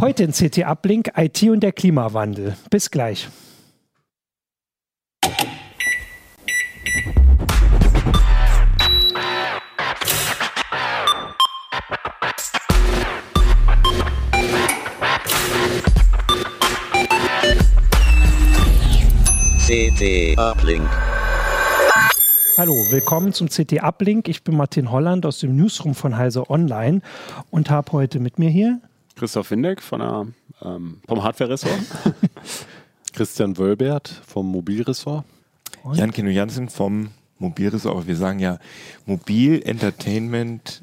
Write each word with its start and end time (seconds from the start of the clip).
Heute 0.00 0.22
in 0.22 0.30
CT 0.30 0.64
Uplink 0.64 1.10
IT 1.16 1.42
und 1.42 1.58
der 1.58 1.72
Klimawandel. 1.72 2.56
Bis 2.70 2.88
gleich. 2.88 3.28
CT 19.66 20.38
Uplink. 20.38 20.88
Hallo, 22.56 22.72
willkommen 22.90 23.32
zum 23.32 23.48
CT 23.48 23.82
Uplink. 23.82 24.28
Ich 24.28 24.44
bin 24.44 24.56
Martin 24.56 24.92
Holland 24.92 25.26
aus 25.26 25.40
dem 25.40 25.56
Newsroom 25.56 25.96
von 25.96 26.16
Heise 26.16 26.48
Online 26.48 27.00
und 27.50 27.68
habe 27.68 27.90
heute 27.90 28.20
mit 28.20 28.38
mir 28.38 28.48
hier 28.48 28.80
Christoph 29.18 29.50
Windeck 29.50 29.82
von 29.82 30.00
der, 30.00 30.26
ähm, 30.62 31.00
vom 31.06 31.22
Hardware-Ressort. 31.22 31.78
Christian 33.12 33.58
Wölbert 33.58 34.08
vom 34.26 34.46
Mobilressort. 34.46 35.24
Jan 35.92 36.12
Kino 36.12 36.30
Jansen 36.30 36.68
vom 36.68 37.08
Mobilressort. 37.38 37.94
Aber 37.96 38.06
wir 38.06 38.16
sagen 38.16 38.38
ja 38.38 38.58
Mobil, 39.06 39.60
Entertainment 39.64 40.82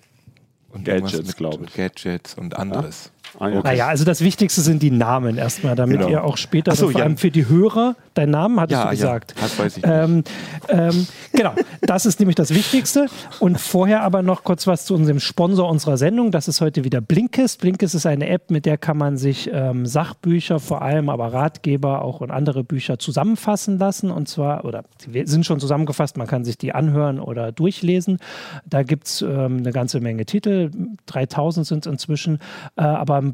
und 0.70 0.86
Gadgets, 0.86 1.36
glaube 1.36 1.66
ich. 1.66 1.74
Gadgets 1.74 2.34
und 2.36 2.58
anderes. 2.58 3.12
Ah, 3.40 3.50
ja. 3.50 3.62
Naja, 3.62 3.88
also 3.88 4.06
das 4.06 4.22
Wichtigste 4.22 4.62
sind 4.62 4.82
die 4.82 4.92
Namen 4.92 5.38
erstmal, 5.38 5.76
damit 5.76 5.98
Genau. 6.00 6.10
ihr 6.10 6.24
auch 6.24 6.38
später, 6.38 6.76
so, 6.76 6.90
vor 6.90 7.02
allem 7.02 7.18
für 7.18 7.32
die 7.32 7.48
Hörer, 7.48 7.96
deinen 8.14 8.32
Namen 8.32 8.60
hattest 8.60 8.72
Ja, 8.80 8.84
du 8.84 8.88
ja, 8.88 8.92
gesagt. 8.92 9.36
das 9.42 9.60
weiß 9.60 9.78
ich 9.78 9.84
Ähm, 9.86 10.24
ähm, 10.70 11.08
genau, 11.34 11.54
das 11.82 12.06
ist 12.06 12.20
nämlich 12.20 12.36
das 12.36 12.52
Wichtigste. 12.54 13.08
Und 13.40 13.60
vorher 13.60 14.04
aber 14.04 14.22
noch 14.22 14.44
kurz 14.44 14.68
was 14.68 14.86
zu 14.86 14.96
unserem 14.96 15.20
Sponsor 15.20 15.70
unserer 15.70 15.98
Sendung. 15.98 16.32
Das 16.32 16.48
ist 16.48 16.62
heute 16.62 16.84
wieder 16.86 17.02
Blinkist. 17.02 17.60
Blinkist 17.60 17.94
ist 17.96 18.06
eine 18.06 18.28
App, 18.30 18.52
mit 18.52 18.66
der 18.66 18.78
kann 18.78 18.98
man 18.98 19.18
sich 19.18 19.50
ähm, 19.52 19.86
Sachbücher, 19.86 20.60
vor 20.60 20.82
allem 20.82 21.10
aber 21.10 21.34
Ratgeber 21.34 22.02
auch 22.04 22.22
und 22.22 22.32
andere 22.32 22.64
Bücher 22.64 23.00
zusammenfassen 23.00 23.78
lassen. 23.80 24.12
Und 24.12 24.30
zwar, 24.30 24.64
oder 24.64 24.84
sie 24.98 25.24
sind 25.26 25.46
schon 25.46 25.60
zusammengefasst, 25.60 26.16
man 26.18 26.28
kann 26.28 26.46
sich 26.46 26.58
die 26.58 26.74
anhören 26.74 27.20
oder 27.20 27.52
durchlesen. 27.52 28.20
Da 28.66 28.84
gibt 28.84 29.08
es 29.08 29.22
ähm, 29.22 29.58
eine 29.58 29.72
ganze 29.74 30.00
Menge 30.00 30.26
Titel, 30.26 30.72
3000 31.08 31.68
sind 31.68 31.86
es 31.86 31.92
inzwischen, 31.92 32.40
äh, 32.78 32.82
aber 32.84 33.25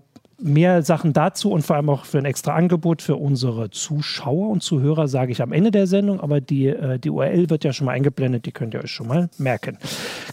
mehr 0.42 0.82
Sachen 0.82 1.14
dazu 1.14 1.52
und 1.52 1.62
vor 1.62 1.76
allem 1.76 1.90
auch 1.90 2.06
für 2.06 2.18
ein 2.18 2.26
extra 2.26 2.56
Angebot 2.56 3.02
für 3.02 3.16
unsere 3.16 3.70
Zuschauer 3.70 4.50
und 4.50 4.64
Zuhörer 4.64 5.08
sage 5.08 5.32
ich 5.32 5.42
am 5.42 5.52
Ende 5.52 5.72
der 5.72 5.88
Sendung, 5.88 6.20
aber 6.20 6.42
die, 6.42 6.68
äh, 6.68 7.00
die 7.00 7.10
URL 7.10 7.50
wird 7.50 7.64
ja 7.64 7.74
schon 7.74 7.86
mal 7.86 7.94
eingeblendet, 7.94 8.46
die 8.46 8.52
könnt 8.52 8.74
ihr 8.74 8.84
euch 8.84 8.92
schon 8.92 9.08
mal 9.08 9.30
merken. 9.38 9.78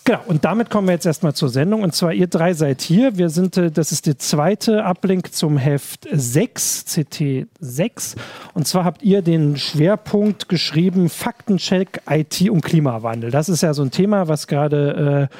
Genau, 0.04 0.20
und 0.26 0.44
damit 0.44 0.70
kommen 0.70 0.88
wir 0.88 0.94
jetzt 0.94 1.06
erstmal 1.06 1.34
zur 1.34 1.48
Sendung 1.48 1.82
und 1.82 1.94
zwar 1.94 2.12
ihr 2.12 2.26
drei 2.26 2.54
seid 2.54 2.80
hier. 2.80 3.16
Wir 3.18 3.28
sind, 3.28 3.56
äh, 3.56 3.70
das 3.70 3.92
ist 3.92 4.06
der 4.06 4.18
zweite 4.18 4.84
Uplink 4.84 5.32
zum 5.34 5.58
Heft 5.58 6.08
6, 6.10 6.86
CT 6.86 7.46
6 7.60 8.16
und 8.54 8.66
zwar 8.66 8.84
habt 8.84 9.02
ihr 9.02 9.22
den 9.22 9.56
Schwerpunkt 9.56 10.48
geschrieben, 10.48 11.08
Faktencheck, 11.08 12.02
IT 12.08 12.48
und 12.48 12.62
Klimawandel. 12.62 13.30
Das 13.30 13.48
ist 13.48 13.62
ja 13.62 13.74
so 13.74 13.82
ein 13.82 13.90
Thema, 13.90 14.28
was 14.28 14.46
gerade 14.46 15.28
äh, 15.30 15.34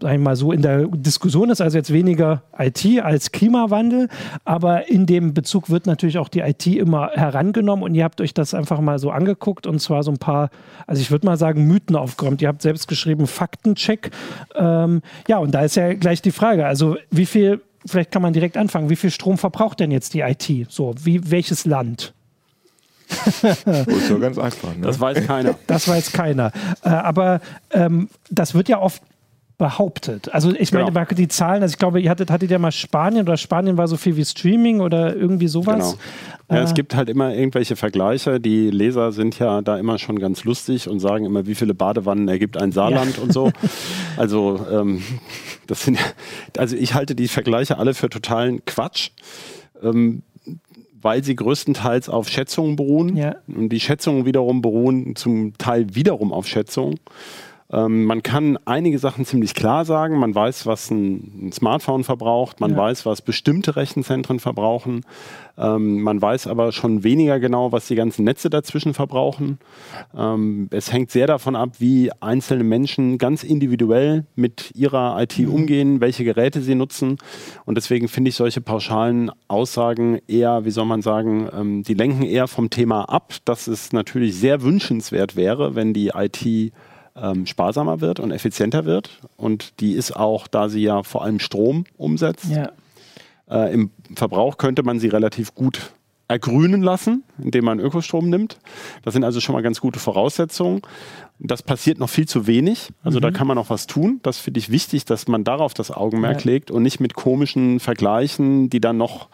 sag 0.00 0.12
ich 0.12 0.20
mal 0.20 0.36
so 0.36 0.52
in 0.52 0.62
der 0.62 0.86
Diskussion 0.86 1.50
ist, 1.50 1.60
also 1.60 1.76
jetzt 1.76 1.92
weniger 1.92 2.42
IT 2.56 2.86
als 3.02 3.32
Klimawandel, 3.32 4.08
aber 4.44 4.88
in 4.88 5.06
dem 5.06 5.34
Bezug 5.34 5.70
wird 5.70 5.86
natürlich 5.86 6.18
auch 6.18 6.28
die 6.28 6.40
IT 6.40 6.66
immer 6.66 7.10
herangenommen 7.14 7.82
und 7.84 7.94
ihr 7.94 8.04
habt 8.04 8.20
euch 8.20 8.32
das 8.32 8.54
einfach 8.54 8.80
mal 8.80 9.00
so 9.00 9.10
angeguckt 9.10 9.66
und 9.66 9.80
zwar 9.80 10.04
so 10.04 10.12
ein 10.12 10.18
paar, 10.18 10.50
also 10.86 11.02
ich 11.02 11.10
würde 11.10 11.26
mal 11.26 11.36
sagen, 11.36 11.66
Mythen 11.66 11.96
aufgeräumt. 11.96 12.40
Ihr 12.42 12.48
habt 12.48 12.62
selbst 12.62 12.86
geschrieben, 12.86 13.26
Faktencheck. 13.26 14.10
Ähm, 14.54 15.02
ja, 15.26 15.38
und 15.38 15.52
da 15.52 15.62
ist 15.62 15.74
ja 15.74 15.92
gleich 15.94 16.22
die 16.22 16.30
Frage, 16.30 16.66
also 16.66 16.96
wie 17.10 17.26
viel, 17.26 17.60
vielleicht 17.84 18.12
kann 18.12 18.22
man 18.22 18.32
direkt 18.32 18.56
anfangen, 18.56 18.90
wie 18.90 18.96
viel 18.96 19.10
Strom 19.10 19.36
verbraucht 19.36 19.80
denn 19.80 19.90
jetzt 19.90 20.14
die 20.14 20.20
IT? 20.20 20.70
So, 20.70 20.94
wie 21.02 21.28
welches 21.30 21.64
Land? 21.64 22.14
Ganz 24.20 24.38
einfach. 24.38 24.76
Ne? 24.76 24.82
Das 24.82 25.00
weiß 25.00 25.26
keiner. 25.26 25.54
Das 25.66 25.88
weiß 25.88 26.12
keiner. 26.12 26.52
Äh, 26.84 26.90
aber 26.90 27.40
ähm, 27.70 28.10
das 28.30 28.54
wird 28.54 28.68
ja 28.68 28.80
oft 28.80 29.02
behauptet. 29.58 30.32
Also 30.32 30.52
ich 30.54 30.72
meine, 30.72 30.90
Genau. 30.92 31.04
die 31.16 31.26
Zahlen, 31.28 31.62
also 31.62 31.72
ich 31.72 31.78
glaube, 31.78 32.00
ihr 32.00 32.08
hattet, 32.10 32.30
hattet 32.30 32.50
ja 32.50 32.58
mal 32.60 32.70
Spanien 32.70 33.22
oder 33.22 33.36
Spanien 33.36 33.76
war 33.76 33.88
so 33.88 33.96
viel 33.96 34.16
wie 34.16 34.24
Streaming 34.24 34.80
oder 34.80 35.16
irgendwie 35.16 35.48
sowas. 35.48 35.96
Genau. 36.48 36.58
Ja, 36.60 36.62
es 36.64 36.70
Äh, 36.70 36.74
gibt 36.74 36.94
halt 36.94 37.08
immer 37.10 37.34
irgendwelche 37.34 37.74
Vergleiche. 37.74 38.38
Die 38.40 38.70
Leser 38.70 39.10
sind 39.10 39.38
ja 39.40 39.60
da 39.60 39.76
immer 39.76 39.98
schon 39.98 40.18
ganz 40.20 40.44
lustig 40.44 40.88
und 40.88 41.00
sagen 41.00 41.24
immer, 41.24 41.46
wie 41.46 41.56
viele 41.56 41.74
Badewannen 41.74 42.28
ergibt 42.28 42.56
ein 42.56 42.72
Saarland 42.72 43.18
und 43.18 43.32
so. 43.32 43.50
Also, 44.16 44.58
ähm, 44.72 45.02
das 45.68 45.82
sind, 45.84 45.98
also 46.56 46.74
ich 46.74 46.94
halte 46.94 47.14
die 47.14 47.28
Vergleiche 47.28 47.78
alle 47.78 47.94
für 47.94 48.08
totalen 48.08 48.64
Quatsch. 48.64 49.10
Ähm, 49.82 50.22
weil 51.00 51.22
sie 51.22 51.36
größtenteils 51.36 52.08
auf 52.08 52.28
Schätzungen 52.28 52.74
beruhen. 52.74 53.16
Ja. 53.16 53.36
Und 53.46 53.68
die 53.68 53.78
Schätzungen 53.78 54.24
wiederum 54.26 54.62
beruhen 54.62 55.14
zum 55.14 55.56
Teil 55.56 55.94
wiederum 55.94 56.32
auf 56.32 56.48
Schätzungen. 56.48 56.98
Ähm, 57.70 58.04
man 58.04 58.22
kann 58.22 58.58
einige 58.64 58.98
Sachen 58.98 59.26
ziemlich 59.26 59.54
klar 59.54 59.84
sagen. 59.84 60.18
Man 60.18 60.34
weiß, 60.34 60.64
was 60.66 60.90
ein, 60.90 61.48
ein 61.48 61.52
Smartphone 61.52 62.02
verbraucht. 62.02 62.60
Man 62.60 62.70
Ja. 62.72 62.76
weiß, 62.78 63.04
was 63.04 63.20
bestimmte 63.20 63.76
Rechenzentren 63.76 64.40
verbrauchen. 64.40 65.02
Ähm, 65.58 66.00
man 66.00 66.22
weiß 66.22 66.46
aber 66.46 66.72
schon 66.72 67.04
weniger 67.04 67.40
genau, 67.40 67.70
was 67.72 67.86
die 67.88 67.94
ganzen 67.94 68.24
Netze 68.24 68.48
dazwischen 68.48 68.94
verbrauchen. 68.94 69.58
Ähm, 70.16 70.68
es 70.70 70.92
hängt 70.92 71.10
sehr 71.10 71.26
davon 71.26 71.56
ab, 71.56 71.72
wie 71.78 72.10
einzelne 72.20 72.64
Menschen 72.64 73.18
ganz 73.18 73.42
individuell 73.44 74.24
mit 74.34 74.70
ihrer 74.74 75.20
IT 75.20 75.38
umgehen, 75.46 76.00
welche 76.00 76.24
Geräte 76.24 76.62
sie 76.62 76.74
nutzen. 76.74 77.18
Und 77.66 77.74
deswegen 77.76 78.08
finde 78.08 78.30
ich 78.30 78.36
solche 78.36 78.62
pauschalen 78.62 79.30
Aussagen 79.48 80.20
eher, 80.26 80.64
wie 80.64 80.70
soll 80.70 80.86
man 80.86 81.02
sagen, 81.02 81.48
ähm, 81.54 81.82
die 81.82 81.94
lenken 81.94 82.22
eher 82.22 82.48
vom 82.48 82.70
Thema 82.70 83.02
ab, 83.10 83.34
dass 83.44 83.66
es 83.66 83.92
natürlich 83.92 84.36
sehr 84.36 84.62
wünschenswert 84.62 85.36
wäre, 85.36 85.74
wenn 85.74 85.92
die 85.92 86.12
IT 86.14 86.72
ähm, 87.22 87.46
sparsamer 87.46 88.00
wird 88.00 88.20
und 88.20 88.30
effizienter 88.30 88.84
wird. 88.84 89.20
Und 89.36 89.80
die 89.80 89.92
ist 89.92 90.16
auch, 90.16 90.46
da 90.46 90.68
sie 90.68 90.82
ja 90.82 91.02
vor 91.02 91.22
allem 91.24 91.38
Strom 91.40 91.84
umsetzt, 91.96 92.46
ja. 92.50 92.70
äh, 93.50 93.72
im 93.72 93.90
Verbrauch 94.14 94.58
könnte 94.58 94.82
man 94.82 94.98
sie 95.00 95.08
relativ 95.08 95.54
gut 95.54 95.92
ergrünen 96.30 96.82
lassen, 96.82 97.24
indem 97.42 97.64
man 97.64 97.80
Ökostrom 97.80 98.28
nimmt. 98.28 98.58
Das 99.02 99.14
sind 99.14 99.24
also 99.24 99.40
schon 99.40 99.54
mal 99.54 99.62
ganz 99.62 99.80
gute 99.80 99.98
Voraussetzungen. 99.98 100.82
Das 101.38 101.62
passiert 101.62 101.98
noch 101.98 102.10
viel 102.10 102.28
zu 102.28 102.46
wenig. 102.46 102.90
Also 103.02 103.18
da 103.18 103.30
kann 103.30 103.46
man 103.46 103.56
noch 103.56 103.70
was 103.70 103.86
tun. 103.86 104.20
Das 104.22 104.36
finde 104.38 104.60
ich 104.60 104.70
wichtig, 104.70 105.06
dass 105.06 105.26
man 105.26 105.42
darauf 105.42 105.72
das 105.72 105.90
Augenmerk 105.90 106.44
Ja. 106.44 106.50
legt 106.50 106.70
und 106.70 106.82
nicht 106.82 107.00
mit 107.00 107.14
komischen 107.14 107.80
Vergleichen, 107.80 108.68
die 108.68 108.80
dann 108.80 108.98
noch 108.98 109.28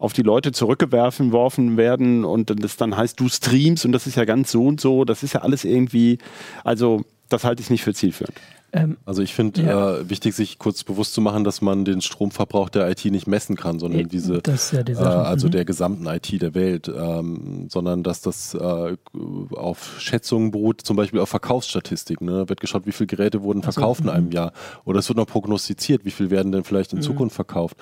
auf 0.00 0.12
die 0.12 0.22
Leute 0.22 0.50
zurückgeworfen 0.50 1.30
worfen 1.30 1.76
werden 1.76 2.24
und 2.24 2.50
das 2.64 2.76
dann 2.76 2.96
heißt, 2.96 3.20
du 3.20 3.28
streamst 3.28 3.84
und 3.84 3.92
das 3.92 4.08
ist 4.08 4.16
ja 4.16 4.24
ganz 4.24 4.50
so 4.50 4.64
und 4.66 4.80
so. 4.80 5.04
Das 5.04 5.22
ist 5.22 5.34
ja 5.34 5.42
alles 5.42 5.64
irgendwie, 5.64 6.18
also 6.64 7.04
das 7.30 7.44
halte 7.44 7.62
ich 7.62 7.70
nicht 7.70 7.82
für 7.82 7.94
zielführend. 7.94 8.36
Ähm, 8.72 8.98
Also 9.04 9.20
ich 9.22 9.34
finde 9.34 9.62
Ja. 9.62 9.96
äh, 9.96 10.08
wichtig, 10.10 10.34
sich 10.36 10.58
kurz 10.58 10.84
bewusst 10.84 11.12
zu 11.14 11.20
machen, 11.20 11.42
dass 11.42 11.60
man 11.60 11.84
den 11.84 12.00
Stromverbrauch 12.00 12.68
der 12.68 12.88
IT 12.88 13.04
nicht 13.06 13.26
messen 13.26 13.56
kann, 13.56 13.80
sondern 13.80 14.08
diese, 14.08 14.42
das 14.42 14.66
ist 14.66 14.72
ja 14.72 14.82
die 14.84 14.92
äh, 14.92 14.96
also 14.98 15.48
Mhm. 15.48 15.50
der 15.52 15.64
gesamten 15.64 16.06
IT 16.06 16.40
der 16.40 16.54
Welt, 16.54 16.86
ähm, 16.88 17.66
sondern 17.68 18.04
dass 18.04 18.20
das 18.20 18.54
äh, 18.54 18.96
auf 19.56 19.96
Schätzungen 19.98 20.52
beruht, 20.52 20.82
zum 20.82 20.96
Beispiel 20.96 21.18
auf 21.18 21.30
Verkaufsstatistiken. 21.30 22.26
Ne? 22.26 22.32
Da 22.32 22.48
wird 22.48 22.60
geschaut, 22.60 22.86
wie 22.86 22.92
viele 22.92 23.08
Geräte 23.08 23.42
wurden 23.42 23.62
verkauft 23.62 24.00
in 24.02 24.06
mhm. 24.06 24.12
einem 24.12 24.30
Jahr. 24.30 24.52
Oder 24.84 25.00
es 25.00 25.08
wird 25.08 25.16
noch 25.16 25.26
prognostiziert, 25.26 26.04
wie 26.04 26.10
viel 26.12 26.30
werden 26.30 26.52
denn 26.52 26.62
vielleicht 26.62 26.92
in 26.92 26.98
Mhm. 26.98 27.02
Zukunft 27.02 27.34
verkauft. 27.34 27.76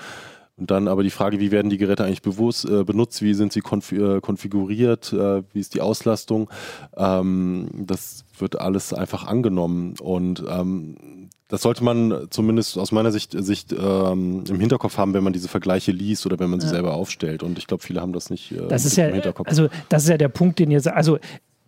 Und 0.58 0.70
dann 0.70 0.88
aber 0.88 1.02
die 1.04 1.10
Frage, 1.10 1.38
wie 1.38 1.50
werden 1.52 1.70
die 1.70 1.78
Geräte 1.78 2.04
eigentlich 2.04 2.22
bewusst, 2.22 2.64
äh, 2.68 2.82
benutzt, 2.84 3.22
wie 3.22 3.32
sind 3.34 3.52
sie 3.52 3.60
konf 3.60 3.92
äh, 3.92 4.20
konfiguriert, 4.20 5.12
äh, 5.12 5.42
wie 5.52 5.60
ist 5.60 5.74
die 5.74 5.80
Auslastung. 5.80 6.50
Ähm, 6.96 7.68
das 7.74 8.24
wird 8.38 8.60
alles 8.60 8.92
einfach 8.92 9.24
angenommen. 9.26 9.94
Und 10.00 10.42
ähm, 10.48 11.28
das 11.48 11.62
sollte 11.62 11.82
man 11.84 12.26
zumindest 12.30 12.76
aus 12.76 12.92
meiner 12.92 13.10
Sicht, 13.12 13.32
Sicht 13.38 13.72
ähm, 13.72 14.44
im 14.48 14.60
Hinterkopf 14.60 14.98
haben, 14.98 15.14
wenn 15.14 15.24
man 15.24 15.32
diese 15.32 15.48
Vergleiche 15.48 15.92
liest 15.92 16.26
oder 16.26 16.38
wenn 16.38 16.50
man 16.50 16.60
sie 16.60 16.66
Ja. 16.66 16.72
selber 16.72 16.94
aufstellt. 16.94 17.42
Und 17.42 17.56
ich 17.56 17.66
glaube, 17.66 17.82
viele 17.82 18.00
haben 18.00 18.12
das 18.12 18.28
nicht 18.28 18.52
äh, 18.52 18.66
Das 18.68 18.84
ist 18.84 18.96
ja, 18.96 19.06
im 19.06 19.14
Hinterkopf. 19.14 19.46
also 19.48 19.68
das 19.88 20.02
ist 20.02 20.08
ja 20.10 20.18
der 20.18 20.28
Punkt, 20.28 20.58
den 20.58 20.70
ihr 20.70 20.80
sagt. 20.80 20.96
Also 20.96 21.18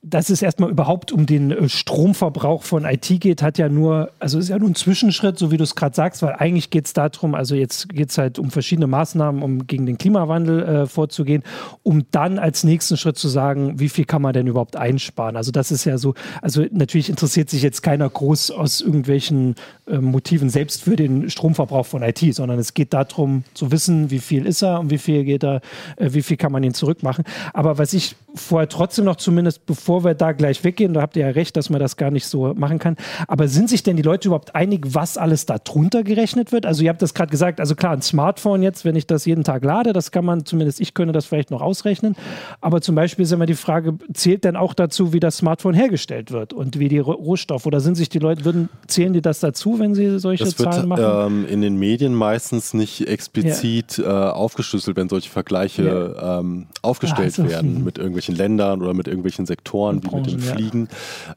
dass 0.02 0.30
es 0.30 0.40
erstmal 0.40 0.70
überhaupt 0.70 1.12
um 1.12 1.26
den 1.26 1.50
äh, 1.50 1.68
Stromverbrauch 1.68 2.62
von 2.62 2.86
IT 2.86 3.20
geht, 3.20 3.42
hat 3.42 3.58
ja 3.58 3.68
nur, 3.68 4.10
also 4.18 4.38
ist 4.38 4.48
ja 4.48 4.58
nur 4.58 4.70
ein 4.70 4.74
Zwischenschritt, 4.74 5.38
so 5.38 5.50
wie 5.50 5.58
du 5.58 5.64
es 5.64 5.74
gerade 5.74 5.94
sagst, 5.94 6.22
weil 6.22 6.34
eigentlich 6.38 6.70
geht 6.70 6.86
es 6.86 6.94
darum, 6.94 7.34
also 7.34 7.54
jetzt 7.54 7.90
geht 7.90 8.08
es 8.08 8.16
halt 8.16 8.38
um 8.38 8.50
verschiedene 8.50 8.86
Maßnahmen, 8.86 9.42
um 9.42 9.66
gegen 9.66 9.84
den 9.84 9.98
Klimawandel 9.98 10.62
äh, 10.62 10.86
vorzugehen, 10.86 11.42
um 11.82 12.06
dann 12.12 12.38
als 12.38 12.64
nächsten 12.64 12.96
Schritt 12.96 13.18
zu 13.18 13.28
sagen, 13.28 13.78
wie 13.78 13.90
viel 13.90 14.06
kann 14.06 14.22
man 14.22 14.32
denn 14.32 14.46
überhaupt 14.46 14.74
einsparen? 14.76 15.36
Also 15.36 15.50
das 15.50 15.70
ist 15.70 15.84
ja 15.84 15.98
so, 15.98 16.14
also 16.40 16.64
natürlich 16.70 17.10
interessiert 17.10 17.50
sich 17.50 17.62
jetzt 17.62 17.82
keiner 17.82 18.08
groß 18.08 18.52
aus 18.52 18.80
irgendwelchen 18.80 19.54
äh, 19.86 19.98
Motiven 19.98 20.48
selbst 20.48 20.82
für 20.82 20.96
den 20.96 21.28
Stromverbrauch 21.28 21.84
von 21.84 22.02
IT, 22.02 22.20
sondern 22.34 22.58
es 22.58 22.72
geht 22.72 22.94
darum 22.94 23.44
zu 23.52 23.70
wissen, 23.70 24.10
wie 24.10 24.18
viel 24.18 24.46
ist 24.46 24.62
er 24.62 24.80
und 24.80 24.88
wie 24.88 24.98
viel 24.98 25.24
geht 25.24 25.44
er, 25.44 25.60
äh, 25.96 26.10
wie 26.12 26.22
viel 26.22 26.38
kann 26.38 26.52
man 26.52 26.62
ihn 26.62 26.72
zurückmachen. 26.72 27.24
Aber 27.52 27.76
was 27.76 27.92
ich 27.92 28.16
vorher 28.34 28.68
trotzdem 28.68 29.04
noch 29.04 29.16
zumindest, 29.16 29.66
bevor 29.66 29.89
bevor 29.90 30.04
wir 30.04 30.14
da 30.14 30.30
gleich 30.30 30.62
weggehen, 30.62 30.94
da 30.94 31.02
habt 31.02 31.16
ihr 31.16 31.26
ja 31.26 31.32
recht, 31.32 31.56
dass 31.56 31.68
man 31.68 31.80
das 31.80 31.96
gar 31.96 32.12
nicht 32.12 32.24
so 32.24 32.54
machen 32.54 32.78
kann. 32.78 32.96
Aber 33.26 33.48
sind 33.48 33.68
sich 33.68 33.82
denn 33.82 33.96
die 33.96 34.04
Leute 34.04 34.28
überhaupt 34.28 34.54
einig, 34.54 34.86
was 34.94 35.18
alles 35.18 35.46
da 35.46 35.58
drunter 35.58 36.04
gerechnet 36.04 36.52
wird? 36.52 36.64
Also 36.64 36.84
ihr 36.84 36.90
habt 36.90 37.02
das 37.02 37.12
gerade 37.12 37.28
gesagt, 37.32 37.58
also 37.58 37.74
klar, 37.74 37.94
ein 37.94 38.00
Smartphone 38.00 38.62
jetzt, 38.62 38.84
wenn 38.84 38.94
ich 38.94 39.08
das 39.08 39.24
jeden 39.24 39.42
Tag 39.42 39.64
lade, 39.64 39.92
das 39.92 40.12
kann 40.12 40.24
man, 40.24 40.46
zumindest 40.46 40.80
ich 40.80 40.94
könnte 40.94 41.10
das 41.10 41.26
vielleicht 41.26 41.50
noch 41.50 41.60
ausrechnen. 41.60 42.14
Aber 42.60 42.80
zum 42.80 42.94
Beispiel 42.94 43.24
ist 43.24 43.32
immer 43.32 43.46
die 43.46 43.54
Frage, 43.54 43.94
zählt 44.14 44.44
denn 44.44 44.54
auch 44.54 44.74
dazu, 44.74 45.12
wie 45.12 45.18
das 45.18 45.38
Smartphone 45.38 45.74
hergestellt 45.74 46.30
wird 46.30 46.52
und 46.52 46.78
wie 46.78 46.86
die 46.86 47.00
Rohstoffe? 47.00 47.66
Oder 47.66 47.80
sind 47.80 47.96
sich 47.96 48.08
die 48.08 48.20
Leute, 48.20 48.44
würden, 48.44 48.68
zählen 48.86 49.12
die 49.12 49.22
das 49.22 49.40
dazu, 49.40 49.80
wenn 49.80 49.96
sie 49.96 50.20
solche 50.20 50.44
Das 50.44 50.54
Zahlen 50.54 50.88
wird 50.88 51.00
machen? 51.00 51.26
ähm, 51.26 51.46
in 51.48 51.62
den 51.62 51.76
Medien 51.80 52.14
meistens 52.14 52.74
nicht 52.74 53.08
explizit 53.08 53.98
äh, 53.98 54.04
aufgeschlüsselt, 54.06 54.96
wenn 54.96 55.08
solche 55.08 55.30
Vergleiche 55.30 56.16
ähm, 56.22 56.68
aufgestellt 56.80 57.36
also, 57.40 57.48
werden 57.48 57.78
mhm. 57.78 57.84
mit 57.84 57.98
irgendwelchen 57.98 58.36
Ländern 58.36 58.82
oder 58.82 58.94
mit 58.94 59.08
irgendwelchen 59.08 59.46
Sektoren, 59.46 59.79
Und 59.88 60.04
wie 60.04 60.16
mit 60.16 60.26
dem 60.26 60.38
Branchen, 60.38 60.46
ja. 60.46 60.54
Fliegen. 60.54 60.88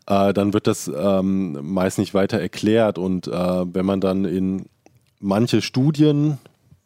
Äh, 0.07 0.34
dann 0.34 0.54
wird 0.54 0.68
das 0.68 0.92
ähm, 0.94 1.57
meist 1.62 1.98
nicht 1.98 2.13
weiter 2.13 2.40
erklärt. 2.40 2.98
Und 2.98 3.28
äh, 3.28 3.31
wenn 3.31 3.86
man 3.86 4.01
dann 4.01 4.25
in 4.25 4.66
manche 5.19 5.62
Studien 5.62 6.38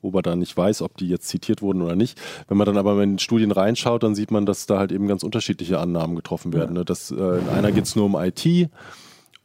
wo 0.01 0.12
man 0.12 0.24
dann 0.24 0.39
nicht 0.39 0.56
weiß, 0.56 0.83
ob 0.83 0.95
die 0.98 1.09
jetzt 1.09 1.27
zitiert 1.27 1.62
wurden 1.62 1.81
oder 1.81 1.95
nicht. 1.95 2.19
Wenn 2.48 2.57
man 2.57 2.65
dann 2.65 2.77
aber 2.77 3.01
in 3.01 3.19
Studien 3.19 3.51
reinschaut, 3.51 4.04
dann 4.04 4.15
sieht 4.15 4.31
man, 4.31 4.45
dass 4.45 4.65
da 4.65 4.77
halt 4.77 4.92
eben 4.92 5.07
ganz 5.07 5.24
unterschiedliche 5.24 5.80
Annahmen 5.80 6.15
getroffen 6.15 6.54
werden. 6.54 6.75
Ne? 6.75 6.86
Das, 6.86 7.12
äh, 7.12 7.15
in 7.15 7.50
einer 7.50 7.71
geht 7.71 7.86
es 7.86 7.95
nur 7.95 8.06
um 8.06 8.15
IT, 8.15 8.69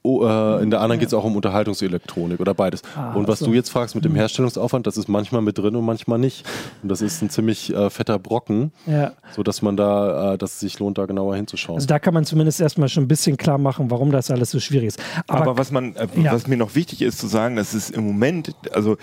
oh, 0.03 0.25
äh, 0.27 0.63
in 0.63 0.71
der 0.71 0.81
anderen 0.81 0.99
geht 0.99 1.09
es 1.09 1.15
auch 1.15 1.25
um 1.25 1.37
Unterhaltungselektronik 1.37 2.41
oder 2.41 2.55
beides. 2.55 2.83
Ah, 2.97 3.13
und 3.15 3.29
was 3.29 3.39
so. 3.41 3.47
du 3.47 3.55
jetzt 3.55 3.71
fragst 3.71 3.95
mit 3.95 4.05
dem 4.05 4.15
Herstellungsaufwand, 4.15 4.87
das 4.87 4.97
ist 4.97 5.09
manchmal 5.09 5.43
mit 5.43 5.59
drin 5.59 5.77
und 5.77 5.85
manchmal 5.85 6.19
nicht. 6.19 6.45
Und 6.83 6.89
das 6.89 7.01
ist 7.03 7.23
ein 7.23 7.31
ziemlich 7.31 7.73
äh, 7.75 7.91
fetter 7.91 8.19
Brocken, 8.19 8.73
Ja. 8.87 9.13
sodass 9.35 9.63
man 9.63 9.77
da, 9.77 10.35
äh, 10.35 10.39
dass 10.39 10.55
es 10.55 10.61
sich 10.61 10.79
lohnt, 10.79 10.99
da 10.99 11.07
genauer 11.07 11.37
hinzuschauen. 11.37 11.77
Also 11.77 11.87
da 11.87 11.99
kann 11.99 12.15
man 12.15 12.25
zumindest 12.25 12.61
erstmal 12.61 12.89
schon 12.89 13.05
ein 13.05 13.09
bisschen 13.09 13.37
klar 13.37 13.59
machen, 13.59 13.91
warum 13.91 14.11
das 14.11 14.31
alles 14.31 14.51
so 14.51 14.61
schwierig 14.61 14.89
ist. 14.89 15.03
Aber, 15.27 15.43
Aber, 15.43 15.59
was 15.59 15.71
man, 15.71 15.95
äh, 15.97 16.09
Ja. 16.21 16.33
was 16.33 16.47
mir 16.47 16.57
noch 16.57 16.75
wichtig 16.75 17.03
ist 17.03 17.19
zu 17.19 17.27
sagen, 17.27 17.57
dass 17.57 17.75
es 17.75 17.91
im 17.91 18.07
Moment, 18.07 18.55
also 18.73 18.97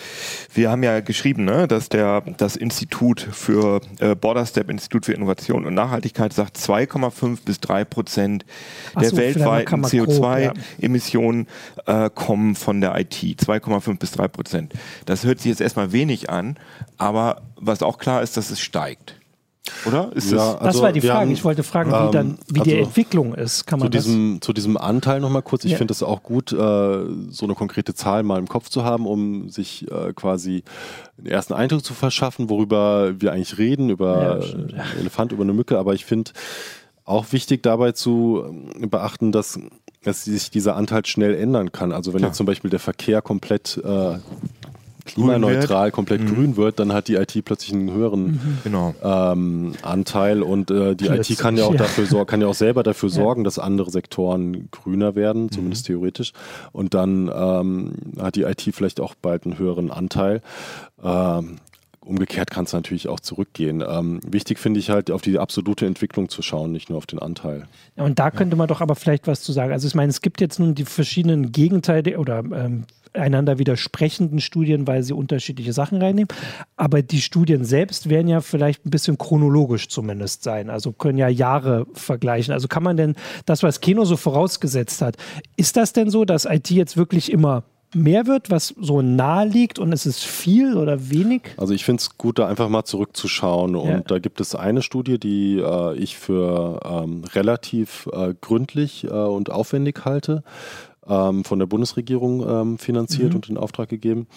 wir 0.54 0.70
haben 0.70 0.84
ja 0.84 1.00
geschrieben, 1.00 1.46
ne, 1.46 1.68
dass 1.68 1.90
der 1.90 2.22
das 2.38 2.56
Institut 2.56 3.22
für 3.32 3.82
äh, 4.00 4.16
Border 4.16 4.46
Step 4.46 4.70
Institut 4.70 5.06
für 5.06 5.14
Innovation 5.14 5.66
und 5.66 5.74
Nachhaltigkeit 5.74 6.34
sagt 6.34 6.58
2,5 6.58 7.40
bis 7.46 7.60
3 7.60 7.86
Prozent 7.86 8.46
der 9.00 9.10
so, 9.10 9.18
weltweiten 9.18 9.66
kann 9.66 9.82
man 9.82 9.90
grob, 9.90 10.08
ja. 10.94 11.00
CO2-Emissionen 11.00 11.48
äh, 11.86 12.10
kommen 12.14 12.56
von 12.56 12.82
der 12.82 13.00
IT. 13.00 13.14
2,5 13.16 14.00
bis 14.00 14.12
3 14.12 14.28
Prozent. 14.28 14.74
Das 15.06 15.24
hört 15.24 15.40
sich 15.40 15.50
jetzt 15.50 15.62
erstmal 15.62 15.92
wenig 15.92 16.30
an, 16.30 16.58
aber 16.98 17.42
was 17.56 17.84
auch 17.84 17.98
klar 17.98 18.22
ist, 18.22 18.38
dass 18.38 18.50
es 18.52 18.60
steigt. 18.60 19.16
Oder? 19.86 20.12
Ist 20.16 20.32
Ja, 20.32 20.38
das, 20.38 20.54
das 20.54 20.62
also 20.62 20.82
war 20.82 20.92
die 20.92 21.02
Frage. 21.02 21.20
haben, 21.20 21.32
ich 21.32 21.44
wollte 21.44 21.62
fragen, 21.62 21.92
wie, 21.92 21.96
ähm, 21.96 22.12
dann, 22.12 22.38
wie 22.48 22.62
die 22.62 22.72
also 22.74 22.86
Entwicklung 22.88 23.36
ist. 23.36 23.68
Kann 23.68 23.80
zu 23.80 23.86
man 23.86 23.92
das? 23.92 24.06
diesem, 24.06 24.42
zu 24.42 24.52
diesem 24.52 24.78
Anteil 24.78 25.20
nochmal 25.20 25.44
kurz. 25.44 25.64
Ich 25.64 25.74
Ja. 25.74 25.78
finde 25.78 25.92
es 25.92 26.02
auch 26.02 26.24
gut, 26.24 26.52
äh, 26.52 26.56
so 26.56 27.46
eine 27.46 27.54
konkrete 27.54 27.94
Zahl 27.94 28.24
mal 28.24 28.40
im 28.40 28.48
Kopf 28.48 28.70
zu 28.70 28.84
haben, 28.84 29.06
um 29.06 29.50
sich 29.50 29.86
äh, 29.92 30.12
quasi 30.14 30.64
den 31.18 31.28
ersten 31.28 31.54
Eindruck 31.54 31.86
zu 31.86 31.94
verschaffen, 31.94 32.50
worüber 32.50 33.22
wir 33.22 33.32
eigentlich 33.32 33.60
reden, 33.60 33.90
über 33.92 34.40
Ja, 34.42 34.84
äh, 34.86 35.00
Elefant, 35.02 35.34
über 35.34 35.44
eine 35.44 35.54
Mücke. 35.54 35.78
Aber 35.78 35.94
ich 35.94 36.04
finde 36.06 36.32
auch 37.06 37.32
wichtig 37.32 37.62
dabei 37.62 37.92
zu 37.92 38.44
äh, 38.82 38.88
beachten, 38.88 39.32
dass, 39.32 39.60
dass 40.04 40.24
sich 40.26 40.50
dieser 40.52 40.76
Anteil 40.76 41.06
schnell 41.06 41.36
ändern 41.36 41.72
kann. 41.72 41.92
Also 41.92 42.14
wenn 42.14 42.20
Klar. 42.20 42.30
jetzt 42.30 42.38
zum 42.38 42.46
Beispiel 42.46 42.70
der 42.70 42.80
Verkehr 42.80 43.22
komplett 43.22 43.80
äh, 43.84 44.18
klimaneutral, 45.06 45.92
komplett 45.92 46.22
Mhm. 46.22 46.36
grün 46.36 46.58
wird, 46.58 46.80
dann 46.80 46.94
hat 46.94 47.08
die 47.08 47.16
IT 47.16 47.44
plötzlich 47.44 47.74
einen 47.74 47.92
höheren 47.92 48.60
genau. 48.64 48.94
ähm, 49.02 49.74
Anteil 49.82 50.44
und 50.44 50.72
äh, 50.72 50.96
die 50.96 51.06
Plötzlich, 51.06 51.38
IT 51.38 51.42
kann 51.42 51.58
ja 51.58 51.66
auch 51.66 51.72
ja. 51.74 51.80
dafür 51.80 52.06
sorgen, 52.06 52.28
kann 52.28 52.42
ja 52.42 52.48
auch 52.48 52.54
selber 52.54 52.84
dafür 52.84 53.10
sorgen, 53.10 53.44
dass 53.44 53.60
andere 53.60 53.90
Sektoren 53.92 54.70
grüner 54.72 55.16
werden, 55.16 55.52
zumindest 55.52 55.88
theoretisch. 55.88 56.34
Und 56.72 56.94
dann 56.94 57.30
ähm, 57.34 57.94
hat 58.20 58.36
die 58.36 58.44
IT 58.44 58.62
vielleicht 58.74 59.00
auch 59.00 59.16
bald 59.16 59.46
einen 59.46 59.58
höheren 59.58 59.92
Anteil. 59.92 60.42
Ähm, 61.04 61.58
umgekehrt 62.04 62.50
kann 62.52 62.66
es 62.66 62.74
natürlich 62.74 63.08
auch 63.08 63.20
zurückgehen. 63.20 63.84
Ähm, 63.88 64.20
wichtig 64.26 64.60
finde 64.60 64.80
ich 64.80 64.90
halt, 64.90 65.12
auf 65.12 65.22
die 65.22 65.40
absolute 65.40 65.86
Entwicklung 65.86 66.30
zu 66.30 66.42
schauen, 66.42 66.72
nicht 66.72 66.90
nur 66.90 66.98
auf 66.98 67.06
den 67.06 67.20
Anteil. 67.20 67.68
Ja, 67.96 68.04
Und 68.04 68.20
da 68.20 68.32
könnte 68.32 68.56
man 68.56 68.68
doch 68.68 68.82
aber 68.82 68.96
vielleicht 68.96 69.28
was 69.28 69.42
zu 69.42 69.52
sagen. 69.52 69.72
Also 69.72 69.88
ich 69.88 69.96
meine, 69.96 70.10
es 70.10 70.22
gibt 70.22 70.42
jetzt 70.42 70.60
nun 70.60 70.76
die 70.76 70.86
verschiedenen 70.86 71.52
Gegenteile 71.52 72.18
oder 72.18 72.40
ähm, 72.40 72.86
einander 73.14 73.58
widersprechenden 73.60 74.40
Studien, 74.40 74.88
weil 74.88 75.04
sie 75.04 75.14
unterschiedliche 75.14 75.74
Sachen 75.74 76.02
reinnehmen. 76.02 76.30
Aber 76.76 77.02
die 77.02 77.22
Studien 77.22 77.66
selbst 77.66 78.10
werden 78.10 78.28
ja 78.28 78.42
vielleicht 78.42 78.86
ein 78.86 78.92
bisschen 78.92 79.18
chronologisch 79.18 79.90
zumindest 79.90 80.44
sein. 80.44 80.70
Also 80.70 80.92
können 80.92 81.18
ja 81.18 81.28
Jahre 81.28 81.88
vergleichen. 81.94 82.54
Also 82.54 82.68
kann 82.68 82.84
man 82.84 82.98
denn 82.98 83.16
das, 83.46 83.64
was 83.64 83.82
Keno 83.82 84.06
so 84.06 84.18
vorausgesetzt 84.18 85.02
hat, 85.02 85.18
ist 85.58 85.76
das 85.78 85.94
denn 85.94 86.10
so, 86.10 86.26
dass 86.26 86.46
IT 86.46 86.70
jetzt 86.70 86.98
wirklich 86.98 87.32
immer 87.32 87.64
mehr 87.96 88.28
wird, 88.28 88.50
was 88.52 88.74
so 88.80 89.02
nahe 89.02 89.48
liegt 89.48 89.80
und 89.80 89.92
es 89.94 90.06
ist 90.06 90.24
viel 90.24 90.78
oder 90.78 91.10
wenig? 91.10 91.42
Also 91.58 91.74
ich 91.74 91.84
finde 91.86 92.02
es 92.02 92.18
gut, 92.18 92.40
da 92.40 92.48
einfach 92.48 92.70
mal 92.70 92.84
zurückzuschauen. 92.84 93.76
Und 93.76 93.90
Ja. 93.90 94.00
da 94.02 94.20
gibt 94.20 94.40
es 94.42 94.56
eine 94.56 94.82
Studie, 94.82 95.20
die 95.20 95.58
äh, 95.60 95.96
ich 95.98 96.18
für 96.18 96.80
ähm, 96.84 97.24
relativ 97.34 98.08
äh, 98.14 98.34
gründlich 98.40 99.04
äh, 99.06 99.10
und 99.10 99.50
aufwendig 99.52 100.06
halte, 100.06 100.44
ähm, 101.08 101.44
von 101.44 101.60
der 101.60 101.66
Bundesregierung 101.66 102.48
ähm, 102.48 102.78
finanziert 102.78 103.30
Mhm. 103.32 103.36
und 103.36 103.50
in 103.50 103.58
Auftrag 103.58 103.90
gegeben. 103.90 104.28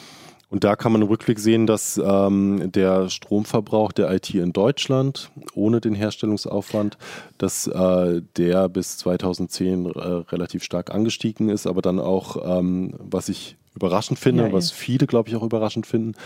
Und 0.52 0.64
da 0.64 0.76
kann 0.76 0.92
man 0.92 1.00
im 1.00 1.08
Rückblick 1.08 1.38
sehen, 1.38 1.66
dass 1.66 1.96
ähm, 1.96 2.70
der 2.72 3.08
Stromverbrauch 3.08 3.90
der 3.90 4.12
IT 4.12 4.34
in 4.34 4.52
Deutschland 4.52 5.30
ohne 5.54 5.80
den 5.80 5.94
Herstellungsaufwand, 5.94 6.98
dass 7.38 7.66
äh, 7.66 8.20
der 8.36 8.68
bis 8.68 8.98
2010 8.98 9.86
äh, 9.86 9.98
relativ 9.98 10.62
stark 10.62 10.90
angestiegen 10.94 11.48
ist, 11.48 11.66
aber 11.66 11.80
dann 11.80 11.98
auch, 11.98 12.58
ähm, 12.58 12.92
was 12.98 13.30
ich 13.30 13.56
überraschend 13.74 14.18
finde, 14.18 14.42
Ja, 14.42 14.48
ja. 14.50 14.54
was 14.54 14.70
viele, 14.70 15.06
glaube 15.06 15.30
ich, 15.30 15.36
auch 15.36 15.42
überraschend 15.42 15.86
finden, 15.86 16.16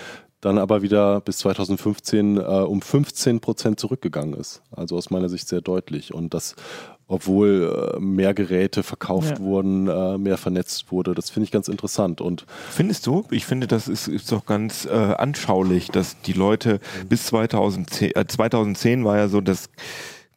dann 0.40 0.58
aber 0.58 0.82
wieder 0.82 1.20
bis 1.20 1.38
2015 1.38 2.37
äh, 2.37 2.40
um 2.40 2.82
15 2.82 3.38
Prozent 3.38 3.79
zurückgegangen 3.79 4.34
ist. 4.34 4.61
Also 4.72 4.96
aus 4.96 5.08
meiner 5.08 5.29
Sicht 5.29 5.46
sehr 5.46 5.61
deutlich. 5.61 6.12
Und 6.12 6.34
das, 6.34 6.56
obwohl 7.08 7.94
äh, 7.97 8.00
mehr 8.00 8.35
Geräte 8.35 8.82
verkauft 8.82 9.38
Ja. 9.38 9.44
wurden, 9.44 9.88
äh, 9.88 10.19
mehr 10.19 10.37
vernetzt 10.37 10.91
wurde, 10.91 11.14
das 11.14 11.31
finde 11.31 11.44
ich 11.44 11.53
ganz 11.53 11.69
interessant. 11.69 12.20
Und 12.20 12.47
Findest 12.70 13.06
du? 13.06 13.25
Ich 13.31 13.47
finde, 13.47 13.67
das 13.67 13.87
ist, 13.88 14.08
ist 14.08 14.32
doch 14.32 14.44
ganz 14.47 14.87
äh, 14.87 14.91
anschaulich, 14.91 15.88
dass 15.88 16.20
die 16.23 16.32
Leute 16.32 16.81
bis 17.08 17.26
2010, 17.26 18.11
äh, 18.14 18.26
2010 18.26 19.05
war 19.05 19.17
ja 19.17 19.29
so 19.29 19.41
das 19.41 19.69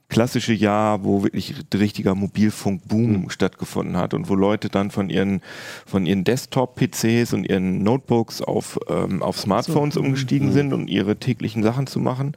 klassische 0.10 0.54
Jahr, 0.54 1.04
wo 1.04 1.24
wirklich 1.24 1.56
richtiger 1.74 2.14
Mobilfunkboom 2.14 3.30
stattgefunden 3.30 3.98
hat 3.98 4.14
und 4.14 4.30
wo 4.30 4.36
Leute 4.36 4.70
dann 4.70 4.92
von 4.92 5.10
ihren 5.10 5.42
von 5.86 6.06
ihren 6.06 6.24
Desktop-PCs 6.24 7.34
und 7.34 7.46
ihren 7.46 7.84
Notebooks 7.84 8.42
auf 8.42 8.60
auf, 8.60 8.80
auf 9.22 9.40
Smartphones 9.40 9.98
umgestiegen 9.98 10.52
sind, 10.52 10.74
um 10.74 10.88
ihre 10.88 11.16
täglichen 11.16 11.64
Sachen 11.64 11.88
zu 11.88 12.00
machen. 12.00 12.34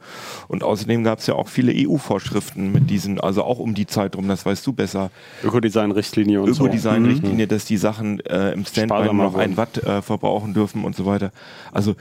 Und 0.47 0.63
außerdem 0.63 1.03
gab 1.03 1.19
es 1.19 1.27
ja 1.27 1.35
auch 1.35 1.47
viele 1.47 1.73
EU-Vorschriften 1.75 2.71
mit 2.71 2.89
diesen, 2.89 3.19
also 3.19 3.43
auch 3.43 3.59
um 3.59 3.73
die 3.73 3.87
Zeit 3.87 4.15
rum, 4.15 4.27
das 4.27 4.45
weißt 4.45 4.65
du 4.65 4.73
besser, 4.73 5.11
Ökodesign-Richtlinie 5.43 6.41
und 6.41 6.53
so. 6.53 6.65
Ökodesign-Richtlinie, 6.65 7.47
dass 7.47 7.65
die 7.65 7.77
Sachen 7.77 8.19
äh, 8.21 8.51
im 8.51 8.65
Standby 8.65 9.13
noch 9.13 9.35
ein 9.35 9.57
Watt 9.57 9.77
äh, 9.77 10.01
verbrauchen 10.01 10.53
dürfen 10.53 10.85
und 10.85 10.95
so 10.95 11.05
weiter. 11.05 11.31
Also 11.71 11.95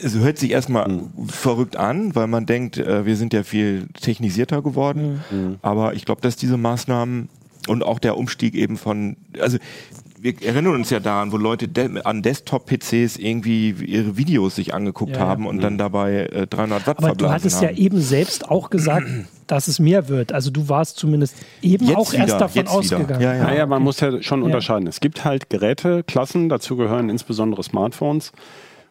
es 0.00 0.14
hört 0.16 0.38
sich 0.38 0.52
erstmal 0.52 1.00
verrückt 1.26 1.76
an, 1.76 2.14
weil 2.14 2.26
man 2.26 2.46
denkt, 2.46 2.78
äh, 2.78 3.06
wir 3.06 3.16
sind 3.16 3.32
ja 3.32 3.42
viel 3.42 3.88
technisierter 4.00 4.62
geworden. 4.62 4.93
Aber 5.62 5.94
ich 5.94 6.04
glaube, 6.04 6.20
dass 6.20 6.36
diese 6.36 6.56
Maßnahmen 6.56 7.28
und 7.68 7.82
auch 7.84 7.98
der 7.98 8.16
Umstieg 8.18 8.54
eben 8.54 8.76
von, 8.76 9.16
also 9.40 9.58
wir 10.20 10.34
erinnern 10.42 10.74
uns 10.74 10.88
ja 10.88 11.00
daran, 11.00 11.32
wo 11.32 11.36
Leute 11.36 11.68
de 11.68 12.00
an 12.02 12.22
Desktop-PCs 12.22 13.16
irgendwie 13.18 13.70
ihre 13.70 14.16
Videos 14.16 14.54
sich 14.56 14.72
angeguckt 14.72 15.12
Ja, 15.12 15.18
ja. 15.18 15.26
haben 15.26 15.46
und 15.46 15.60
dann 15.62 15.76
dabei 15.76 16.26
äh, 16.32 16.46
300 16.46 16.86
Watt 16.86 16.98
Aber 16.98 17.14
du 17.14 17.28
hattest 17.28 17.56
haben. 17.58 17.64
ja 17.64 17.70
eben 17.72 18.00
selbst 18.00 18.48
auch 18.50 18.70
gesagt, 18.70 19.06
dass 19.46 19.68
es 19.68 19.78
mehr 19.78 20.08
wird. 20.08 20.32
Also 20.32 20.50
du 20.50 20.68
warst 20.70 20.96
zumindest 20.96 21.36
eben 21.60 21.86
Jetzt 21.86 21.96
auch 21.98 22.14
erst 22.14 22.28
wieder, 22.28 22.38
davon 22.38 22.56
jetzt 22.56 22.68
wieder. 22.70 22.78
ausgegangen. 22.96 23.20
Ja, 23.20 23.34
ja. 23.34 23.44
Naja, 23.44 23.66
man 23.66 23.82
muss 23.82 24.00
ja 24.00 24.22
schon 24.22 24.42
unterscheiden. 24.42 24.86
Es 24.86 25.00
gibt 25.00 25.24
halt 25.26 25.50
Geräteklassen, 25.50 26.48
dazu 26.48 26.76
gehören 26.76 27.10
insbesondere 27.10 27.62
Smartphones, 27.62 28.32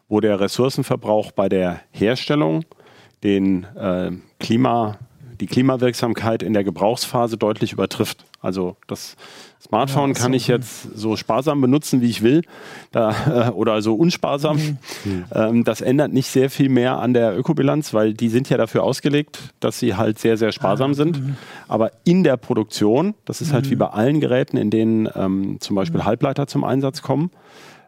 wo 0.09 0.19
der 0.19 0.39
Ressourcenverbrauch 0.39 1.31
bei 1.31 1.49
der 1.49 1.79
Herstellung 1.91 2.63
den 3.23 3.63
äh, 3.75 4.11
Klima, 4.39 4.97
die 5.39 5.47
Klimawirksamkeit 5.47 6.43
in 6.43 6.53
der 6.53 6.63
Gebrauchsphase 6.63 7.37
deutlich 7.37 7.73
übertrifft. 7.73 8.25
Also 8.41 8.75
das 8.87 9.15
Smartphone 9.65 10.09
Ja, 10.13 10.19
kann 10.19 10.31
so. 10.33 10.35
ich 10.35 10.47
jetzt 10.47 10.97
so 10.97 11.15
sparsam 11.15 11.61
benutzen, 11.61 12.01
wie 12.01 12.09
ich 12.09 12.21
will, 12.21 12.41
da, 12.91 13.47
äh, 13.47 13.51
oder 13.53 13.81
so 13.81 13.95
unsparsam. 13.95 14.57
Mhm. 15.05 15.25
Ähm, 15.33 15.63
das 15.63 15.79
ändert 15.81 16.11
nicht 16.11 16.27
sehr 16.27 16.49
viel 16.49 16.67
mehr 16.69 16.99
an 16.99 17.13
der 17.13 17.37
Ökobilanz, 17.37 17.93
weil 17.93 18.13
die 18.13 18.27
sind 18.29 18.49
ja 18.49 18.57
dafür 18.57 18.83
ausgelegt, 18.83 19.39
dass 19.61 19.79
sie 19.79 19.95
halt 19.95 20.19
sehr, 20.19 20.35
sehr 20.37 20.51
sparsam 20.51 20.91
Ah, 20.91 20.95
sind. 20.95 21.21
mhm. 21.21 21.37
Aber 21.69 21.91
in 22.03 22.23
der 22.23 22.35
Produktion, 22.37 23.13
das 23.25 23.39
ist 23.39 23.53
halt 23.53 23.69
wie 23.69 23.75
bei 23.75 23.87
allen 23.87 24.19
Geräten, 24.19 24.57
in 24.57 24.69
denen 24.69 25.07
ähm, 25.15 25.57
zum 25.61 25.75
Mhm. 25.75 25.77
Beispiel 25.77 26.03
Halbleiter 26.03 26.45
zum 26.47 26.63
Einsatz 26.65 27.01
kommen, 27.01 27.31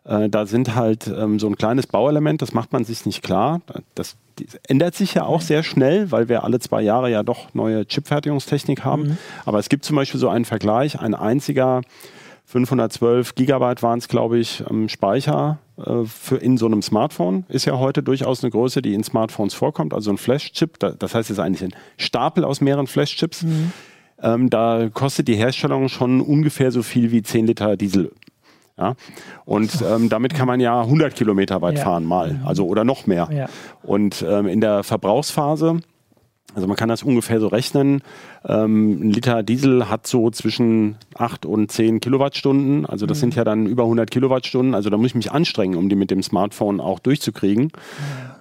Äh, 0.06 0.30
da 0.30 0.46
sind 0.46 0.76
halt 0.76 1.08
ähm, 1.08 1.40
so 1.40 1.48
ein 1.48 1.56
kleines 1.56 1.88
Bauelement, 1.88 2.42
das 2.42 2.54
macht 2.54 2.72
man 2.72 2.86
sich 2.86 3.06
nicht 3.06 3.24
klar. 3.24 3.62
Das, 3.96 4.16
das 4.36 4.60
ändert 4.68 4.96
sich 4.96 5.16
ja 5.16 5.26
auch 5.26 5.42
sehr 5.42 5.64
schnell, 5.64 6.12
weil 6.12 6.30
wir 6.30 6.44
alle 6.44 6.60
zwei 6.60 6.82
Jahre 6.82 7.10
ja 7.12 7.24
doch 7.24 7.54
neue 7.54 7.86
Chipfertigungstechnik 7.86 8.84
haben. 8.84 9.04
Mhm. 9.04 9.18
Aber 9.46 9.60
es 9.60 9.70
gibt 9.70 9.84
zum 9.86 9.96
Beispiel 9.96 10.20
so 10.20 10.30
einen 10.30 10.46
Vergleich, 10.46 11.00
ein 11.00 11.16
einziger 11.16 11.82
512 12.46 13.34
Gigabyte 13.34 13.82
waren 13.82 13.98
es, 13.98 14.08
glaube 14.08 14.38
ich, 14.38 14.64
ähm, 14.70 14.88
Speicher 14.88 15.58
äh, 15.78 16.04
für 16.06 16.38
in 16.38 16.58
so 16.58 16.68
einem 16.68 16.84
Smartphone. 16.84 17.46
Ist 17.50 17.66
ja 17.66 17.80
heute 17.80 18.04
durchaus 18.04 18.44
eine 18.44 18.52
Größe, 18.52 18.84
die 18.84 18.94
in 18.94 19.04
Smartphones 19.04 19.56
vorkommt, 19.56 19.94
also 19.96 20.12
ein 20.12 20.18
Flash-Chip. 20.18 20.78
Da, 20.78 20.92
das 20.92 21.16
heißt, 21.16 21.32
es 21.32 21.38
ist 21.38 21.44
eigentlich 21.44 21.64
ein 21.64 21.76
Stapel 21.98 22.46
aus 22.46 22.62
mehreren 22.62 22.86
Flash-Chips. 22.86 23.44
Ähm, 24.22 24.50
da 24.52 24.90
kostet 24.94 25.28
die 25.28 25.36
Herstellung 25.36 25.90
schon 25.90 26.22
ungefähr 26.22 26.72
so 26.72 26.84
viel 26.84 27.12
wie 27.12 27.24
10 27.24 27.48
Liter 27.48 27.76
Diesel. 27.76 28.12
Ja? 28.78 28.96
Und 29.46 29.72
ähm, 29.90 30.10
damit 30.10 30.34
kann 30.34 30.48
man 30.48 30.60
ja 30.60 30.82
100 30.82 31.16
Kilometer 31.16 31.62
weit 31.62 31.78
Ja. 31.78 31.84
fahren 31.84 32.06
mal, 32.06 32.42
also 32.46 32.66
oder 32.68 32.84
noch 32.84 33.08
mehr. 33.08 33.30
Ja. 33.32 33.48
Und 33.84 34.26
ähm, 34.28 34.48
in 34.48 34.62
der 34.62 34.84
Verbrauchsphase, 34.84 35.80
also 36.54 36.68
man 36.68 36.78
kann 36.78 36.88
das 36.88 37.04
ungefähr 37.04 37.40
so 37.40 37.48
rechnen, 37.48 38.02
ähm, 38.48 38.92
ein 39.10 39.12
Liter 39.12 39.44
Diesel 39.44 39.90
hat 39.90 40.08
so 40.08 40.30
zwischen 40.30 40.96
8 41.16 41.46
und 41.46 41.72
10 41.72 42.00
Kilowattstunden, 42.00 42.86
also 42.86 43.06
das 43.06 43.20
sind 43.20 43.36
ja 43.36 43.44
dann 43.44 43.66
über 43.66 43.84
100 43.84 44.10
Kilowattstunden, 44.10 44.74
also 44.76 44.90
da 44.90 44.98
muss 44.98 45.08
ich 45.08 45.16
mich 45.16 45.32
anstrengen, 45.32 45.76
um 45.76 45.90
die 45.90 45.96
mit 45.96 46.12
dem 46.12 46.24
Smartphone 46.24 46.80
auch 46.80 47.00
durchzukriegen. 47.00 47.72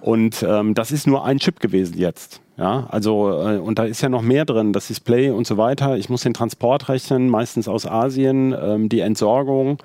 Und 0.01 0.45
ähm, 0.47 0.75
das 0.75 0.91
ist 0.91 1.07
nur 1.07 1.25
ein 1.25 1.39
Chip 1.39 1.59
gewesen 1.59 1.97
jetzt. 1.97 2.41
Ja, 2.57 2.87
also 2.89 3.31
äh, 3.31 3.57
und 3.57 3.79
da 3.79 3.83
ist 3.83 4.01
ja 4.01 4.07
noch 4.07 4.21
mehr 4.21 4.45
drin, 4.45 4.71
das 4.71 4.87
Display 4.87 5.29
und 5.29 5.45
so 5.45 5.57
weiter. 5.57 5.97
Ich 5.97 6.09
muss 6.09 6.21
den 6.21 6.33
Transport 6.33 6.87
rechnen, 6.87 7.29
meistens 7.29 7.67
aus 7.67 7.85
Asien, 7.85 8.55
ähm, 8.59 8.87
die 8.87 9.01
Entsorgung. 9.01 9.77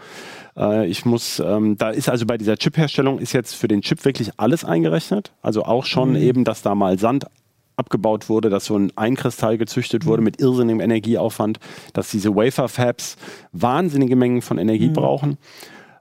Äh, 0.56 0.86
ich 0.86 1.04
muss, 1.04 1.40
ähm, 1.40 1.76
da 1.76 1.90
ist 1.90 2.08
also 2.08 2.26
bei 2.26 2.38
dieser 2.38 2.56
Chipherstellung 2.56 3.18
ist 3.18 3.32
jetzt 3.32 3.54
für 3.54 3.66
den 3.66 3.82
Chip 3.82 4.04
wirklich 4.04 4.30
alles 4.36 4.64
eingerechnet. 4.64 5.32
Also 5.42 5.64
auch 5.64 5.84
schon 5.84 6.14
eben, 6.14 6.44
dass 6.44 6.62
da 6.62 6.76
mal 6.76 6.98
Sand 6.98 7.26
abgebaut 7.74 8.28
wurde, 8.28 8.50
dass 8.50 8.66
so 8.66 8.76
ein 8.76 8.92
Einkristall 8.96 9.58
gezüchtet 9.58 10.06
wurde 10.06 10.22
mit 10.22 10.40
irrsinnigem 10.40 10.80
Energieaufwand, 10.80 11.58
dass 11.92 12.10
diese 12.10 12.36
Wafer-Fabs 12.36 13.16
wahnsinnige 13.52 14.16
Mengen 14.16 14.42
von 14.42 14.58
Energie 14.58 14.90
brauchen 14.90 15.38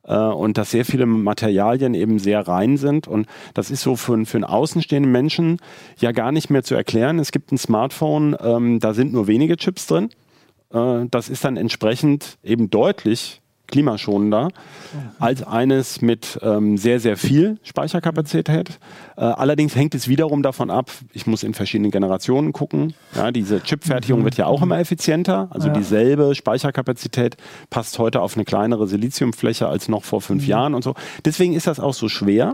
äh, 0.09 0.15
und 0.17 0.57
dass 0.57 0.71
sehr 0.71 0.83
viele 0.83 1.05
Materialien 1.05 1.93
eben 1.93 2.19
sehr 2.19 2.45
rein 2.47 2.75
sind. 2.77 3.07
Und 3.07 3.27
das 3.53 3.71
ist 3.71 3.81
so 3.81 3.95
für, 3.95 4.13
einen- 4.13 4.25
für 4.25 4.37
einen 4.37 4.43
außenstehenden 4.43 5.11
Menschen 5.11 5.57
ja 5.99 6.11
gar 6.11 6.31
nicht 6.33 6.49
mehr 6.49 6.63
zu 6.63 6.75
erklären. 6.75 7.19
Es 7.19 7.31
gibt 7.31 7.51
ein 7.53 7.57
Smartphone, 7.57 8.35
ähm, 8.43 8.79
da 8.81 8.93
sind 8.93 9.13
nur 9.13 9.27
wenige 9.27 9.55
Chips 9.55 9.87
drin. 9.87 10.09
Äh, 10.73 11.05
das 11.09 11.29
ist 11.29 11.45
dann 11.45 11.55
entsprechend 11.55 12.37
eben 12.43 12.69
deutlich 12.69 13.41
klimaschonender 13.69 14.49
als 15.19 15.43
eines 15.43 16.01
mit 16.01 16.39
ähm, 16.41 16.77
sehr, 16.77 16.99
sehr 16.99 17.15
viel 17.17 17.57
Speicherkapazität. 17.63 18.79
Äh, 19.17 19.21
allerdings 19.21 19.75
hängt 19.75 19.95
es 19.95 20.07
wiederum 20.07 20.43
davon 20.43 20.69
ab, 20.69 20.91
ich 21.13 21.27
muss 21.27 21.43
in 21.43 21.53
verschiedene 21.53 21.89
Generationen 21.89 22.53
gucken. 22.53 22.93
Ja, 23.15 23.31
diese 23.31 23.61
Chipfertigung 23.61 24.23
wird 24.23 24.35
ja 24.37 24.45
auch 24.47 24.61
immer 24.61 24.79
effizienter. 24.79 25.47
Also 25.51 25.67
Ja. 25.67 25.73
dieselbe 25.73 26.35
Speicherkapazität 26.35 27.37
passt 27.69 27.99
heute 27.99 28.21
auf 28.21 28.35
eine 28.35 28.45
kleinere 28.45 28.87
Siliziumfläche 28.87 29.67
als 29.67 29.87
noch 29.87 30.03
vor 30.03 30.21
fünf 30.21 30.47
Jahren 30.47 30.73
und 30.73 30.83
so. 30.83 30.95
Deswegen 31.25 31.53
ist 31.53 31.67
das 31.67 31.79
auch 31.79 31.93
so 31.93 32.09
schwer. 32.09 32.53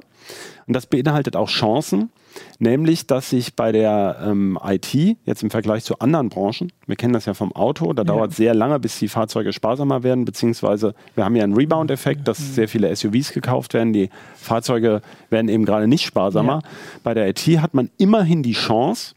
Und 0.67 0.73
das 0.75 0.87
beinhaltet 0.87 1.35
auch 1.35 1.49
Chancen, 1.49 2.09
nämlich 2.59 3.07
dass 3.07 3.29
sich 3.29 3.55
bei 3.55 3.71
der 3.71 4.17
ähm, 4.23 4.57
IT 4.63 4.93
jetzt 5.25 5.43
im 5.43 5.49
Vergleich 5.49 5.83
zu 5.83 5.99
anderen 5.99 6.29
Branchen, 6.29 6.71
wir 6.87 6.95
kennen 6.95 7.13
das 7.13 7.25
ja 7.25 7.33
vom 7.33 7.51
Auto, 7.53 7.93
da 7.93 8.03
dauert 8.03 8.31
es 8.31 8.37
sehr 8.37 8.53
lange, 8.53 8.79
bis 8.79 8.99
die 8.99 9.07
Fahrzeuge 9.07 9.53
sparsamer 9.53 10.03
werden, 10.03 10.25
beziehungsweise 10.25 10.93
wir 11.15 11.25
haben 11.25 11.35
ja 11.35 11.43
einen 11.43 11.55
Rebound-Effekt, 11.55 12.27
dass 12.27 12.55
sehr 12.55 12.67
viele 12.67 12.93
SUVs 12.95 13.33
gekauft 13.33 13.73
werden, 13.73 13.93
die 13.93 14.09
Fahrzeuge 14.35 15.01
werden 15.29 15.49
eben 15.49 15.65
gerade 15.65 15.87
nicht 15.87 16.05
sparsamer. 16.05 16.61
Bei 17.03 17.13
der 17.13 17.27
IT 17.27 17.41
hat 17.61 17.73
man 17.73 17.89
immerhin 17.97 18.43
die 18.43 18.53
Chance, 18.53 19.15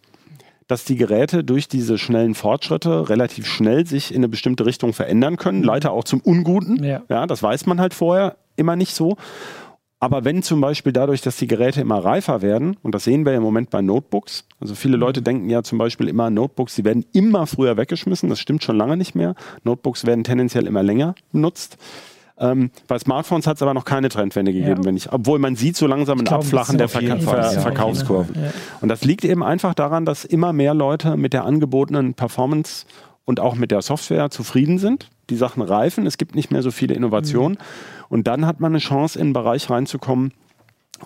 dass 0.68 0.84
die 0.84 0.96
Geräte 0.96 1.42
durch 1.42 1.66
diese 1.66 1.98
schnellen 1.98 2.34
Fortschritte 2.34 3.08
relativ 3.08 3.46
schnell 3.46 3.86
sich 3.86 4.12
in 4.12 4.18
eine 4.18 4.28
bestimmte 4.28 4.66
Richtung 4.66 4.92
verändern 4.92 5.38
können, 5.38 5.62
leider 5.62 5.92
auch 5.92 6.04
zum 6.04 6.20
Unguten. 6.20 6.84
Ja. 6.84 7.02
Ja, 7.08 7.26
das 7.26 7.42
weiß 7.42 7.66
man 7.66 7.80
halt 7.80 7.94
vorher 7.94 8.36
immer 8.56 8.76
nicht 8.76 8.94
so. 8.94 9.16
Aber 10.00 10.24
wenn 10.24 10.42
zum 10.44 10.60
Beispiel 10.60 10.92
dadurch, 10.92 11.22
dass 11.22 11.36
die 11.38 11.48
Geräte 11.48 11.80
immer 11.80 11.98
reifer 12.04 12.40
werden, 12.40 12.76
und 12.82 12.94
das 12.94 13.04
sehen 13.04 13.26
wir 13.26 13.34
im 13.34 13.42
Moment 13.42 13.70
bei 13.70 13.82
Notebooks, 13.82 14.44
also 14.60 14.76
viele 14.76 14.96
Leute 14.96 15.22
denken 15.22 15.50
ja 15.50 15.64
zum 15.64 15.78
Beispiel 15.78 16.08
immer, 16.08 16.30
Notebooks, 16.30 16.76
die 16.76 16.84
werden 16.84 17.04
immer 17.12 17.48
früher 17.48 17.76
weggeschmissen, 17.76 18.28
das 18.28 18.38
stimmt 18.38 18.62
schon 18.62 18.76
lange 18.76 18.96
nicht 18.96 19.16
mehr. 19.16 19.34
Notebooks 19.64 20.06
werden 20.06 20.22
tendenziell 20.22 20.66
immer 20.68 20.84
länger 20.84 21.16
benutzt. 21.32 21.78
Ähm, 22.40 22.70
bei 22.86 22.96
Smartphones 22.96 23.48
hat 23.48 23.56
es 23.56 23.62
aber 23.62 23.74
noch 23.74 23.84
keine 23.84 24.08
Trendwende 24.08 24.52
gegeben, 24.52 24.82
Ja. 24.82 24.84
wenn 24.84 24.96
ich, 24.96 25.12
obwohl 25.12 25.40
man 25.40 25.56
sieht 25.56 25.76
so 25.76 25.88
langsam 25.88 26.20
ein 26.20 26.24
glaube, 26.24 26.44
Abflachen 26.44 26.78
der 26.78 26.88
Verka 26.88 27.18
Ver 27.18 27.52
ja. 27.52 27.60
Verkaufskurven. 27.60 28.36
Ja. 28.36 28.52
Und 28.80 28.88
das 28.90 29.04
liegt 29.04 29.24
eben 29.24 29.42
einfach 29.42 29.74
daran, 29.74 30.04
dass 30.04 30.24
immer 30.24 30.52
mehr 30.52 30.74
Leute 30.74 31.16
mit 31.16 31.32
der 31.32 31.44
angebotenen 31.44 32.14
Performance 32.14 32.86
und 33.24 33.40
auch 33.40 33.56
mit 33.56 33.72
der 33.72 33.82
Software 33.82 34.30
zufrieden 34.30 34.78
sind. 34.78 35.10
Die 35.28 35.36
Sachen 35.36 35.62
reifen, 35.62 36.06
es 36.06 36.16
gibt 36.16 36.36
nicht 36.36 36.52
mehr 36.52 36.62
so 36.62 36.70
viele 36.70 36.94
Innovationen. 36.94 37.58
Und 38.08 38.26
dann 38.26 38.46
hat 38.46 38.60
man 38.60 38.72
eine 38.72 38.78
Chance, 38.78 39.18
in 39.18 39.26
einen 39.26 39.32
Bereich 39.32 39.68
reinzukommen, 39.68 40.32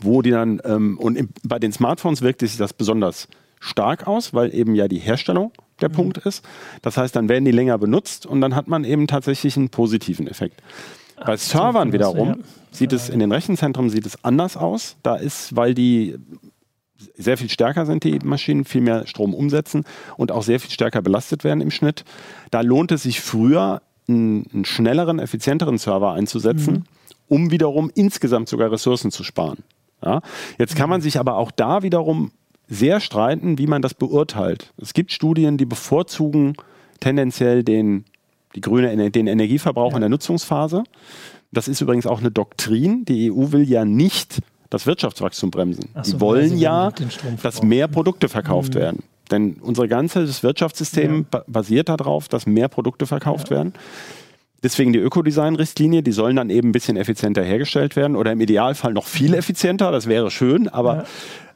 wo 0.01 0.23
die 0.23 0.31
dann, 0.31 0.61
ähm, 0.65 0.99
und 0.99 1.17
im, 1.17 1.29
bei 1.45 1.59
den 1.59 1.73
Smartphones 1.73 2.23
wirkt 2.23 2.41
sich 2.41 2.57
das 2.57 2.73
besonders 2.73 3.29
stark 3.61 4.07
aus, 4.07 4.35
weil 4.35 4.55
eben 4.55 4.75
ja 4.75 4.89
die 4.89 4.99
Herstellung 4.99 5.53
der 5.81 5.89
Punkt 5.89 6.19
ist. 6.19 6.45
Das 6.83 6.97
heißt, 6.97 7.15
dann 7.15 7.29
werden 7.29 7.45
die 7.45 7.51
länger 7.51 7.79
benutzt 7.79 8.27
und 8.27 8.41
dann 8.41 8.55
hat 8.55 8.69
man 8.69 8.85
eben 8.85 9.07
tatsächlich 9.07 9.57
einen 9.57 9.69
positiven 9.69 10.27
Effekt. 10.27 10.63
Bei 11.25 11.37
Servern 11.37 11.93
wiederum 11.93 12.29
ja. 12.29 12.37
sieht 12.73 12.93
es 12.93 13.09
in 13.09 13.21
den 13.21 13.31
Rechenzentren 13.31 13.91
sieht 13.91 14.07
es 14.07 14.25
anders 14.25 14.57
aus. 14.57 14.97
Da 15.03 15.17
ist, 15.17 15.55
weil 15.55 15.75
die 15.75 16.17
sehr 17.17 17.37
viel 17.37 17.51
stärker 17.51 17.87
sind, 17.87 18.05
die 18.05 18.19
Maschinen, 18.25 18.65
viel 18.65 18.81
mehr 18.81 19.07
Strom 19.07 19.35
umsetzen 19.35 19.85
und 20.17 20.33
auch 20.33 20.43
sehr 20.43 20.61
viel 20.61 20.71
stärker 20.71 21.03
belastet 21.03 21.45
werden 21.45 21.61
im 21.61 21.71
Schnitt. 21.71 22.05
Da 22.51 22.61
lohnt 22.61 22.93
es 22.93 23.05
sich 23.05 23.21
früher, 23.21 23.83
einen, 24.13 24.47
einen 24.53 24.65
schnelleren, 24.65 25.19
effizienteren 25.19 25.79
Server 25.79 26.13
einzusetzen, 26.13 26.85
um 27.29 27.51
wiederum 27.51 27.91
insgesamt 27.95 28.49
sogar 28.49 28.71
Ressourcen 28.71 29.11
zu 29.11 29.25
sparen. 29.25 29.59
Ja? 30.05 30.21
Jetzt 30.59 30.77
kann 30.77 30.91
man 30.91 31.01
sich 31.01 31.19
aber 31.19 31.37
auch 31.37 31.51
da 31.51 31.83
wiederum 31.83 32.33
sehr 32.69 33.01
streiten, 33.01 33.59
wie 33.59 33.67
man 33.67 33.83
das 33.83 33.95
beurteilt. 33.95 34.73
Es 34.79 34.95
gibt 34.95 35.13
Studien, 35.13 35.59
die 35.59 35.67
bevorzugen 35.67 36.55
tendenziell 37.01 37.65
den, 37.65 38.05
die 38.55 38.61
grüne, 38.61 39.11
den 39.11 39.27
Energieverbrauch 39.27 39.95
in 39.95 40.01
der 40.01 40.09
Nutzungsphase. 40.09 40.85
Das 41.53 41.69
ist 41.69 41.81
übrigens 41.81 42.07
auch 42.07 42.21
eine 42.21 42.31
Doktrin. 42.31 43.05
Die 43.05 43.31
EU 43.31 43.53
will 43.53 43.69
ja 43.69 43.85
nicht 43.85 44.41
das 44.71 44.87
Wirtschaftswachstum 44.87 45.51
bremsen. 45.51 45.91
So, 46.03 46.13
die 46.13 46.21
wollen 46.21 46.57
ja, 46.57 46.91
dass 47.43 47.63
mehr 47.63 47.89
Produkte 47.89 48.29
verkauft 48.29 48.75
werden. 48.75 49.03
Denn 49.33 49.57
unser 49.61 49.89
ganzes 49.89 50.43
Wirtschaftssystem 50.43 51.27
ba 51.31 51.43
basiert 51.49 51.89
darauf, 51.89 52.29
dass 52.29 52.47
mehr 52.47 52.69
Produkte 52.69 53.07
verkauft 53.07 53.51
werden. 53.51 53.73
Deswegen 54.63 54.93
die 54.93 55.01
Ökodesign-Richtlinie, 55.01 56.05
die 56.05 56.13
sollen 56.13 56.37
dann 56.37 56.49
eben 56.49 56.69
ein 56.69 56.73
bisschen 56.73 56.97
effizienter 56.97 57.43
hergestellt 57.43 57.97
werden 57.97 58.15
oder 58.15 58.31
im 58.31 58.41
Idealfall 58.41 58.93
noch 58.93 59.07
viel 59.07 59.35
effizienter, 59.35 59.91
das 59.91 60.07
wäre 60.07 60.31
schön, 60.31 60.69
aber 60.69 61.05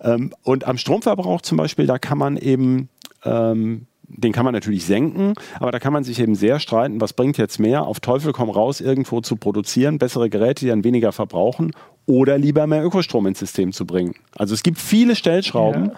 ähm, 0.00 0.33
und 0.42 0.66
am 0.66 0.76
Stromverbrauch 0.76 1.40
zum 1.40 1.56
Beispiel, 1.56 1.87
da 1.87 1.99
kann 1.99 2.18
man 2.18 2.37
eben, 2.37 2.88
ähm, 3.25 3.87
den 4.09 4.33
kann 4.33 4.45
man 4.45 4.54
natürlich 4.54 4.85
senken, 4.85 5.35
aber 5.61 5.71
da 5.71 5.78
kann 5.78 5.92
man 5.92 6.02
sich 6.02 6.18
eben 6.18 6.35
sehr 6.35 6.59
streiten, 6.59 7.00
was 7.00 7.12
bringt 7.12 7.38
jetzt 7.38 7.61
mehr, 7.61 7.87
auf 7.87 8.00
Teufel 8.00 8.33
komm 8.33 8.50
raus, 8.50 8.80
irgendwo 8.80 9.21
zu 9.21 9.37
produzieren, 9.37 9.99
bessere 9.99 10.28
Geräte, 10.28 10.64
die 10.64 10.71
dann 10.71 10.83
weniger 10.83 11.12
verbrauchen 11.12 11.73
oder 12.06 12.38
lieber 12.38 12.66
mehr 12.66 12.85
Ökostrom 12.85 13.26
ins 13.26 13.38
System 13.38 13.73
zu 13.73 13.87
bringen. 13.87 14.16
Also 14.35 14.52
es 14.52 14.64
gibt 14.64 14.78
viele 14.78 15.14
Stellschrauben 15.14 15.87
Ja. 15.87 15.92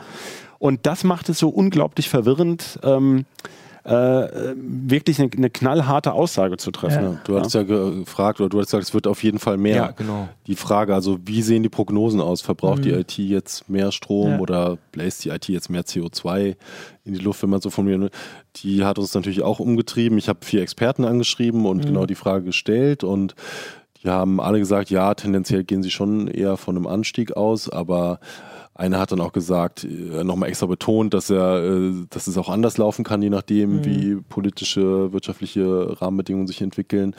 Und 0.58 0.86
das 0.86 1.04
macht 1.04 1.28
es 1.28 1.38
so 1.38 1.48
unglaublich 1.48 2.08
verwirrend, 2.08 2.78
ähm, 2.82 3.24
äh, 3.84 4.54
wirklich 4.56 5.18
eine, 5.18 5.30
eine 5.34 5.48
knallharte 5.48 6.12
Aussage 6.12 6.58
zu 6.58 6.70
treffen. 6.70 7.02
Ja. 7.04 7.20
Du 7.24 7.36
hattest 7.36 7.54
ja 7.54 7.62
gefragt, 7.62 8.38
oder 8.38 8.50
du 8.50 8.58
hattest 8.58 8.72
gesagt, 8.72 8.88
es 8.88 8.92
wird 8.92 9.06
auf 9.06 9.22
jeden 9.22 9.38
Fall 9.38 9.56
mehr. 9.56 9.76
Ja, 9.76 9.90
genau. 9.92 10.28
Die 10.46 10.56
Frage, 10.56 10.94
also 10.94 11.18
wie 11.24 11.40
sehen 11.40 11.62
die 11.62 11.70
Prognosen 11.70 12.20
aus? 12.20 12.42
Verbraucht 12.42 12.84
die 12.84 12.90
IT 12.90 13.16
jetzt 13.16 13.70
mehr 13.70 13.90
Strom 13.90 14.32
Ja. 14.32 14.38
oder 14.40 14.76
bläst 14.92 15.24
die 15.24 15.30
IT 15.30 15.48
jetzt 15.48 15.70
mehr 15.70 15.84
CO2 15.84 16.56
in 17.04 17.14
die 17.14 17.20
Luft, 17.20 17.42
wenn 17.42 17.48
man 17.48 17.62
so 17.62 17.70
formulieren 17.70 18.02
will? 18.02 18.10
Die 18.56 18.84
hat 18.84 18.98
uns 18.98 19.14
natürlich 19.14 19.42
auch 19.42 19.58
umgetrieben. 19.58 20.18
Ich 20.18 20.28
habe 20.28 20.40
vier 20.44 20.60
Experten 20.60 21.06
angeschrieben 21.06 21.64
und 21.64 21.86
genau 21.86 22.04
die 22.04 22.14
Frage 22.16 22.44
gestellt 22.44 23.04
und 23.04 23.36
die 24.02 24.08
haben 24.10 24.38
alle 24.38 24.58
gesagt, 24.58 24.90
ja, 24.90 25.14
tendenziell 25.14 25.64
gehen 25.64 25.82
sie 25.82 25.90
schon 25.90 26.28
eher 26.28 26.56
von 26.58 26.76
einem 26.76 26.86
Anstieg 26.86 27.36
aus, 27.38 27.70
aber 27.70 28.20
einer 28.78 29.00
hat 29.00 29.11
dann 29.11 29.20
auch 29.20 29.32
gesagt, 29.32 29.82
äh, 29.82 30.23
nochmal 30.23 30.49
extra 30.49 30.66
betont, 30.66 31.12
dass 31.12 31.30
er, 31.30 31.64
äh, 31.64 31.92
dass 32.11 32.28
es 32.28 32.38
auch 32.38 32.49
anders 32.49 32.78
laufen 32.78 33.04
kann, 33.04 33.20
je 33.20 33.28
nachdem, 33.28 33.85
wie 33.85 34.14
politische, 34.28 35.12
wirtschaftliche 35.12 36.00
Rahmenbedingungen 36.00 36.47
sich 36.47 36.62
entwickeln. 36.62 37.16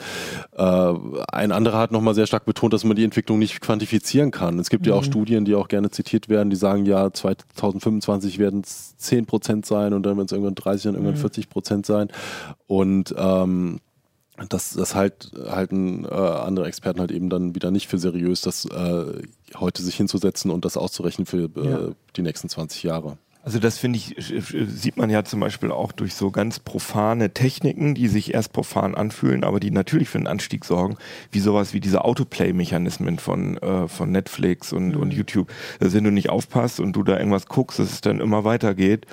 Äh, 0.56 0.94
ein 1.30 1.52
anderer 1.52 1.78
hat 1.78 1.92
nochmal 1.92 2.14
sehr 2.14 2.26
stark 2.26 2.46
betont, 2.46 2.72
dass 2.72 2.84
man 2.84 2.96
die 2.96 3.04
Entwicklung 3.04 3.38
nicht 3.38 3.60
quantifizieren 3.60 4.30
kann. 4.30 4.58
Es 4.58 4.70
gibt 4.70 4.86
ja 4.86 4.94
auch 4.94 5.04
Studien, 5.04 5.44
die 5.44 5.54
auch 5.54 5.68
gerne 5.68 5.90
zitiert 5.90 6.30
werden, 6.30 6.48
die 6.48 6.56
sagen, 6.56 6.86
ja, 6.86 7.12
2025 7.12 8.38
werden 8.38 8.62
es 8.64 8.96
10 8.96 9.26
Prozent 9.26 9.66
sein 9.66 9.92
und 9.92 10.02
dann 10.04 10.16
werden 10.16 10.26
es 10.26 10.32
irgendwann 10.32 10.54
30 10.54 10.88
und 10.88 10.94
irgendwann 10.94 11.16
40 11.16 11.50
Prozent 11.50 11.84
sein. 11.84 12.08
Und 12.68 13.14
ähm, 13.18 13.80
das, 14.48 14.72
das 14.72 14.94
halt, 14.94 15.30
halten 15.48 16.04
äh, 16.04 16.08
andere 16.08 16.66
Experten 16.66 17.00
halt 17.00 17.10
eben 17.10 17.28
dann 17.30 17.54
wieder 17.54 17.70
nicht 17.70 17.88
für 17.88 17.98
seriös, 17.98 18.40
das 18.40 18.64
äh, 18.64 19.22
heute 19.56 19.82
sich 19.82 19.96
hinzusetzen 19.96 20.50
und 20.50 20.64
das 20.64 20.76
auszurechnen 20.76 21.26
für 21.26 21.50
äh, 21.56 21.70
Ja. 21.70 21.80
die 22.16 22.22
nächsten 22.22 22.48
20 22.48 22.82
Jahre. 22.82 23.18
Also 23.42 23.58
das 23.58 23.78
finde 23.78 23.98
ich, 23.98 24.18
äh, 24.32 24.64
sieht 24.66 24.98
man 24.98 25.08
ja 25.08 25.24
zum 25.24 25.40
Beispiel 25.40 25.72
auch 25.72 25.92
durch 25.92 26.14
so 26.14 26.30
ganz 26.30 26.58
profane 26.58 27.32
Techniken, 27.32 27.94
die 27.94 28.08
sich 28.08 28.34
erst 28.34 28.52
profan 28.52 28.94
anfühlen, 28.94 29.44
aber 29.44 29.60
die 29.60 29.70
natürlich 29.70 30.10
für 30.10 30.18
einen 30.18 30.26
Anstieg 30.26 30.64
sorgen, 30.66 30.96
wie 31.30 31.40
sowas 31.40 31.72
wie 31.72 31.80
diese 31.80 32.04
Autoplay-Mechanismen 32.04 33.18
von, 33.18 33.56
äh, 33.58 33.88
von 33.88 34.12
Netflix 34.12 34.72
und, 34.74 34.94
und 34.94 35.12
YouTube. 35.12 35.50
Dass 35.78 35.94
wenn 35.94 36.04
du 36.04 36.10
nicht 36.10 36.28
aufpasst 36.28 36.80
und 36.80 36.92
du 36.92 37.02
da 37.02 37.16
irgendwas 37.16 37.46
guckst, 37.46 37.78
dass 37.78 37.90
es 37.92 38.00
dann 38.02 38.20
immer 38.20 38.44
weitergeht. 38.44 39.06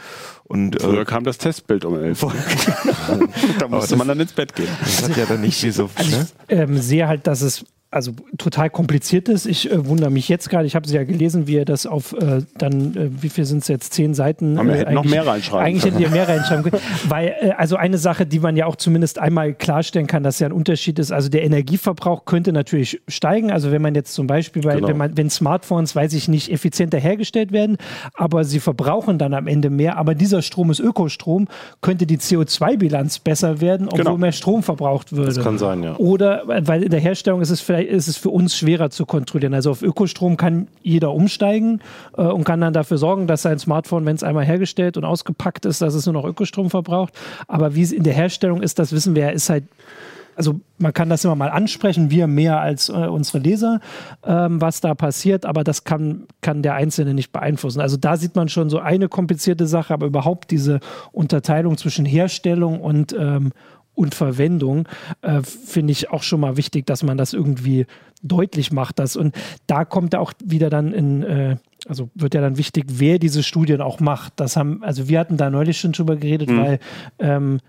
Und 0.43 0.81
Früher 0.81 1.01
äh, 1.01 1.05
kam 1.05 1.23
das 1.23 1.37
Testbild 1.37 1.85
um 1.85 1.95
elf. 1.95 2.19
da 3.59 3.67
musste 3.67 3.91
das- 3.91 3.97
man 3.97 4.07
dann 4.09 4.19
ins 4.19 4.33
Bett 4.33 4.55
gehen. 4.55 4.67
das 4.81 5.03
hat 5.03 5.15
ja 5.15 5.25
dann 5.25 5.41
nicht 5.41 5.63
wie 5.63 5.71
so. 5.71 5.89
Ne? 6.09 6.27
ähm, 6.49 6.77
sehe 6.77 7.07
halt, 7.07 7.27
dass 7.27 7.41
es 7.41 7.65
also 7.89 8.11
total 8.37 8.69
kompliziert 8.69 9.29
ist. 9.29 9.45
Ich 9.45 9.71
äh, 9.71 9.87
wundere 9.87 10.09
mich 10.11 10.27
jetzt 10.27 10.49
gerade, 10.49 10.65
ich 10.65 10.75
habe 10.75 10.85
es 10.85 10.91
ja 10.91 11.03
gelesen, 11.05 11.47
wie 11.47 11.55
er 11.55 11.65
das 11.65 11.85
auf 11.85 12.13
äh, 12.13 12.41
dann, 12.57 12.95
äh, 12.95 13.09
wie 13.21 13.29
viel 13.29 13.45
sind 13.45 13.59
es 13.59 13.69
jetzt, 13.69 13.93
zehn 13.93 14.13
Seiten? 14.13 14.57
Aber 14.59 14.67
wir 14.67 14.75
äh, 14.75 14.79
hätten 14.79 14.93
noch 14.93 15.05
mehr 15.05 15.25
reinschreiben 15.25 15.65
Eigentlich 15.65 15.85
hätten 15.85 15.99
wir 15.99 16.09
mehr 16.09 16.27
reinschreiben 16.27 16.63
können. 16.69 16.83
Weil, 17.07 17.35
äh, 17.39 17.51
also 17.51 17.77
eine 17.77 17.97
Sache, 17.97 18.25
die 18.25 18.39
man 18.39 18.57
ja 18.57 18.65
auch 18.65 18.75
zumindest 18.75 19.19
einmal 19.19 19.53
klarstellen 19.53 20.05
kann, 20.05 20.21
dass 20.23 20.39
ja 20.39 20.47
ein 20.47 20.51
Unterschied 20.51 20.99
ist. 20.99 21.11
Also 21.13 21.29
der 21.29 21.43
Energieverbrauch 21.43 22.25
könnte 22.25 22.51
natürlich 22.51 23.01
steigen. 23.07 23.51
Also 23.51 23.71
wenn 23.71 23.81
man 23.81 23.95
jetzt 23.95 24.13
zum 24.13 24.27
Beispiel 24.27 24.63
bei, 24.63 24.75
Genau. 24.75 24.89
wenn 24.89 24.97
man, 24.97 25.17
wenn 25.17 25.29
Smartphones, 25.29 25.95
weiß 25.95 26.11
ich 26.13 26.27
nicht, 26.27 26.51
effizienter 26.51 26.99
hergestellt 26.99 27.53
werden, 27.53 27.77
aber 28.15 28.43
sie 28.43 28.59
verbrauchen 28.59 29.17
dann 29.17 29.33
am 29.33 29.47
Ende 29.47 29.69
mehr. 29.69 29.97
Aber 29.97 30.13
dieser 30.13 30.41
Strom 30.41 30.71
ist 30.71 30.79
Ökostrom, 30.81 31.47
könnte 31.81 32.05
die 32.05 32.17
CO2-Bilanz 32.17 33.19
besser 33.19 33.61
werden, 33.61 33.87
obwohl 33.87 33.99
Genau. 34.03 34.17
mehr 34.17 34.31
Strom 34.33 34.61
verbraucht 34.61 35.13
würde. 35.13 35.33
Das 35.33 35.43
kann 35.43 35.57
sein, 35.57 35.83
ja. 35.83 35.95
Oder 35.97 36.43
weil 36.45 36.83
in 36.83 36.91
der 36.91 36.99
Herstellung 36.99 37.41
ist 37.41 37.49
es 37.49 37.61
vielleicht 37.61 37.76
ist 37.83 38.07
es 38.07 38.17
für 38.17 38.29
uns 38.29 38.57
schwerer 38.57 38.89
zu 38.89 39.05
kontrollieren. 39.05 39.53
Also 39.53 39.71
auf 39.71 39.81
Ökostrom 39.81 40.37
kann 40.37 40.67
jeder 40.81 41.13
umsteigen 41.13 41.81
äh, 42.17 42.23
und 42.23 42.43
kann 42.43 42.61
dann 42.61 42.73
dafür 42.73 42.97
sorgen, 42.97 43.27
dass 43.27 43.41
sein 43.41 43.59
Smartphone, 43.59 44.05
wenn 44.05 44.15
es 44.15 44.23
einmal 44.23 44.45
hergestellt 44.45 44.97
und 44.97 45.05
ausgepackt 45.05 45.65
ist, 45.65 45.81
dass 45.81 45.93
es 45.93 46.05
nur 46.05 46.13
noch 46.13 46.25
Ökostrom 46.25 46.69
verbraucht. 46.69 47.13
Aber 47.47 47.75
wie 47.75 47.81
es 47.81 47.91
in 47.91 48.03
der 48.03 48.13
Herstellung 48.13 48.61
ist, 48.61 48.79
das 48.79 48.91
wissen 48.91 49.15
wir 49.15 49.31
ist 49.31 49.49
halt 49.49 49.65
also 50.37 50.61
man 50.77 50.93
kann 50.93 51.09
das 51.09 51.25
immer 51.25 51.35
mal 51.35 51.49
ansprechen, 51.49 52.11
wir 52.11 52.27
mehr 52.27 52.61
als 52.61 52.89
äh, 52.89 52.93
unsere 52.93 53.39
Leser, 53.39 53.81
ähm, 54.23 54.61
was 54.61 54.81
da 54.81 54.93
passiert, 54.93 55.47
aber 55.47 55.63
das 55.63 55.83
kann, 55.83 56.27
kann 56.41 56.61
der 56.61 56.75
Einzelne 56.75 57.15
nicht 57.15 57.31
beeinflussen. 57.31 57.81
Also 57.81 57.97
da 57.97 58.17
sieht 58.17 58.35
man 58.35 58.47
schon 58.47 58.69
so 58.69 58.77
eine 58.77 59.09
komplizierte 59.09 59.65
Sache, 59.65 59.95
aber 59.95 60.05
überhaupt 60.05 60.51
diese 60.51 60.79
Unterteilung 61.11 61.75
zwischen 61.77 62.05
Herstellung 62.05 62.79
und, 62.79 63.13
ähm, 63.13 63.51
und 63.97 64.13
Verwendung 64.13 64.87
äh, 65.23 65.41
finde 65.41 65.91
ich 65.91 66.11
auch 66.11 66.21
schon 66.21 66.39
mal 66.39 66.55
wichtig, 66.55 66.85
dass 66.85 67.01
man 67.01 67.17
das 67.17 67.33
irgendwie 67.33 67.87
deutlich 68.21 68.71
macht. 68.71 68.99
Das. 68.99 69.15
Und 69.15 69.35
da 69.65 69.85
kommt 69.85 70.13
ja 70.13 70.19
auch 70.19 70.33
wieder 70.43 70.69
dann 70.69 70.93
in, 70.93 71.23
äh, 71.23 71.57
also 71.87 72.09
wird 72.13 72.35
ja 72.35 72.41
dann 72.41 72.57
wichtig, 72.57 72.85
wer 72.89 73.17
diese 73.17 73.41
Studien 73.41 73.81
auch 73.81 73.99
macht. 73.99 74.33
Das 74.35 74.55
haben, 74.55 74.83
also 74.83 75.09
wir 75.09 75.19
hatten 75.19 75.37
da 75.37 75.49
neulich 75.49 75.79
schon 75.79 75.93
drüber 75.93 76.15
geredet, 76.15 76.49
weil 76.55 76.79
ähm, 77.19 77.59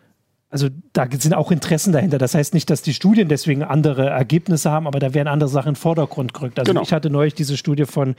also 0.50 0.68
da 0.94 1.06
sind 1.10 1.34
auch 1.34 1.50
Interessen 1.50 1.92
dahinter. 1.92 2.18
Das 2.18 2.34
heißt 2.34 2.54
nicht, 2.54 2.70
dass 2.70 2.82
die 2.82 2.94
Studien 2.94 3.28
deswegen 3.28 3.62
andere 3.62 4.08
Ergebnisse 4.08 4.70
haben, 4.70 4.86
aber 4.86 4.98
da 4.98 5.12
werden 5.12 5.28
andere 5.28 5.48
Sachen 5.50 5.68
in 5.68 5.74
den 5.74 5.80
Vordergrund 5.80 6.32
gerückt. 6.32 6.58
Also 6.58 6.72
Genau. 6.72 6.82
ich 6.82 6.92
hatte 6.92 7.10
neulich 7.10 7.34
diese 7.34 7.56
Studie 7.56 7.84
von 7.84 8.16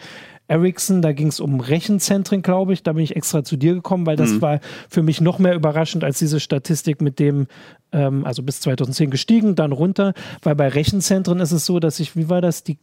Ericsson, 0.50 1.02
da 1.02 1.14
ging 1.14 1.28
es 1.28 1.40
um 1.40 1.60
Rechenzentren, 1.62 2.42
glaube 2.42 2.74
ich. 2.74 2.84
Da 2.84 2.92
bin 2.94 3.04
ich 3.04 3.16
extra 3.16 3.44
zu 3.44 3.56
dir 3.56 3.74
gekommen, 3.76 4.06
weil 4.06 4.16
das 4.18 4.42
war 4.42 4.60
für 4.90 5.04
mich 5.04 5.22
noch 5.22 5.40
mehr 5.40 5.54
überraschend 5.56 6.04
als 6.04 6.20
diese 6.20 6.40
Statistik 6.42 7.02
mit 7.02 7.20
dem, 7.20 7.48
ähm, 7.94 8.26
also 8.26 8.44
bis 8.44 8.60
2010 8.60 9.10
gestiegen, 9.12 9.56
dann 9.56 9.72
runter. 9.72 10.14
Weil 10.42 10.56
bei 10.56 10.68
Rechenzentren 10.68 11.40
ist 11.40 11.52
es 11.52 11.66
so, 11.66 11.80
dass 11.80 12.00
ich, 12.00 12.16
wie 12.18 12.30
war 12.30 12.42
das, 12.42 12.64
die, 12.64 12.78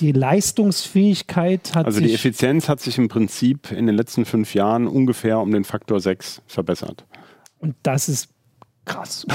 die 0.00 0.12
Leistungsfähigkeit 0.12 1.74
hat 1.74 1.86
Also 1.86 1.98
sich... 1.98 2.08
die 2.08 2.14
Effizienz 2.14 2.68
hat 2.68 2.80
sich 2.80 2.98
im 2.98 3.08
Prinzip 3.08 3.70
in 3.72 3.86
den 3.86 3.96
letzten 3.96 4.24
fünf 4.24 4.54
Jahren 4.54 4.86
ungefähr 4.86 5.38
um 5.40 5.50
den 5.52 5.64
Faktor 5.64 6.00
6 6.00 6.42
verbessert. 6.46 7.04
und 7.58 7.74
das 7.82 8.08
ist 8.08 8.28
krass. 8.86 9.26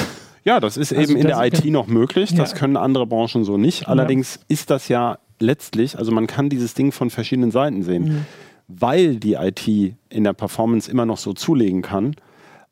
Ja, 0.43 0.59
das 0.59 0.77
ist 0.77 0.91
Also 0.93 1.11
eben 1.11 1.19
in 1.21 1.27
das- 1.27 1.37
der 1.39 1.47
IT 1.59 1.65
noch 1.71 1.87
möglich. 1.87 2.33
Das 2.35 2.51
Ja. 2.51 2.57
können 2.57 2.77
andere 2.77 3.05
Branchen 3.07 3.43
so 3.43 3.57
nicht. 3.57 3.87
Allerdings 3.87 4.39
ist 4.47 4.69
das 4.69 4.87
ja 4.89 5.17
letztlich, 5.39 5.97
also 5.97 6.11
man 6.11 6.27
kann 6.27 6.49
dieses 6.49 6.73
Ding 6.73 6.91
von 6.91 7.09
verschiedenen 7.09 7.51
Seiten 7.51 7.83
sehen. 7.83 8.03
Mhm. 8.03 8.25
Weil 8.67 9.17
die 9.17 9.33
IT 9.33 9.67
in 10.09 10.23
der 10.23 10.33
Performance 10.33 10.89
immer 10.89 11.05
noch 11.05 11.17
so 11.17 11.33
zulegen 11.33 11.83
kann, 11.83 12.15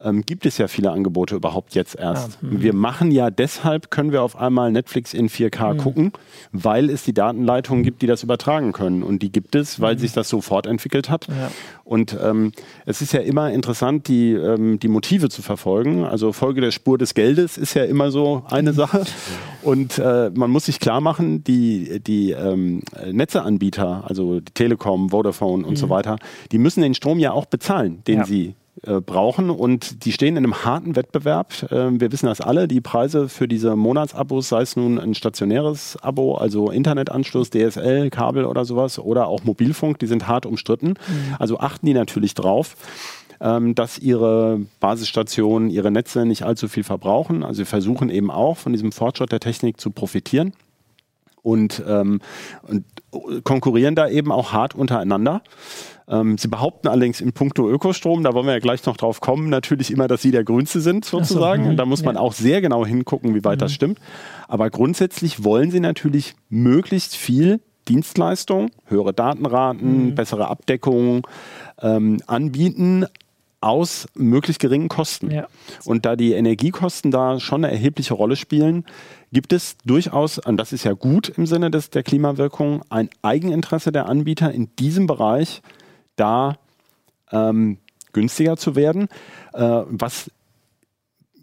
ähm, 0.04 0.24
gibt 0.26 0.46
es 0.46 0.58
ja 0.58 0.68
viele 0.68 0.92
Angebote 0.92 1.36
überhaupt 1.36 1.76
jetzt 1.76 1.96
erst. 1.98 2.38
Ah, 2.42 2.46
mhm. 2.46 2.62
wir 2.62 2.74
machen 2.74 3.12
ja 3.12 3.30
deshalb, 3.32 3.92
können 3.92 4.12
wir 4.12 4.22
auf 4.24 4.36
einmal 4.36 4.72
Netflix 4.72 5.14
in 5.14 5.30
4K 5.30 5.74
Mhm. 5.74 5.78
gucken, 5.78 6.12
weil 6.52 6.90
es 6.90 7.04
die 7.04 7.14
Datenleitungen 7.14 7.84
gibt, 7.84 8.02
die 8.02 8.08
das 8.08 8.24
übertragen 8.24 8.72
können. 8.74 9.04
Und 9.04 9.22
die 9.24 9.32
gibt 9.32 9.56
es, 9.56 9.80
weil 9.80 9.98
sich 10.00 10.12
das 10.14 10.30
so 10.30 10.42
fortentwickelt 10.42 11.10
hat. 11.10 11.28
Mhm. 11.30 11.36
Ja. 11.36 11.52
Und 11.86 12.18
ähm, 12.24 12.52
es 12.86 13.02
ist 13.02 13.14
ja 13.14 13.20
immer 13.20 13.52
interessant, 13.52 14.08
die, 14.08 14.32
ähm, 14.32 14.80
die 14.80 14.88
Motive 14.88 15.30
zu 15.30 15.42
verfolgen. 15.42 16.06
Also 16.06 16.32
Folge 16.32 16.62
der 16.62 16.72
Spur 16.72 16.98
des 16.98 17.14
Geldes 17.14 17.58
ist 17.58 17.74
ja 17.74 17.84
immer 17.84 18.10
so 18.12 18.44
eine 18.50 18.74
Sache. 18.74 19.04
Und 19.62 20.00
äh, 20.00 20.30
man 20.34 20.50
muss 20.50 20.66
sich 20.66 20.80
klar 20.80 21.02
machen, 21.02 21.44
die, 21.44 22.00
die 22.06 22.32
ähm, 22.32 22.82
Netzeanbieter, 23.12 24.04
also 24.08 24.40
die 24.40 24.52
Telekom, 24.54 25.10
Vodafone 25.10 25.66
und 25.66 25.78
so 25.78 25.90
weiter, 25.90 26.18
die 26.52 26.58
müssen 26.58 26.82
den 26.82 26.94
Strom 26.94 27.20
ja 27.20 27.32
auch 27.32 27.46
bezahlen, 27.46 28.02
den 28.08 28.20
Ja. 28.20 28.26
sie 28.26 28.56
äh, 28.82 29.02
brauchen 29.02 29.50
und 29.52 30.04
die 30.04 30.12
stehen 30.12 30.36
in 30.36 30.44
einem 30.44 30.66
harten 30.66 30.96
Wettbewerb. 30.96 31.54
Ähm, 31.72 32.02
wir 32.02 32.12
wissen 32.12 32.26
das 32.26 32.42
alle, 32.42 32.68
die 32.68 32.82
Preise 32.82 33.30
für 33.30 33.48
diese 33.48 33.76
Monatsabos, 33.76 34.50
sei 34.50 34.62
es 34.64 34.76
nun 34.76 35.00
ein 35.00 35.14
stationäres 35.14 35.98
Abo, 36.02 36.36
also 36.36 36.72
Internetanschluss, 36.72 37.52
DSL, 37.52 38.10
Kabel 38.10 38.46
oder 38.46 38.66
sowas 38.66 38.98
oder 38.98 39.28
auch 39.28 39.44
Mobilfunk, 39.44 40.00
die 40.00 40.08
sind 40.08 40.28
hart 40.28 40.46
umstritten. 40.46 40.96
Also 41.38 41.60
achten 41.60 41.86
die 41.86 41.94
natürlich 41.94 42.34
drauf 42.34 42.76
ähm, 43.44 43.76
dass 43.76 44.00
ihre 44.00 44.62
Basisstationen, 44.80 45.70
ihre 45.70 45.92
Netze 45.92 46.26
nicht 46.26 46.44
allzu 46.44 46.68
viel 46.68 46.84
verbrauchen. 46.84 47.44
Also 47.44 47.58
sie 47.58 47.66
versuchen 47.66 48.10
eben 48.10 48.32
auch 48.32 48.58
von 48.58 48.72
diesem 48.72 48.92
Fortschritt 48.92 49.32
der 49.32 49.42
Technik 49.42 49.80
zu 49.82 49.92
profitieren 49.92 50.54
und, 51.44 51.84
ähm, 51.86 52.22
und 52.64 52.86
konkurrieren 53.44 53.96
da 53.96 54.08
eben 54.08 54.32
auch 54.32 54.54
hart 54.54 54.74
untereinander. 54.74 55.42
Ähm, 56.08 56.38
sie 56.38 56.48
behaupten 56.48 56.88
allerdings 56.88 57.22
in 57.22 57.34
puncto 57.34 57.70
Ökostrom, 57.70 58.24
da 58.24 58.34
wollen 58.34 58.46
wir 58.46 58.54
ja 58.54 58.60
gleich 58.60 58.86
noch 58.86 58.98
drauf 58.98 59.22
kommen, 59.22 59.50
natürlich 59.50 59.92
immer, 59.92 60.08
dass 60.08 60.22
sie 60.22 60.32
der 60.32 60.44
Grünste 60.44 60.82
sind 60.82 61.06
sozusagen. 61.06 61.64
mhm, 61.64 61.70
Und 61.72 61.78
da 61.78 61.86
muss 61.86 62.04
man 62.04 62.16
ja. 62.16 62.22
auch 62.22 62.34
sehr 62.34 62.62
genau 62.62 62.86
hingucken, 62.86 63.36
wie 63.36 63.44
weit 63.44 63.62
das 63.62 63.74
stimmt. 63.74 64.00
Aber 64.48 64.70
grundsätzlich 64.70 65.44
wollen 65.44 65.72
sie 65.72 65.80
natürlich 65.80 66.36
möglichst 66.50 67.16
viel 67.16 67.62
Dienstleistung, 67.88 68.70
höhere 68.86 69.14
Datenraten, 69.14 70.16
bessere 70.16 70.48
Abdeckung 70.48 71.28
ähm, 71.82 72.22
anbieten 72.28 73.06
aus 73.64 74.08
möglichst 74.14 74.62
geringen 74.62 74.90
Kosten. 74.90 75.32
Ja. 75.32 75.48
Und 75.86 76.06
da 76.06 76.16
die 76.16 76.34
Energiekosten 76.34 77.12
da 77.12 77.40
schon 77.40 77.64
eine 77.64 77.74
erhebliche 77.74 78.14
Rolle 78.14 78.36
spielen, 78.36 78.86
gibt 79.32 79.54
es 79.54 79.78
durchaus, 79.86 80.38
und 80.38 80.58
das 80.58 80.74
ist 80.74 80.84
ja 80.84 80.94
gut 80.94 81.30
im 81.30 81.46
Sinne 81.46 81.72
des, 81.72 81.90
der 81.90 82.04
Klimawirkung, 82.04 82.84
ein 82.90 83.10
Eigeninteresse 83.22 83.92
der 83.92 84.08
Anbieter 84.08 84.52
in 84.52 84.70
diesem 84.78 85.08
Bereich 85.08 85.62
da 86.16 86.58
ähm, 87.32 87.78
günstiger 88.12 88.58
zu 88.58 88.76
werden, 88.76 89.08
äh, 89.54 89.82
was 89.88 90.30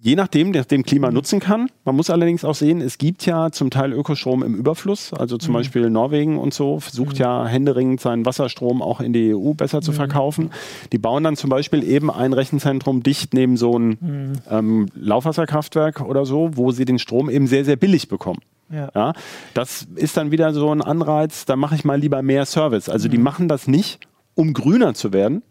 je 0.02 0.16
nachdem 0.16 0.52
der, 0.52 0.64
dem 0.64 0.82
Klima 0.82 1.10
nutzen 1.10 1.40
kann. 1.40 1.70
Man 1.84 1.94
muss 1.94 2.10
allerdings 2.10 2.44
auch 2.44 2.54
sehen, 2.54 2.80
es 2.80 2.98
gibt 2.98 3.26
ja 3.26 3.50
zum 3.50 3.70
Teil 3.70 3.92
Ökostrom 3.92 4.42
im 4.42 4.54
Überfluss. 4.54 5.12
Also 5.12 5.36
zum 5.36 5.52
Beispiel 5.52 5.90
Norwegen 5.90 6.38
und 6.38 6.54
so 6.54 6.80
versucht 6.80 7.18
ja 7.18 7.46
händeringend 7.46 8.00
seinen 8.00 8.24
Wasserstrom 8.24 8.80
auch 8.82 9.00
in 9.00 9.12
die 9.12 9.34
EU 9.34 9.52
besser 9.52 9.82
zu 9.82 9.92
verkaufen. 9.92 10.50
Die 10.92 10.98
bauen 10.98 11.22
dann 11.22 11.36
zum 11.36 11.50
Beispiel 11.50 11.84
eben 11.84 12.10
ein 12.10 12.32
Rechenzentrum 12.32 13.02
dicht 13.02 13.34
neben 13.34 13.56
so 13.56 13.78
ein 13.78 14.40
ähm, 14.50 14.86
Laufwasserkraftwerk 14.94 16.00
oder 16.00 16.24
so, 16.24 16.50
wo 16.54 16.72
sie 16.72 16.86
den 16.86 16.98
Strom 16.98 17.28
eben 17.28 17.46
sehr, 17.46 17.64
sehr 17.66 17.76
billig 17.76 18.08
bekommen. 18.08 18.40
Ja. 18.72 18.88
Ja, 18.94 19.12
das 19.52 19.88
ist 19.96 20.16
dann 20.16 20.30
wieder 20.30 20.54
so 20.54 20.72
ein 20.72 20.80
Anreiz, 20.80 21.44
da 21.44 21.56
mache 21.56 21.74
ich 21.74 21.84
mal 21.84 21.98
lieber 21.98 22.22
mehr 22.22 22.46
Service. 22.46 22.88
Also 22.88 23.08
die 23.08 23.18
machen 23.18 23.48
das 23.48 23.66
nicht, 23.66 23.98
um 24.40 24.52
grüner 24.54 24.94
zu 24.94 25.12
werden, 25.12 25.42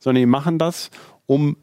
sondern 0.00 0.20
die 0.22 0.26
machen 0.26 0.58
das, 0.58 0.90
um 1.26 1.56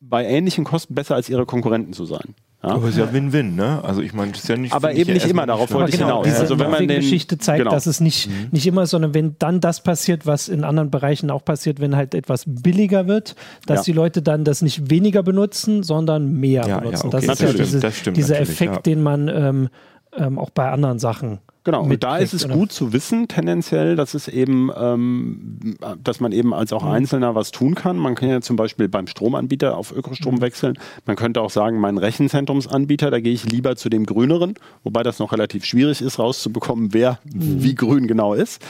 bei 0.00 0.24
ähnlichen 0.26 0.64
Kosten 0.64 0.94
besser 0.94 1.14
als 1.14 1.28
ihre 1.28 1.46
Konkurrenten 1.46 1.92
zu 1.92 2.04
sein. 2.04 2.34
Ja? 2.62 2.70
Aber 2.70 2.88
ist 2.88 2.98
ja 2.98 3.12
Win-Win, 3.12 3.54
ne? 3.54 3.80
Also 3.84 4.00
ich 4.02 4.12
meine, 4.12 4.32
das 4.32 4.42
ist 4.42 4.48
ja 4.48 4.56
nicht. 4.56 4.72
Aber 4.72 4.92
eben 4.94 5.12
nicht 5.12 5.26
immer, 5.26 5.46
darauf 5.46 5.70
wollte 5.72 5.90
ich 5.90 5.96
genau, 5.98 6.08
hinaus. 6.22 6.26
Diese 6.26 6.40
Also 6.40 6.58
wenn 6.58 6.70
man 6.70 6.86
den- 6.88 7.00
Geschichte 7.00 7.38
zeigt, 7.38 7.58
genau. 7.58 7.70
dass 7.70 7.86
es 7.86 8.00
nicht, 8.00 8.28
nicht 8.52 8.66
immer, 8.66 8.86
sondern 8.86 9.14
wenn 9.14 9.36
dann 9.38 9.60
das 9.60 9.82
passiert, 9.82 10.26
was 10.26 10.48
in 10.48 10.64
anderen 10.64 10.90
Bereichen 10.90 11.30
auch 11.30 11.44
passiert, 11.44 11.80
wenn 11.80 11.94
halt 11.96 12.14
etwas 12.14 12.44
billiger 12.46 13.06
wird, 13.06 13.36
dass 13.66 13.80
Ja. 13.86 13.92
die 13.92 13.96
Leute 13.96 14.22
dann 14.22 14.44
das 14.44 14.62
nicht 14.62 14.90
weniger 14.90 15.22
benutzen, 15.22 15.82
sondern 15.82 16.32
mehr 16.32 16.62
Ja, 16.62 16.68
ja, 16.68 16.78
benutzen. 16.80 17.06
okay, 17.08 17.10
das 17.12 17.22
ist 17.22 17.28
das 17.28 17.38
ja 17.40 17.46
stimmt, 17.48 17.58
diese, 17.66 17.80
das 17.80 17.96
stimmt 17.96 18.16
dieser 18.16 18.40
Effekt, 18.40 18.74
ja. 18.76 18.80
den 18.82 19.02
man 19.02 19.28
ähm, 19.28 19.68
ähm, 20.18 20.38
auch 20.38 20.50
bei 20.50 20.70
anderen 20.70 20.98
Sachen 20.98 21.38
Genau, 21.64 21.82
und 21.82 22.04
da 22.04 22.18
ist 22.18 22.32
es 22.32 22.44
oder? 22.44 22.54
gut 22.54 22.70
zu 22.70 22.92
wissen, 22.92 23.26
tendenziell, 23.26 23.96
dass 23.96 24.14
es 24.14 24.28
eben, 24.28 24.70
ähm, 24.78 25.74
dass 26.04 26.20
man 26.20 26.30
eben 26.30 26.54
als 26.54 26.72
auch 26.72 26.84
Mhm. 26.84 26.90
Einzelner 26.92 27.34
was 27.34 27.50
tun 27.50 27.74
kann. 27.74 27.96
Man 27.96 28.14
kann 28.14 28.28
ja 28.28 28.40
zum 28.40 28.54
Beispiel 28.54 28.88
beim 28.88 29.08
Stromanbieter 29.08 29.76
auf 29.76 29.90
Mhm. 29.90 29.98
Ökostrom 29.98 30.40
wechseln. 30.40 30.78
Man 31.06 31.16
könnte 31.16 31.40
auch 31.40 31.50
sagen, 31.50 31.80
mein 31.80 31.98
Rechenzentrumsanbieter, 31.98 33.10
da 33.10 33.18
gehe 33.18 33.32
ich 33.32 33.50
lieber 33.50 33.74
zu 33.74 33.88
dem 33.88 34.06
grüneren, 34.06 34.54
wobei 34.84 35.02
das 35.02 35.18
noch 35.18 35.32
relativ 35.32 35.64
schwierig 35.64 36.02
ist, 36.02 36.20
rauszubekommen, 36.20 36.94
wer 36.94 37.18
Mhm. 37.24 37.64
wie 37.64 37.74
grün 37.74 38.06
genau 38.06 38.34
ist. 38.34 38.62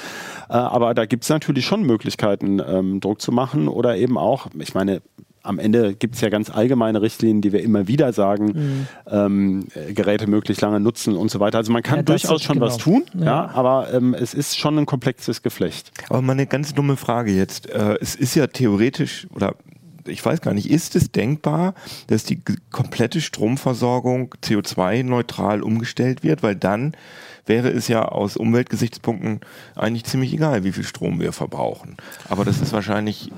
Äh, 0.49 0.55
aber 0.55 0.95
da 0.95 1.05
gibt 1.05 1.25
es 1.25 1.29
natürlich 1.29 1.67
schon 1.67 1.83
Möglichkeiten, 1.83 2.63
ähm, 2.67 3.01
Druck 3.01 3.21
zu 3.21 3.31
machen 3.31 3.69
oder 3.69 3.99
eben 3.99 4.17
auch, 4.17 4.47
ich 4.59 4.73
meine, 4.73 5.03
am 5.47 5.59
Ende 5.59 5.95
gibt 5.95 6.17
es 6.17 6.21
ja 6.21 6.29
ganz 6.29 6.51
allgemeine 6.51 7.01
Richtlinien, 7.01 7.41
die 7.41 7.53
wir 7.53 7.63
immer 7.63 7.89
wieder 7.89 8.13
sagen, 8.13 8.87
ähm, 9.09 9.67
äh, 9.75 9.93
Geräte 9.93 10.27
möglichst 10.27 10.61
lange 10.63 10.81
nutzen 10.81 11.17
und 11.17 11.31
so 11.31 11.41
weiter. 11.41 11.59
Also 11.59 11.73
man 11.73 11.83
kann 11.83 11.99
Ja, 11.99 12.03
durchaus 12.03 12.43
schon 12.43 12.61
was 12.61 12.79
genau. 12.79 12.99
tun, 12.99 13.05
ja. 13.15 13.25
Ja. 13.25 13.51
aber 13.55 13.93
ähm, 13.93 14.15
es 14.15 14.35
ist 14.35 14.59
schon 14.59 14.79
ein 14.79 14.87
komplexes 14.87 15.43
Geflecht. 15.43 15.93
Aber 16.09 16.23
mal 16.23 16.33
eine 16.33 16.47
ganz 16.47 16.75
dumme 16.75 16.97
Frage 16.97 17.33
jetzt. 17.33 17.71
Äh, 17.71 17.97
es 18.01 18.15
ist 18.15 18.35
ja 18.35 18.47
theoretisch 18.47 19.27
oder 19.35 19.55
ich 20.09 20.25
weiß 20.25 20.41
gar 20.41 20.55
nicht, 20.55 20.71
ist 20.71 20.95
es 20.95 21.11
denkbar, 21.11 21.75
dass 22.07 22.25
die 22.25 22.41
komplette 22.71 23.21
Stromversorgung 23.21 24.35
CO2-neutral 24.43 25.63
umgestellt 25.63 26.23
wird? 26.23 26.43
Weil 26.43 26.55
dann 26.55 26.93
wäre 27.45 27.71
es 27.71 27.89
ja 27.89 28.05
aus 28.05 28.37
Umweltgesichtspunkten 28.37 29.41
eigentlich 29.75 30.05
ziemlich 30.05 30.33
egal, 30.33 30.65
wie 30.65 30.73
viel 30.73 30.85
Strom 30.85 31.21
wir 31.21 31.33
verbrauchen. 31.33 31.97
Aber 32.29 32.45
das 32.45 32.61
ist 32.61 32.73
wahrscheinlich, 32.73 33.31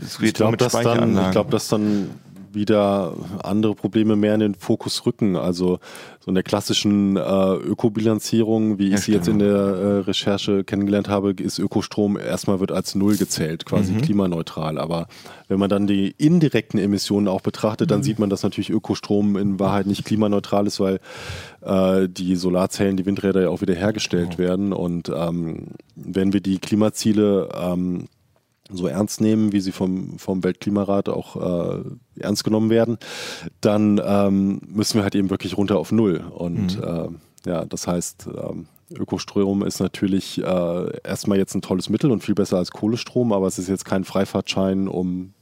es- 0.00 0.04
es 0.14 0.20
Ich 0.20 0.34
glaube, 0.34 0.56
dass, 0.56 0.72
dann, 1.00 1.10
ich 1.26 1.30
glaub, 1.32 1.50
dass 1.50 1.68
dann 1.68 2.10
wieder 2.52 3.14
andere 3.42 3.74
Probleme 3.74 4.14
mehr 4.14 4.32
in 4.34 4.38
den 4.38 4.54
Fokus 4.54 5.04
rücken. 5.06 5.34
Also 5.34 5.80
so 6.20 6.28
in 6.28 6.34
der 6.36 6.44
klassischen 6.44 7.16
äh, 7.16 7.54
Ökobilanzierung, 7.56 8.78
wie 8.78 8.94
ich 8.94 9.00
sie 9.00 9.12
jetzt 9.12 9.26
in 9.26 9.40
der 9.40 9.48
äh, 9.56 9.98
Recherche 10.02 10.62
kennengelernt 10.62 11.08
habe, 11.08 11.32
ist 11.32 11.58
Ökostrom 11.58 12.16
erstmal 12.16 12.60
wird 12.60 12.70
als 12.70 12.94
Null 12.94 13.16
gezählt, 13.16 13.66
quasi 13.66 13.94
klimaneutral. 13.94 14.78
Aber 14.78 15.08
wenn 15.48 15.58
man 15.58 15.68
dann 15.68 15.88
die 15.88 16.14
indirekten 16.16 16.78
Emissionen 16.78 17.26
auch 17.26 17.40
betrachtet, 17.40 17.90
dann 17.90 18.04
sieht 18.04 18.20
man, 18.20 18.30
dass 18.30 18.44
natürlich 18.44 18.70
Ökostrom 18.70 19.36
in 19.36 19.58
Wahrheit 19.58 19.86
nicht 19.86 20.04
klimaneutral 20.04 20.68
ist, 20.68 20.78
weil 20.78 21.00
äh, 21.62 22.08
die 22.08 22.36
Solarzellen, 22.36 22.96
die 22.96 23.04
Windräder 23.04 23.42
ja 23.42 23.48
auch 23.48 23.62
wieder 23.62 23.74
hergestellt 23.74 24.38
werden. 24.38 24.72
Und 24.72 25.10
ähm, 25.14 25.70
wenn 25.96 26.32
wir 26.32 26.40
die 26.40 26.58
Klimaziele 26.58 27.48
ähm, 27.60 28.06
so 28.70 28.86
ernst 28.86 29.20
nehmen, 29.20 29.52
wie 29.52 29.60
sie 29.60 29.72
vom, 29.72 30.18
vom 30.18 30.42
Weltklimarat 30.42 31.08
auch 31.08 31.36
äh, 31.36 31.84
ernst 32.18 32.44
genommen 32.44 32.70
werden, 32.70 32.98
dann 33.60 34.00
ähm, 34.04 34.60
müssen 34.66 34.98
wir 34.98 35.02
halt 35.02 35.14
eben 35.14 35.30
wirklich 35.30 35.56
runter 35.56 35.78
auf 35.78 35.92
Null. 35.92 36.24
Und 36.30 36.80
äh, 36.82 37.08
ja, 37.46 37.64
das 37.66 37.86
heißt, 37.86 38.28
ähm, 38.28 38.66
Ökostrom 38.90 39.62
ist 39.62 39.80
natürlich 39.80 40.42
äh, 40.42 40.98
erstmal 41.02 41.38
jetzt 41.38 41.54
ein 41.54 41.62
tolles 41.62 41.88
Mittel 41.88 42.10
und 42.10 42.22
viel 42.22 42.34
besser 42.34 42.58
als 42.58 42.70
Kohlestrom, 42.70 43.32
aber 43.32 43.46
es 43.46 43.58
ist 43.58 43.68
jetzt 43.68 43.84
kein 43.84 44.04
Freifahrtschein, 44.04 44.88
um 44.88 45.33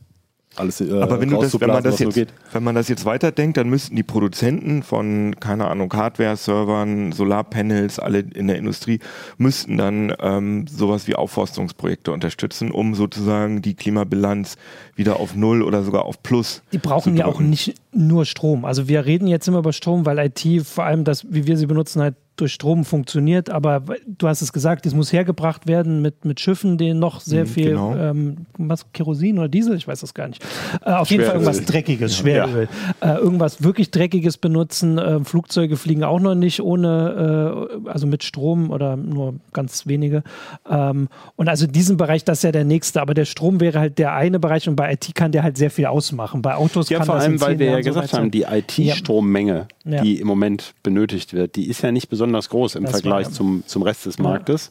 alles 0.56 0.80
äh, 0.80 1.00
Aber 1.00 1.20
wenn, 1.20 1.30
du 1.30 1.40
das, 1.40 1.58
wenn, 1.60 1.68
man 1.68 1.82
das 1.82 1.98
jetzt, 1.98 2.14
geht. 2.14 2.28
wenn 2.52 2.62
man 2.62 2.74
das 2.74 2.88
jetzt 2.88 3.04
weiterdenkt, 3.04 3.56
dann 3.56 3.68
müssten 3.68 3.96
die 3.96 4.02
Produzenten 4.02 4.82
von, 4.82 5.36
keine 5.40 5.68
Ahnung, 5.68 5.92
Hardware-Servern, 5.92 7.12
Solarpanels, 7.12 7.98
alle 7.98 8.20
in 8.20 8.48
der 8.48 8.56
Industrie, 8.56 9.00
müssten 9.38 9.76
dann 9.78 10.14
ähm, 10.20 10.66
sowas 10.66 11.06
wie 11.06 11.14
Aufforstungsprojekte 11.14 12.12
unterstützen, 12.12 12.70
um 12.70 12.94
sozusagen 12.94 13.62
die 13.62 13.74
Klimabilanz 13.74 14.56
wieder 14.94 15.20
auf 15.20 15.34
Null 15.34 15.62
oder 15.62 15.82
sogar 15.82 16.04
auf 16.04 16.22
Plus 16.22 16.62
Die 16.72 16.78
brauchen 16.78 17.14
zu 17.14 17.18
ja 17.18 17.26
auch 17.26 17.40
nicht 17.40 17.74
nur 17.92 18.24
Strom. 18.24 18.64
Also 18.64 18.88
wir 18.88 19.06
reden 19.06 19.26
jetzt 19.26 19.48
immer 19.48 19.58
über 19.58 19.72
Strom, 19.72 20.06
weil 20.06 20.18
IT 20.18 20.66
vor 20.66 20.84
allem 20.84 21.04
das, 21.04 21.26
wie 21.32 21.46
wir 21.46 21.56
sie 21.56 21.66
benutzen, 21.66 22.02
halt 22.02 22.14
durch 22.36 22.52
Strom 22.54 22.84
funktioniert. 22.84 23.50
Aber 23.50 23.82
du 24.06 24.28
hast 24.28 24.40
es 24.42 24.52
gesagt, 24.52 24.86
es 24.86 24.94
muss 24.94 25.12
hergebracht 25.12 25.66
werden 25.66 26.00
mit, 26.02 26.24
mit 26.24 26.40
Schiffen, 26.40 26.78
denen 26.78 26.98
noch 26.98 27.20
sehr 27.20 27.44
Mhm, 27.44 27.48
viel 27.48 27.68
genau. 27.70 27.94
ähm, 27.96 28.36
was, 28.56 28.90
Kerosin 28.92 29.38
oder 29.38 29.48
Diesel, 29.48 29.76
ich 29.76 29.86
weiß 29.86 30.00
das 30.00 30.14
gar 30.14 30.28
nicht. 30.28 30.42
Äh, 30.84 30.92
auf 30.92 31.10
jeden 31.10 31.24
Fall 31.24 31.34
irgendwas 31.34 31.64
Dreckiges, 31.64 32.16
Schweröl. 32.16 32.68
Äh, 33.00 33.14
irgendwas 33.16 33.62
wirklich 33.62 33.90
Dreckiges 33.90 34.38
benutzen. 34.38 34.98
Äh, 34.98 35.20
Flugzeuge 35.24 35.76
fliegen 35.76 36.04
auch 36.04 36.20
noch 36.20 36.34
nicht 36.34 36.62
ohne, 36.62 37.68
äh, 37.84 37.88
also 37.90 38.06
mit 38.06 38.24
Strom 38.24 38.70
oder 38.70 38.96
nur 38.96 39.34
ganz 39.52 39.86
wenige. 39.86 40.22
Ähm, 40.70 41.08
und 41.36 41.48
also 41.48 41.66
diesen 41.66 41.96
Bereich, 41.98 42.24
das 42.24 42.38
ist 42.38 42.44
ja 42.44 42.52
der 42.52 42.64
nächste. 42.64 43.02
Aber 43.02 43.14
der 43.14 43.24
Strom 43.26 43.60
wäre 43.60 43.78
halt 43.78 43.98
der 43.98 44.14
eine 44.14 44.38
Bereich 44.40 44.68
und 44.68 44.76
bei 44.76 44.92
IT 44.92 45.14
kann 45.14 45.32
der 45.32 45.42
halt 45.42 45.56
sehr 45.58 45.70
viel 45.70 45.86
ausmachen. 45.86 46.40
Bei 46.42 46.54
Autos 46.54 46.88
Ja, 46.88 46.98
kann 46.98 47.06
vor 47.06 47.16
allem, 47.16 47.40
weil 47.40 47.58
wir 47.58 47.66
ja 47.66 47.72
so 47.82 47.90
gesagt 47.90 48.12
weit 48.12 48.18
haben, 48.18 48.30
die 48.30 48.42
IT-Strommenge, 48.42 49.66
Ja. 49.84 50.02
die 50.02 50.20
im 50.20 50.26
Moment 50.26 50.74
benötigt 50.82 51.34
wird, 51.34 51.56
die 51.56 51.68
ist 51.68 51.82
ja 51.82 51.92
nicht 51.92 52.08
besonders 52.08 52.21
groß 52.30 52.74
im 52.76 52.84
Das 52.84 52.92
Vergleich 52.92 53.26
war- 53.26 53.32
zum, 53.32 53.62
zum 53.66 53.82
Rest 53.82 54.06
des 54.06 54.18
Marktes. 54.18 54.70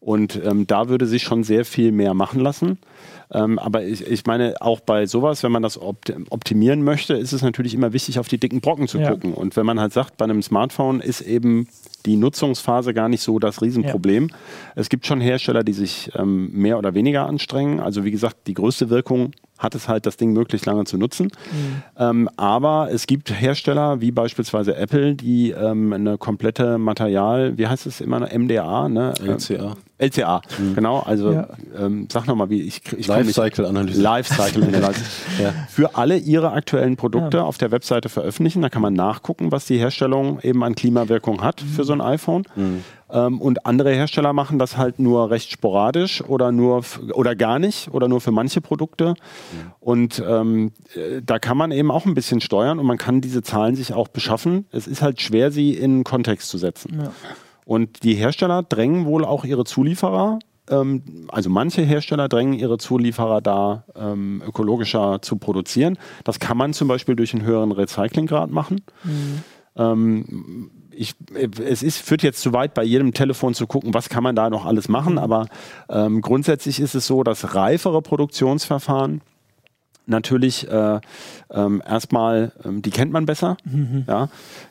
Und 0.00 0.40
ähm, 0.44 0.66
da 0.66 0.88
würde 0.88 1.06
sich 1.06 1.22
schon 1.22 1.44
sehr 1.44 1.66
viel 1.66 1.92
mehr 1.92 2.14
machen 2.14 2.40
lassen. 2.40 2.78
Ähm, 3.32 3.58
aber 3.58 3.84
ich, 3.84 4.06
ich 4.06 4.24
meine, 4.24 4.54
auch 4.60 4.80
bei 4.80 5.04
sowas, 5.04 5.42
wenn 5.42 5.52
man 5.52 5.62
das 5.62 5.80
opt 5.80 6.12
optimieren 6.30 6.82
möchte, 6.82 7.12
ist 7.14 7.32
es 7.34 7.42
natürlich 7.42 7.74
immer 7.74 7.92
wichtig, 7.92 8.18
auf 8.18 8.26
die 8.26 8.38
dicken 8.38 8.62
Brocken 8.62 8.88
zu 8.88 8.98
Ja. 8.98 9.10
gucken. 9.10 9.34
Und 9.34 9.56
wenn 9.56 9.66
man 9.66 9.78
halt 9.78 9.92
sagt, 9.92 10.16
bei 10.16 10.24
einem 10.24 10.42
Smartphone 10.42 11.00
ist 11.00 11.20
eben 11.20 11.68
die 12.06 12.16
Nutzungsphase 12.16 12.94
gar 12.94 13.10
nicht 13.10 13.20
so 13.20 13.38
das 13.38 13.60
Riesenproblem. 13.60 14.30
Es 14.74 14.88
gibt 14.88 15.06
schon 15.06 15.20
Hersteller, 15.20 15.64
die 15.64 15.74
sich 15.74 16.10
ähm, 16.16 16.50
mehr 16.52 16.78
oder 16.78 16.94
weniger 16.94 17.26
anstrengen. 17.26 17.78
Also 17.78 18.02
wie 18.02 18.10
gesagt, 18.10 18.46
die 18.46 18.54
größte 18.54 18.88
Wirkung 18.88 19.32
hat 19.60 19.76
es 19.76 19.88
halt, 19.88 20.06
das 20.06 20.16
Ding 20.16 20.32
möglichst 20.32 20.66
lange 20.66 20.84
zu 20.84 20.98
nutzen. 20.98 21.30
Ähm, 21.96 22.28
aber 22.36 22.88
es 22.90 23.06
gibt 23.06 23.30
Hersteller, 23.30 24.00
wie 24.00 24.10
beispielsweise 24.10 24.74
Apple, 24.74 25.14
die 25.14 25.50
ähm, 25.52 25.92
eine 25.92 26.18
komplette 26.18 26.78
Material, 26.78 27.56
wie 27.58 27.68
heißt 27.68 27.86
es 27.86 28.00
immer, 28.00 28.20
MDA, 28.36 28.88
ne? 28.88 29.14
LCA. 29.22 29.76
LCA, 30.00 30.40
genau. 30.74 31.00
Also 31.00 31.32
Ja. 31.32 31.48
ähm, 31.78 32.08
sag 32.10 32.26
nochmal, 32.26 32.48
wie 32.50 32.62
ich, 32.62 32.80
ich 32.96 33.06
Lifecycle-Analyse. 33.06 34.00
Lifecycle 34.00 34.64
Analyse. 34.64 35.00
Ja. 35.40 35.52
Für 35.68 35.94
alle 35.96 36.16
ihre 36.16 36.52
aktuellen 36.52 36.96
Produkte 36.96 37.44
auf 37.44 37.56
der 37.58 37.70
Webseite 37.70 38.08
veröffentlichen. 38.08 38.62
Da 38.62 38.68
kann 38.68 38.82
man 38.82 38.94
nachgucken, 38.94 39.52
was 39.52 39.66
die 39.66 39.78
Herstellung 39.78 40.40
eben 40.42 40.62
an 40.64 40.74
Klimawirkung 40.74 41.42
hat 41.42 41.60
für 41.60 41.84
so 41.84 41.92
ein 41.92 42.00
iPhone. 42.00 42.44
Ähm, 43.12 43.40
und 43.40 43.66
andere 43.66 43.90
Hersteller 43.92 44.32
machen 44.32 44.58
das 44.58 44.76
halt 44.76 44.98
nur 44.98 45.30
recht 45.30 45.50
sporadisch 45.50 46.22
oder 46.22 46.52
nur 46.52 46.82
oder 47.14 47.34
gar 47.34 47.58
nicht 47.58 47.90
oder 47.92 48.06
nur 48.08 48.20
für 48.20 48.30
manche 48.32 48.60
Produkte. 48.60 49.14
Und 49.80 50.22
ähm, 50.26 50.72
äh, 50.94 51.20
da 51.24 51.38
kann 51.38 51.56
man 51.56 51.72
eben 51.72 51.90
auch 51.90 52.06
ein 52.06 52.14
bisschen 52.14 52.40
steuern 52.40 52.78
und 52.78 52.86
man 52.86 52.98
kann 52.98 53.20
diese 53.20 53.42
Zahlen 53.42 53.76
sich 53.76 53.92
auch 53.94 54.08
beschaffen. 54.08 54.66
Es 54.72 54.86
ist 54.86 55.02
halt 55.02 55.20
schwer, 55.20 55.50
sie 55.50 55.72
in 55.74 56.04
Kontext 56.04 56.48
zu 56.50 56.58
setzen. 56.58 57.08
Und 57.70 58.02
die 58.02 58.14
Hersteller 58.14 58.64
drängen 58.64 59.06
wohl 59.06 59.24
auch 59.24 59.44
ihre 59.44 59.64
Zulieferer, 59.64 60.40
ähm, 60.68 61.28
also 61.28 61.50
manche 61.50 61.82
Hersteller 61.82 62.28
drängen 62.28 62.54
ihre 62.54 62.78
Zulieferer 62.78 63.40
da, 63.40 63.84
ähm, 63.94 64.42
ökologischer 64.44 65.22
zu 65.22 65.36
produzieren. 65.36 65.96
Das 66.24 66.40
kann 66.40 66.56
man 66.56 66.72
zum 66.72 66.88
Beispiel 66.88 67.14
durch 67.14 67.32
einen 67.32 67.44
höheren 67.44 67.70
Recyclinggrad 67.70 68.50
machen. 68.50 68.82
Ähm, 69.76 70.72
ich, 70.90 71.14
es 71.64 71.84
ist, 71.84 71.98
führt 71.98 72.24
jetzt 72.24 72.40
zu 72.40 72.52
weit, 72.52 72.74
bei 72.74 72.82
jedem 72.82 73.14
Telefon 73.14 73.54
zu 73.54 73.68
gucken, 73.68 73.94
was 73.94 74.08
kann 74.08 74.24
man 74.24 74.34
da 74.34 74.50
noch 74.50 74.66
alles 74.66 74.88
machen, 74.88 75.16
aber 75.16 75.46
ähm, 75.88 76.22
grundsätzlich 76.22 76.80
ist 76.80 76.96
es 76.96 77.06
so, 77.06 77.22
dass 77.22 77.54
reifere 77.54 78.02
Produktionsverfahren 78.02 79.20
natürlich 80.06 80.68
äh, 80.68 81.00
ähm, 81.50 81.82
erstmal, 81.86 82.52
ähm, 82.64 82.82
die 82.82 82.90
kennt 82.90 83.12
man 83.12 83.26
besser. 83.26 83.56
Ja. 84.06 84.28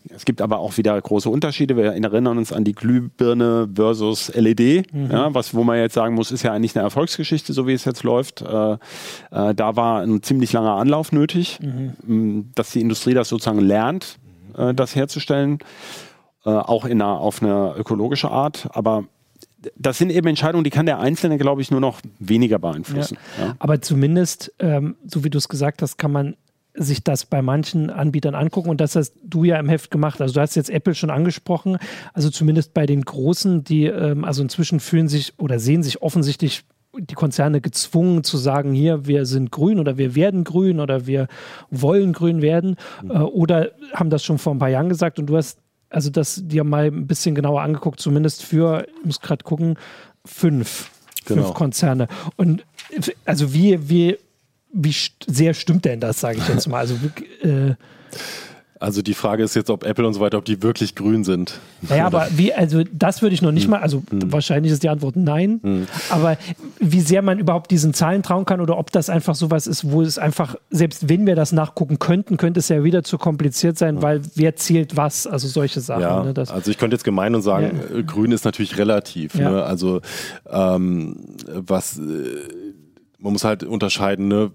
Es 0.10 0.26
gibt 0.26 0.42
aber 0.42 0.60
auch 0.60 0.78
wieder 0.78 1.00
große 1.00 1.30
Unterschiede. 1.30 1.78
Wir 1.78 1.94
erinnern 1.94 2.38
uns 2.38 2.52
an 2.52 2.64
die 2.64 2.74
Glühbirne 2.74 3.70
versus 3.74 4.32
LED, 4.36 4.88
ja, 4.94 5.34
was, 5.34 5.54
wo 5.54 5.64
man 5.64 5.78
jetzt 5.78 5.94
sagen 5.94 6.16
muss, 6.16 6.32
ist 6.32 6.44
ja 6.44 6.54
eigentlich 6.54 6.76
eine 6.76 6.84
Erfolgsgeschichte, 6.84 7.54
so 7.54 7.68
wie 7.68 7.74
es 7.74 7.86
jetzt 7.86 8.04
läuft. 8.04 8.42
Äh, 8.42 8.74
äh, 8.74 8.78
da 9.54 9.76
war 9.76 10.02
ein 10.02 10.22
ziemlich 10.24 10.52
langer 10.54 10.74
Anlauf 10.74 11.12
nötig, 11.12 11.60
m, 11.62 12.52
dass 12.56 12.72
die 12.72 12.82
Industrie 12.82 13.14
das 13.14 13.30
sozusagen 13.30 13.60
lernt, 13.60 14.18
äh, 14.58 14.74
das 14.74 14.96
herzustellen, 14.96 15.60
äh, 16.46 16.50
auch 16.50 16.86
in 16.86 17.02
einer, 17.02 17.20
auf 17.20 17.42
eine 17.42 17.76
ökologische 17.78 18.32
Art. 18.32 18.70
Aber 18.74 19.06
das 19.76 19.98
sind 19.98 20.12
eben 20.12 20.28
Entscheidungen, 20.28 20.64
die 20.64 20.70
kann 20.70 20.86
der 20.86 21.00
Einzelne, 21.00 21.38
glaube 21.38 21.62
ich, 21.62 21.72
nur 21.72 21.82
noch 21.82 22.02
weniger 22.20 22.60
beeinflussen. 22.60 23.18
Ja. 23.40 23.56
Aber 23.60 23.82
zumindest, 23.82 24.54
ähm, 24.60 24.96
so 25.06 25.24
wie 25.24 25.30
du 25.30 25.38
es 25.38 25.50
gesagt 25.50 25.82
hast, 25.82 25.98
kann 25.98 26.12
man 26.12 26.36
sich 26.74 27.04
das 27.04 27.26
bei 27.26 27.42
manchen 27.42 27.90
Anbietern 27.90 28.36
angucken 28.36 28.70
und 28.70 28.80
das 28.80 28.96
hast 28.96 29.14
du 29.24 29.44
ja 29.44 29.60
im 29.60 29.68
Heft 29.68 29.92
gemacht. 29.92 30.22
Also 30.22 30.36
du 30.36 30.42
hast 30.42 30.56
jetzt 30.56 30.70
Apple 30.70 30.96
schon 30.96 31.10
angesprochen, 31.10 31.78
also 32.14 32.30
zumindest 32.30 32.74
bei 32.74 32.86
den 32.86 33.02
Großen, 33.04 33.64
die 33.64 33.86
ähm, 33.86 34.24
also 34.24 34.42
inzwischen 34.42 34.80
fühlen 34.80 35.08
sich 35.08 35.34
oder 35.40 35.60
sehen 35.60 35.84
sich 35.84 36.02
offensichtlich 36.02 36.64
die 36.98 37.16
Konzerne 37.16 37.62
gezwungen 37.62 38.24
zu 38.24 38.38
sagen, 38.38 38.74
hier, 38.74 39.06
wir 39.06 39.26
sind 39.26 39.52
grün 39.52 39.80
oder 39.80 39.98
wir 39.98 40.16
werden 40.16 40.44
grün 40.44 40.80
oder 40.80 41.06
wir 41.06 41.28
wollen 41.70 42.14
grün 42.14 42.42
werden 42.42 42.78
äh, 43.08 43.18
oder 43.18 43.72
haben 43.94 44.10
das 44.10 44.24
schon 44.24 44.38
vor 44.38 44.54
ein 44.54 44.60
paar 44.60 44.70
Jahren 44.70 44.90
gesagt 44.90 45.20
und 45.20 45.28
du 45.28 45.38
hast 45.38 45.60
also 45.90 46.10
das 46.10 46.42
dir 46.46 46.64
mal 46.64 46.86
ein 46.88 47.08
bisschen 47.08 47.36
genauer 47.36 47.62
angeguckt, 47.62 48.00
zumindest 48.00 48.44
für, 48.44 48.86
ich 49.00 49.06
muss 49.06 49.20
gerade 49.22 49.44
gucken, 49.44 49.78
fünf, 50.26 50.92
Genau. 51.26 51.44
fünf 51.44 51.56
Konzerne. 51.56 52.08
Und 52.38 52.66
also 53.26 53.54
wie, 53.54 53.90
wie, 53.90 54.18
wie 54.72 54.96
sehr 55.28 55.54
stimmt 55.54 55.86
denn 55.86 56.00
das, 56.00 56.20
sage 56.20 56.38
ich 56.40 56.48
jetzt 56.48 56.68
mal? 56.68 56.80
Also 56.80 56.96
äh, 57.44 57.76
Also 58.82 59.02
die 59.02 59.14
Frage 59.14 59.44
ist 59.44 59.56
jetzt, 59.56 59.70
ob 59.70 59.84
Apple 59.84 60.08
und 60.08 60.14
so 60.14 60.22
weiter, 60.22 60.38
ob 60.38 60.46
die 60.46 60.64
wirklich 60.64 60.96
grün 60.96 61.26
sind. 61.26 61.60
Naja, 61.82 62.06
aber 62.06 62.30
wie, 62.38 62.54
also 62.54 62.84
das 62.94 63.22
würde 63.22 63.34
ich 63.36 63.42
noch 63.42 63.52
nicht 63.52 63.68
mal, 63.68 63.82
also 63.82 64.04
wahrscheinlich 64.10 64.72
ist 64.72 64.84
die 64.84 64.90
Antwort 64.90 65.18
nein, 65.18 65.86
aber 66.10 66.38
wie 66.80 67.02
sehr 67.02 67.22
man 67.22 67.40
überhaupt 67.40 67.72
diesen 67.72 67.94
Zahlen 67.94 68.24
trauen 68.24 68.46
kann 68.46 68.62
oder 68.62 68.78
ob 68.78 68.90
das 68.92 69.10
einfach 69.10 69.36
sowas 69.36 69.68
ist, 69.68 69.92
wo 69.92 70.02
es 70.02 70.18
einfach, 70.18 70.56
selbst 70.70 71.10
wenn 71.10 71.26
wir 71.28 71.36
das 71.36 71.52
nachgucken 71.52 72.00
könnten, 72.00 72.38
könnte 72.38 72.62
es 72.62 72.70
ja 72.70 72.82
wieder 72.86 73.04
zu 73.04 73.18
kompliziert 73.18 73.78
sein, 73.78 74.02
weil 74.02 74.22
wer 74.36 74.56
zählt 74.56 74.96
was, 74.96 75.28
also 75.28 75.50
solche 75.50 75.82
Sachen. 75.82 76.02
Ja, 76.02 76.24
ne, 76.24 76.34
also 76.38 76.72
ich 76.72 76.78
könnte 76.78 76.96
jetzt 76.96 77.04
gemein 77.04 77.36
und 77.36 77.42
sagen, 77.42 77.82
Ja. 77.92 77.98
äh, 77.98 78.04
grün 78.04 78.32
ist 78.32 78.46
natürlich 78.46 78.78
relativ. 78.78 79.36
Ja. 79.36 79.52
Ne? 79.52 79.64
Also 79.64 80.00
ähm, 80.50 81.18
was 81.48 81.98
äh, 81.98 82.02
man 83.20 83.34
muss 83.34 83.44
halt 83.44 83.64
unterscheiden, 83.64 84.30
ne? 84.30 84.52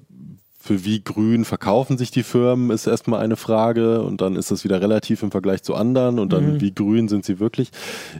Für 0.64 0.83
wie 0.87 1.05
grün 1.05 1.44
verkaufen 1.44 1.98
sich 1.98 2.11
die 2.11 2.22
Firmen, 2.22 2.70
ist 2.70 2.87
erstmal 2.87 3.20
eine 3.20 3.37
Frage 3.37 4.00
und 4.00 4.22
dann 4.22 4.35
ist 4.35 4.50
das 4.50 4.64
wieder 4.64 4.81
relativ 4.81 5.22
im 5.22 5.31
Vergleich 5.31 5.62
zu 5.62 5.74
anderen 5.74 6.18
und 6.18 6.33
dann 6.33 6.59
wie 6.59 6.72
grün 6.72 7.07
sind 7.07 7.27
sie 7.27 7.38
wirklich. 7.38 7.68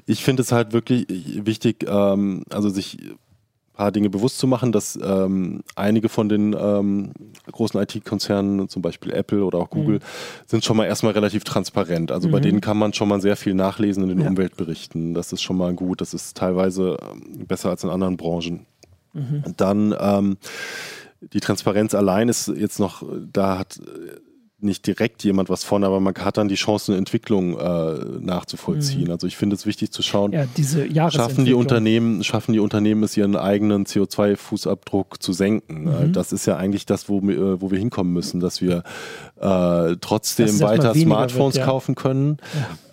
Ich 0.05 0.23
finde 0.23 0.43
es 0.43 0.53
halt 0.53 0.75
wirklich 0.75 1.07
wichtig, 1.09 1.87
ähm, 1.89 2.45
also 2.51 2.69
sich 2.69 2.99
ein 3.01 3.17
paar 3.73 3.93
Dinge 3.93 4.11
bewusst 4.11 4.37
zu 4.37 4.47
machen, 4.47 4.73
dass 4.73 4.99
ähm, 5.03 5.63
einige 5.75 6.11
von 6.11 6.29
den 6.29 6.55
ähm, 6.59 7.13
großen 7.51 7.81
IT-Konzernen, 7.81 8.69
zum 8.69 8.83
Beispiel 8.83 9.13
Apple 9.13 9.43
oder 9.43 9.57
auch 9.57 9.71
Google, 9.71 10.01
sind 10.45 10.67
schon 10.67 10.77
mal 10.77 10.85
erstmal 10.85 11.15
relativ 11.15 11.45
transparent. 11.45 12.13
Also 12.13 12.29
bei 12.29 12.41
denen 12.41 12.61
kann 12.61 12.77
man 12.77 12.93
schon 12.93 13.09
mal 13.09 13.23
sehr 13.23 13.37
viel 13.37 13.55
nachlesen 13.55 14.03
in 14.03 14.11
den 14.11 14.21
Ja. 14.21 14.29
Umweltberichten. 14.29 15.15
Das 15.15 15.33
ist 15.33 15.41
schon 15.41 15.57
mal 15.57 15.73
gut. 15.73 16.03
Das 16.03 16.13
ist 16.13 16.37
teilweise 16.37 16.99
ähm, 17.11 17.47
besser 17.47 17.71
als 17.71 17.85
in 17.85 17.89
anderen 17.91 18.19
Branchen. 18.19 18.67
Dann 19.57 19.95
ähm, 19.99 20.37
die 21.33 21.41
Transparenz 21.41 21.95
allein 21.95 22.29
ist 22.29 22.49
jetzt 22.49 22.79
noch, 22.79 23.03
da 23.33 23.59
hat 23.59 23.79
äh, 23.79 24.21
nicht 24.65 24.87
direkt 24.87 25.23
jemand 25.25 25.49
was 25.51 25.63
von, 25.65 25.85
aber 25.85 26.01
man 26.01 26.15
hat 26.15 26.37
dann 26.37 26.49
die 26.49 26.55
Chance, 26.57 26.93
eine 26.93 26.99
Entwicklung 26.99 27.59
äh, 27.59 27.95
nachzuvollziehen. 28.21 29.11
Also 29.11 29.27
ich 29.27 29.37
finde 29.37 29.55
es 29.57 29.67
wichtig 29.67 29.91
zu 29.93 30.03
schauen, 30.03 30.33
ja, 30.33 30.45
diese 30.57 30.87
schaffen 31.11 31.45
die. 31.45 31.55
Unternehmen, 31.55 32.25
schaffen 32.25 32.53
die 32.53 32.59
Unternehmen 32.61 33.03
es, 33.05 33.17
ihren 33.17 33.37
eigenen 33.37 33.85
CO2-Fußabdruck 33.87 35.21
zu 35.21 35.33
senken. 35.33 35.83
Mhm. 35.85 35.89
Äh, 35.89 36.09
Das 36.11 36.33
ist 36.33 36.47
ja 36.47 36.57
eigentlich 36.57 36.87
das, 36.87 37.09
wo, 37.09 37.23
wir- 37.23 37.37
äh, 37.39 37.61
wo 37.61 37.71
wir 37.71 37.79
hinkommen 37.79 38.13
müssen, 38.13 38.41
dass 38.41 38.61
wir 38.61 38.83
äh, 39.41 39.97
trotzdem 40.01 40.47
Dass 40.47 40.61
weiter 40.61 40.95
Smartphones 40.95 41.55
wird, 41.57 41.65
ja. 41.67 41.71
kaufen 41.71 41.95
können, 41.95 42.39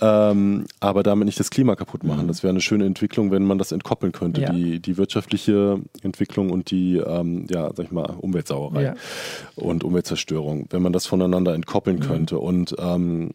ähm, 0.02 0.66
aber 0.80 1.04
damit 1.04 1.26
nicht 1.26 1.40
das 1.40 1.50
Klima 1.50 1.76
kaputt 1.76 2.04
machen. 2.04 2.28
Das 2.28 2.44
wäre 2.44 2.50
eine 2.52 2.62
schöne 2.62 2.86
Entwicklung, 2.86 3.32
wenn 3.32 3.44
man 3.44 3.58
das 3.58 3.72
entkoppeln 3.72 4.12
könnte, 4.12 4.42
Mhm. 4.42 4.48
Ja. 4.48 4.54
die, 4.54 4.80
die 4.80 4.98
wirtschaftliche 4.98 5.80
Entwicklung 6.02 6.50
und 6.50 6.72
die, 6.72 6.98
ähm, 6.98 7.46
ja, 7.50 7.70
sag 7.76 7.86
ich 7.86 7.92
mal, 7.92 8.16
Umweltsauerei 8.20 8.84
Ja. 8.84 8.94
und 9.56 9.84
Umweltzerstörung, 9.84 10.66
wenn 10.72 10.82
man 10.82 10.94
das 10.94 11.06
voneinander 11.06 11.54
entkoppeln 11.62 11.98
Mhm. 11.98 12.02
könnte. 12.02 12.40
Und 12.40 12.76
ähm, 12.80 13.32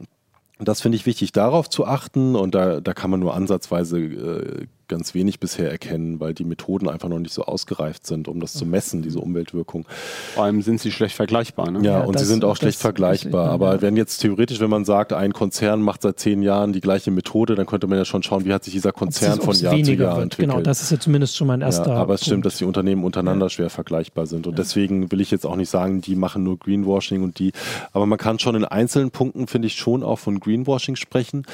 das 0.59 0.81
finde 0.81 0.97
ich 0.97 1.07
wichtig, 1.07 1.33
darauf 1.33 1.69
zu 1.69 1.87
achten. 1.87 2.35
Und 2.37 2.55
da, 2.55 2.81
da 2.81 2.93
kann 2.95 3.11
man 3.11 3.21
nur 3.21 3.35
ansatzweise 3.35 3.99
äh, 4.01 4.67
ganz 4.89 5.15
wenig 5.15 5.41
bisher 5.41 5.71
erkennen, 5.71 6.21
weil 6.21 6.35
die 6.35 6.45
Methoden 6.45 6.89
einfach 6.89 7.09
noch 7.09 7.19
nicht 7.19 7.33
so 7.35 7.45
ausgereift 7.45 8.07
sind, 8.07 8.29
um 8.29 8.41
das 8.41 8.53
zu 8.53 8.67
messen, 8.67 9.03
diese 9.03 9.19
Umweltwirkung. 9.21 9.87
Vor 10.35 10.45
allem 10.45 10.63
sind 10.63 10.81
sie 10.81 10.93
schlecht 10.93 11.17
vergleichbar. 11.17 11.71
Ne? 11.71 11.81
Ja, 11.83 11.99
Ja, 12.01 12.05
und 12.05 12.15
das- 12.15 12.23
sie 12.23 12.29
sind 12.29 12.45
auch 12.45 12.57
schlecht 12.57 12.79
vergleichbar. 12.81 13.51
Aber 13.51 13.75
ja. 13.77 13.83
wenn 13.83 13.97
jetzt 13.97 14.19
theoretisch, 14.19 14.61
wenn 14.61 14.71
man 14.71 14.85
sagt, 14.85 15.13
ein 15.13 15.33
Konzern 15.33 15.81
macht 15.83 16.03
seit 16.03 16.19
zehn 16.21 16.43
Jahren 16.43 16.73
die 16.73 16.81
gleiche 16.81 17.11
Methode, 17.11 17.55
dann 17.55 17.67
könnte 17.67 17.87
man 17.87 17.99
ja 17.99 18.05
schon 18.05 18.23
schauen, 18.23 18.45
wie 18.45 18.53
hat 18.53 18.65
sich 18.65 18.73
dieser 18.75 18.93
Konzern 18.93 19.41
von 19.41 19.55
Jahr 19.57 19.73
zu 19.83 19.93
Jahr 19.95 20.15
wird. 20.17 20.23
entwickelt. 20.25 20.51
Genau, 20.51 20.61
das 20.63 20.83
ist 20.83 20.91
ja 20.91 20.99
zumindest 21.01 21.37
schon 21.37 21.47
mal 21.47 21.55
ein 21.55 21.63
erster. 21.63 21.89
Ja, 21.91 21.95
aber 21.97 22.15
es 22.15 22.21
stimmt, 22.21 22.35
Punkt. 22.43 22.47
dass 22.47 22.59
die 22.59 22.65
Unternehmen 22.65 23.05
untereinander 23.05 23.51
schwer 23.51 23.71
vergleichbar 23.71 24.27
sind. 24.27 24.47
Und 24.47 24.59
deswegen 24.59 25.11
will 25.11 25.21
ich 25.21 25.31
jetzt 25.31 25.47
auch 25.47 25.57
nicht 25.57 25.71
sagen, 25.71 26.01
die 26.01 26.15
machen 26.17 26.43
nur 26.43 26.59
Greenwashing 26.59 27.23
und 27.23 27.39
die. 27.39 27.53
Aber 27.93 28.07
man 28.07 28.19
kann 28.19 28.39
schon 28.39 28.55
in 28.55 28.65
einzelnen 28.65 29.11
Punkten, 29.11 29.47
finde 29.47 29.67
ich, 29.67 29.75
schon 29.77 30.03
auch 30.03 30.19
von 30.19 30.41
Greenwashing 30.41 30.97
sprechen. 30.97 31.45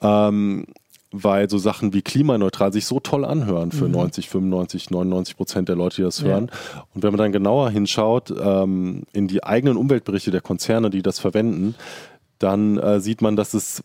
Ähm, 0.00 0.66
weil 1.12 1.48
so 1.50 1.58
Sachen 1.58 1.92
wie 1.92 2.02
klimaneutral 2.02 2.72
sich 2.72 2.86
so 2.86 2.98
toll 3.00 3.24
anhören 3.24 3.70
für 3.70 3.88
90, 3.88 4.28
95, 4.28 4.90
99 4.90 5.36
Prozent 5.36 5.68
der 5.68 5.76
Leute, 5.76 5.96
die 5.96 6.02
das 6.02 6.20
Mhm. 6.20 6.26
Ja. 6.26 6.32
hören. 6.32 6.50
Und 6.94 7.02
wenn 7.02 7.12
man 7.12 7.18
dann 7.18 7.32
genauer 7.32 7.70
hinschaut 7.70 8.32
ähm, 8.42 9.02
in 9.12 9.28
die 9.28 9.44
eigenen 9.44 9.76
Umweltberichte 9.76 10.30
der 10.30 10.40
Konzerne, 10.40 10.90
die 10.90 11.02
das 11.02 11.18
verwenden, 11.18 11.74
dann 12.38 12.78
äh, 12.78 13.00
sieht 13.00 13.22
man, 13.22 13.36
dass 13.36 13.54
es 13.54 13.82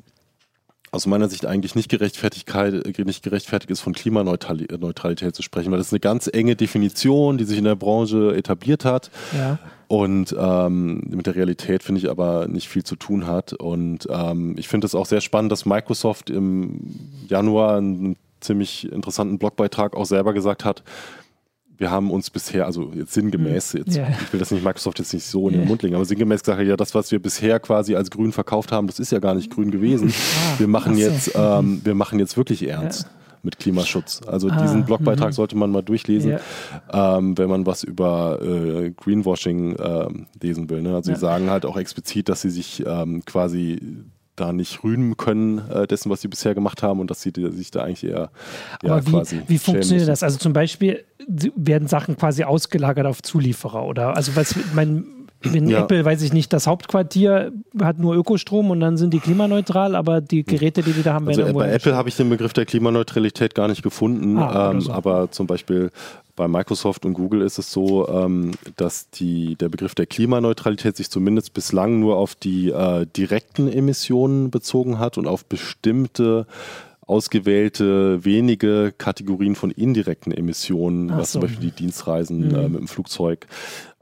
aus 0.92 1.06
meiner 1.06 1.28
Sicht 1.30 1.46
eigentlich 1.46 1.76
nicht, 1.76 1.90
Gerechtfertigkeit, 1.90 2.74
äh, 2.98 3.04
nicht 3.04 3.22
gerechtfertigt 3.24 3.70
ist, 3.72 3.82
von 3.82 3.94
Klimaneutralität 3.94 4.80
Neutralität 4.80 5.36
zu 5.36 5.44
sprechen, 5.44 5.70
weil 5.72 5.78
das 5.78 5.88
ist 5.88 5.94
eine 5.94 6.00
ganz 6.00 6.30
enge 6.32 6.56
Definition, 6.56 7.38
die 7.38 7.44
sich 7.44 7.58
in 7.58 7.66
der 7.66 7.76
Branche 7.76 8.34
etabliert 8.36 8.86
hat 8.86 9.12
Ja. 9.36 9.60
Und 9.88 10.36
ähm, 10.38 11.02
mit 11.10 11.28
der 11.28 11.36
Realität 11.36 11.82
finde 11.84 12.00
ich 12.00 12.10
aber 12.10 12.48
nicht 12.48 12.68
viel 12.68 12.84
zu 12.84 12.96
tun 12.96 13.26
hat. 13.28 13.54
Und 13.54 14.08
ähm, 14.10 14.56
ich 14.58 14.68
finde 14.68 14.86
es 14.86 14.96
auch 14.96 15.06
sehr 15.06 15.22
spannend, 15.22 15.52
dass 15.52 15.66
Microsoft 15.66 16.30
im 16.30 16.80
Januar 17.28 17.78
einen 17.78 18.18
ziemlich 18.42 18.92
interessanten 18.92 19.38
Blogbeitrag 19.40 19.96
auch 19.96 20.06
selber 20.06 20.34
gesagt 20.34 20.66
hat, 20.66 20.84
wir 21.80 21.92
haben 21.92 22.10
uns 22.10 22.32
bisher, 22.32 22.66
also 22.66 22.92
jetzt 22.96 23.14
sinngemäß, 23.14 23.74
jetzt, 23.74 23.96
Ja. 23.96 24.08
ich 24.10 24.34
will 24.34 24.40
das 24.40 24.50
nicht 24.50 24.64
Microsoft 24.64 24.98
jetzt 24.98 25.14
nicht 25.14 25.26
so 25.26 25.48
in 25.48 25.54
den 25.54 25.62
Ja. 25.64 25.68
Mund 25.68 25.84
legen, 25.84 25.94
aber 25.96 26.06
sinngemäß 26.06 26.42
gesagt, 26.42 26.62
ja, 26.64 26.76
das, 26.76 26.96
was 26.96 27.12
wir 27.12 27.20
bisher 27.22 27.60
quasi 27.60 27.96
als 27.96 28.10
grün 28.10 28.32
verkauft 28.32 28.72
haben, 28.72 28.88
das 28.88 29.00
ist 29.00 29.12
ja 29.12 29.20
gar 29.20 29.36
nicht 29.36 29.52
grün 29.52 29.70
gewesen. 29.70 30.12
Wir 30.58 30.68
machen 30.68 30.96
so. 30.96 31.02
jetzt, 31.02 31.32
ähm, 31.36 31.82
wir 31.84 31.94
machen 31.94 32.18
jetzt 32.18 32.36
wirklich 32.36 32.68
ernst. 32.68 33.08
Mit 33.48 33.60
Klimaschutz. 33.60 34.20
Also 34.28 34.50
Ah, 34.50 34.62
diesen 34.62 34.84
Blogbeitrag 34.84 35.34
sollte 35.34 35.56
man 35.56 35.72
mal 35.72 35.82
durchlesen, 35.82 36.32
Ja. 36.92 37.18
ähm, 37.18 37.38
wenn 37.38 37.48
man 37.50 37.66
was 37.66 37.82
über 37.86 38.42
äh, 38.42 38.92
Greenwashing 38.92 39.78
ähm, 39.80 40.28
lesen 40.42 40.70
will. 40.70 40.82
Ne? 40.82 40.94
Also 40.94 41.12
Ja. 41.12 41.16
sie 41.16 41.22
sagen 41.22 41.50
halt 41.50 41.66
auch 41.66 41.78
explizit, 41.78 42.28
dass 42.28 42.42
sie 42.42 42.50
sich 42.50 42.84
ähm, 42.86 43.24
quasi 43.24 43.80
da 44.36 44.52
nicht 44.52 44.84
rühmen 44.84 45.16
können 45.16 45.62
äh, 45.70 45.88
dessen, 45.88 46.10
was 46.10 46.20
sie 46.22 46.28
bisher 46.28 46.54
gemacht 46.56 46.84
haben 46.84 47.00
und 47.00 47.10
dass 47.10 47.22
sie 47.22 47.32
sich 47.52 47.72
da 47.72 47.84
eigentlich 47.84 48.04
eher 48.04 48.32
ja, 48.84 48.92
Aber 48.92 49.08
wie, 49.08 49.12
quasi 49.12 49.36
wie 49.48 49.58
schämen 49.58 49.60
funktioniert 49.60 50.10
das? 50.10 50.24
Also 50.24 50.38
zum 50.38 50.52
Beispiel 50.52 51.06
werden 51.56 51.88
Sachen 51.88 52.18
quasi 52.18 52.44
ausgelagert 52.44 53.06
auf 53.06 53.22
Zulieferer 53.22 53.86
oder 53.86 54.16
also 54.18 54.36
was 54.36 54.56
mein 54.76 55.06
wenn 55.44 55.68
Ja. 55.70 55.82
Apple, 55.84 56.04
weiß 56.04 56.22
ich 56.24 56.34
nicht, 56.34 56.52
das 56.54 56.68
Hauptquartier 56.68 57.52
hat 57.80 58.00
nur 58.00 58.16
Ökostrom 58.16 58.72
und 58.72 58.80
dann 58.80 58.98
sind 58.98 59.14
die 59.14 59.20
klimaneutral, 59.20 59.96
aber 59.96 60.20
die 60.22 60.44
Geräte, 60.44 60.82
die 60.84 60.94
die 60.94 61.04
da 61.04 61.14
haben, 61.14 61.28
Also 61.28 61.42
werden 61.42 61.56
äh, 61.56 61.60
bei 61.60 61.72
Apple 61.72 61.96
habe 61.96 62.10
ich 62.10 62.16
den 62.18 62.30
Begriff 62.30 62.54
der 62.54 62.66
Klimaneutralität 62.66 63.54
gar 63.56 63.68
nicht 63.68 63.84
gefunden, 63.84 64.38
Ah, 64.38 64.72
ähm, 64.72 64.82
so. 64.82 64.92
aber 64.92 65.30
zum 65.32 65.48
Beispiel 65.48 65.92
bei 66.36 66.48
Microsoft 66.48 67.04
und 67.06 67.14
Google 67.16 67.42
ist 67.42 67.58
es 67.58 67.72
so, 67.72 68.08
ähm, 68.10 68.52
dass 68.76 69.10
die, 69.10 69.56
der 69.56 69.70
Begriff 69.70 69.96
der 69.96 70.06
Klimaneutralität 70.06 70.96
sich 70.96 71.10
zumindest 71.10 71.54
bislang 71.54 72.00
nur 72.00 72.18
auf 72.18 72.36
die 72.36 72.70
äh, 72.70 73.06
direkten 73.08 73.68
Emissionen 73.72 74.52
bezogen 74.52 75.00
hat 75.00 75.18
und 75.18 75.28
auf 75.28 75.46
bestimmte 75.46 76.46
ausgewählte 77.18 78.24
wenige 78.26 78.94
Kategorien 78.98 79.56
von 79.56 79.72
indirekten 79.72 80.32
Emissionen, 80.32 81.10
Ach 81.12 81.20
was 81.20 81.32
zum 81.32 81.42
so. 81.42 81.48
Beispiel 81.48 81.70
die 81.72 81.76
Dienstreisen 81.76 82.50
Mhm. 82.50 82.56
äh, 82.56 82.70
mit 82.70 82.80
dem 82.82 82.88
Flugzeug 82.88 83.48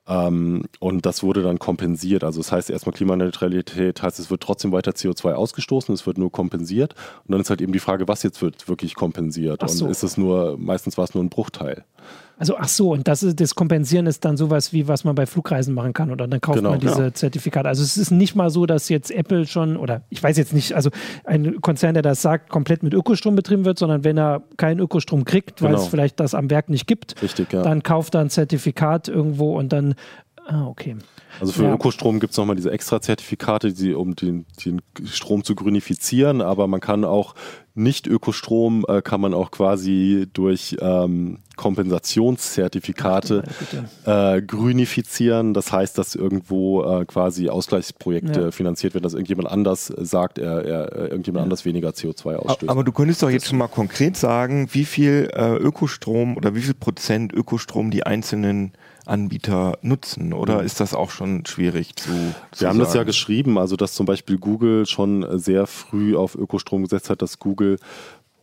ähm, 0.07 0.63
und 0.79 1.05
das 1.05 1.23
wurde 1.23 1.41
dann 1.41 1.59
kompensiert. 1.59 2.23
Also 2.23 2.39
das 2.39 2.51
heißt 2.51 2.69
erstmal 2.69 2.93
Klimaneutralität 2.93 4.01
heißt, 4.01 4.19
es 4.19 4.29
wird 4.29 4.41
trotzdem 4.41 4.71
weiter 4.71 4.91
CO2 4.91 5.33
ausgestoßen, 5.33 5.93
es 5.93 6.05
wird 6.05 6.17
nur 6.17 6.31
kompensiert. 6.31 6.93
Und 7.25 7.31
dann 7.31 7.41
ist 7.41 7.49
halt 7.49 7.61
eben 7.61 7.73
die 7.73 7.79
Frage, 7.79 8.07
was 8.07 8.23
jetzt 8.23 8.41
wird 8.41 8.67
wirklich 8.67 8.95
kompensiert. 8.95 9.67
So. 9.67 9.85
Und 9.85 9.91
ist 9.91 10.03
es 10.03 10.17
nur, 10.17 10.57
meistens 10.57 10.97
war 10.97 11.05
es 11.05 11.15
nur 11.15 11.23
ein 11.23 11.29
Bruchteil. 11.29 11.83
Also 12.37 12.57
ach 12.57 12.67
so, 12.67 12.91
und 12.91 13.07
das 13.07 13.23
ist 13.23 13.39
das 13.39 13.55
Kompensieren 13.55 14.07
ist 14.07 14.25
dann 14.25 14.35
sowas 14.35 14.73
wie 14.73 14.87
was 14.87 15.03
man 15.05 15.15
bei 15.15 15.25
Flugreisen 15.25 15.73
machen 15.73 15.93
kann 15.93 16.11
oder 16.11 16.27
dann 16.27 16.41
kauft 16.41 16.57
Genau, 16.57 16.71
man 16.71 16.79
diese 16.79 17.03
ja. 17.03 17.13
Zertifikate. 17.13 17.69
Also 17.69 17.81
es 17.81 17.97
ist 17.97 18.11
nicht 18.11 18.35
mal 18.35 18.49
so, 18.49 18.65
dass 18.65 18.89
jetzt 18.89 19.09
Apple 19.11 19.45
schon 19.45 19.77
oder 19.77 20.01
ich 20.09 20.21
weiß 20.21 20.35
jetzt 20.37 20.53
nicht, 20.53 20.73
also 20.73 20.89
ein 21.23 21.61
Konzern, 21.61 21.93
der 21.93 22.03
das 22.03 22.21
sagt, 22.21 22.49
komplett 22.49 22.83
mit 22.83 22.93
Ökostrom 22.93 23.35
betrieben 23.35 23.63
wird, 23.63 23.79
sondern 23.79 24.03
wenn 24.03 24.17
er 24.17 24.43
keinen 24.57 24.79
Ökostrom 24.79 25.23
kriegt, 25.23 25.61
weil 25.61 25.71
Genau. 25.71 25.81
es 25.81 25.87
vielleicht 25.87 26.19
das 26.19 26.33
am 26.33 26.49
Werk 26.49 26.69
nicht 26.69 26.87
gibt, 26.87 27.21
Richtig, 27.21 27.53
ja. 27.53 27.61
dann 27.61 27.83
kauft 27.83 28.15
er 28.15 28.21
ein 28.21 28.29
Zertifikat 28.29 29.07
irgendwo 29.07 29.57
und 29.57 29.71
dann 29.71 29.95
ah 30.45 30.67
okay. 30.67 30.95
Also 31.39 31.51
für 31.53 31.63
Ja. 31.63 31.73
Ökostrom 31.73 32.19
gibt 32.19 32.31
es 32.31 32.37
nochmal 32.37 32.55
diese 32.55 32.71
Extra-Zertifikate, 32.71 33.73
die, 33.73 33.93
um 33.93 34.15
den, 34.15 34.45
den 34.65 34.81
Strom 35.05 35.43
zu 35.43 35.53
grünifizieren, 35.55 36.41
aber 36.41 36.67
man 36.67 36.79
kann 36.79 37.03
auch 37.03 37.35
nicht 37.73 38.07
Ökostrom, 38.07 38.85
äh, 38.87 39.01
kann 39.01 39.19
man 39.19 39.33
auch 39.33 39.51
quasi 39.51 40.27
durch 40.31 40.77
ähm, 40.79 41.39
Kompensationszertifikate 41.57 43.43
äh, 44.05 44.41
grünifizieren. 44.41 45.53
Das 45.53 45.71
heißt, 45.71 45.97
dass 45.97 46.15
irgendwo 46.15 46.83
äh, 46.83 47.05
quasi 47.05 47.49
Ausgleichsprojekte 47.49 48.41
Ja. 48.41 48.51
finanziert 48.51 48.93
werden, 48.93 49.03
dass 49.03 49.13
irgendjemand 49.13 49.49
anders 49.49 49.87
sagt, 49.87 50.37
er, 50.37 50.63
er, 50.63 50.93
äh, 50.93 51.07
irgendjemand 51.07 51.43
anders 51.43 51.65
weniger 51.65 51.89
CO2 51.89 52.35
ausstößt. 52.35 52.69
Aber 52.69 52.83
du 52.83 52.91
könntest 52.91 53.21
doch 53.23 53.29
jetzt 53.29 53.47
schon 53.47 53.57
mal 53.57 53.67
konkret 53.67 54.17
sagen, 54.17 54.69
wie 54.71 54.85
viel 54.85 55.29
äh, 55.33 55.55
Ökostrom 55.57 56.37
oder 56.37 56.55
wie 56.55 56.61
viel 56.61 56.73
Prozent 56.73 57.33
Ökostrom 57.33 57.91
die 57.91 58.05
einzelnen 58.05 58.73
Anbieter 59.05 59.77
nutzen? 59.81 60.33
Oder 60.33 60.63
ist 60.63 60.79
das 60.79 60.93
auch 60.93 61.11
schon 61.11 61.45
schwierig 61.45 61.95
zu, 61.95 62.11
zu 62.51 62.61
Wir 62.61 62.69
haben 62.69 62.79
das 62.79 62.89
ja 62.89 62.99
sagen? 62.99 63.07
geschrieben, 63.07 63.57
also 63.57 63.75
dass 63.75 63.93
zum 63.93 64.05
Beispiel 64.05 64.37
Google 64.37 64.85
schon 64.85 65.39
sehr 65.39 65.67
früh 65.67 66.15
auf 66.15 66.35
Ökostrom 66.35 66.83
gesetzt 66.83 67.09
hat, 67.09 67.21
dass 67.21 67.39
Google 67.39 67.77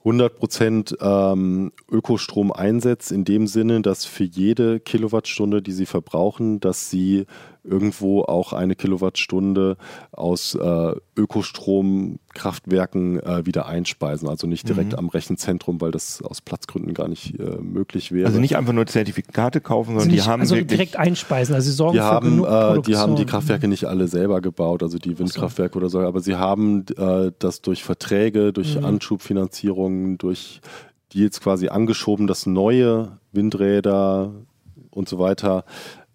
100% 0.04 0.96
ähm, 1.00 1.72
Ökostrom 1.90 2.52
einsetzt, 2.52 3.12
in 3.12 3.24
dem 3.24 3.46
Sinne, 3.46 3.82
dass 3.82 4.04
für 4.04 4.24
jede 4.24 4.80
Kilowattstunde, 4.80 5.62
die 5.62 5.72
sie 5.72 5.86
verbrauchen, 5.86 6.58
dass 6.58 6.90
sie 6.90 7.26
irgendwo 7.64 8.22
auch 8.22 8.52
eine 8.52 8.74
Kilowattstunde 8.74 9.76
aus 10.10 10.56
äh, 10.56 10.92
Ökostromkraftwerken 11.16 13.20
äh, 13.20 13.46
wieder 13.46 13.66
einspeisen. 13.66 14.28
Also 14.28 14.46
nicht 14.46 14.68
direkt 14.68 14.92
Mhm. 14.92 14.98
am 14.98 15.08
Rechenzentrum, 15.08 15.80
weil 15.80 15.90
das 15.90 16.22
aus 16.22 16.40
Platzgründen 16.40 16.94
gar 16.94 17.08
nicht 17.08 17.38
äh, 17.38 17.58
möglich 17.60 18.12
wäre. 18.12 18.26
Also 18.26 18.40
nicht 18.40 18.56
einfach 18.56 18.72
nur 18.72 18.86
Zertifikate 18.86 19.60
kaufen, 19.60 19.90
sondern 19.90 20.02
Also, 20.02 20.10
die 20.10 20.16
nicht, 20.16 20.26
haben 20.28 20.40
also 20.40 20.54
wirklich 20.56 20.78
direkt 20.78 20.96
einspeisen. 20.96 21.54
Also 21.54 21.70
sie 21.70 21.76
sorgen 21.76 21.92
die 21.94 21.98
für 22.00 22.04
haben, 22.04 22.30
genug 22.30 22.46
äh, 22.46 22.50
die 22.50 22.56
haben 22.56 22.82
die 22.82 22.86
Produktion. 22.86 23.26
Kraftwerke 23.26 23.68
nicht 23.68 23.84
alle 23.84 24.08
selber 24.08 24.40
gebaut, 24.40 24.82
also 24.82 24.98
die 24.98 25.18
Windkraftwerke 25.18 25.76
oder 25.76 25.88
so, 25.88 26.00
aber 26.00 26.20
sie 26.20 26.36
haben 26.36 26.84
äh, 26.96 27.32
das 27.38 27.62
durch 27.62 27.84
Verträge, 27.84 28.52
durch 28.52 28.76
Mhm. 28.76 28.84
Anschubfinanzierungen, 28.84 30.18
durch 30.18 30.60
Deals 31.14 31.40
quasi 31.40 31.68
angeschoben, 31.68 32.26
dass 32.26 32.46
neue 32.46 33.18
Windräder 33.32 34.32
und 34.90 35.08
so 35.08 35.18
weiter 35.18 35.64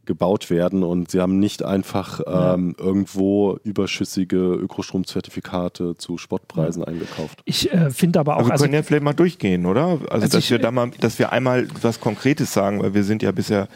gebaut 0.08 0.50
werden 0.50 0.82
und 0.84 1.12
sie 1.12 1.20
haben 1.22 1.38
nicht 1.40 1.64
einfach 1.64 2.22
ähm, 2.26 2.76
irgendwo 2.80 3.60
überschüssige 3.64 4.38
Ökostromzertifikate 4.38 5.96
zu 5.98 6.18
Spottpreisen 6.18 6.84
eingekauft. 6.84 7.40
Ich 7.46 7.72
äh, 7.72 7.90
finde 7.92 8.20
aber 8.20 8.36
auch, 8.36 8.40
Aber 8.40 8.48
wir 8.48 8.52
also 8.54 8.64
können 8.66 8.74
ja 8.74 8.84
vielleicht 8.84 9.04
mal 9.04 9.14
durchgehen, 9.14 9.66
oder? 9.66 9.86
Also, 9.86 10.06
Also 10.10 10.28
dass 10.28 10.44
ich- 10.46 10.52
wir 10.52 10.60
da 10.60 10.72
mal, 10.72 10.90
dass 11.00 11.20
wir 11.20 11.32
einmal 11.32 11.68
was 11.82 12.00
Konkretes 12.00 12.52
sagen, 12.54 12.82
weil 12.82 12.94
wir 12.94 13.04
sind 13.04 13.22
ja 13.22 13.32
bisher 13.32 13.68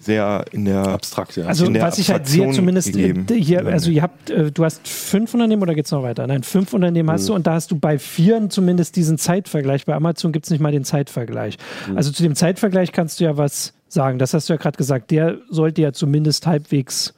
sehr 0.00 0.44
in 0.52 0.64
der 0.64 0.86
Abstrakt, 0.86 1.36
ja. 1.36 1.46
Also 1.46 1.64
in 1.66 1.74
der 1.74 1.82
was 1.82 1.98
ich 1.98 2.10
halt 2.10 2.26
sehe, 2.26 2.42
Abstraktion 2.42 2.54
zumindest 2.54 2.92
gegeben. 2.92 3.26
äh, 3.30 3.34
hier, 3.34 3.66
also 3.66 3.90
ihr 3.90 4.02
habt, 4.02 4.30
äh, 4.30 4.50
du 4.52 4.64
hast 4.64 4.86
fünf 4.86 5.34
Unternehmen 5.34 5.62
oder 5.62 5.74
geht's 5.74 5.90
noch 5.90 6.02
weiter? 6.02 6.26
Nein, 6.26 6.42
fünf 6.42 6.72
Unternehmen 6.72 7.10
hast 7.10 7.28
du 7.28 7.34
und 7.34 7.46
da 7.46 7.54
hast 7.54 7.70
du 7.70 7.78
bei 7.78 7.98
vieren 7.98 8.50
zumindest 8.50 8.96
diesen 8.96 9.18
Zeitvergleich. 9.18 9.86
Bei 9.86 9.94
Amazon 9.94 10.32
gibt's 10.32 10.50
nicht 10.50 10.60
mal 10.60 10.72
den 10.72 10.84
Zeitvergleich. 10.84 11.56
Also 11.94 12.12
zu 12.12 12.22
dem 12.22 12.34
Zeitvergleich 12.34 12.92
kannst 12.92 13.20
du 13.20 13.24
ja 13.24 13.36
was 13.36 13.72
sagen. 13.92 14.18
Das 14.18 14.34
hast 14.34 14.48
du 14.48 14.52
ja 14.54 14.56
gerade 14.58 14.76
gesagt. 14.76 15.10
Der 15.10 15.38
sollte 15.48 15.82
ja 15.82 15.92
zumindest 15.92 16.46
halbwegs 16.46 17.14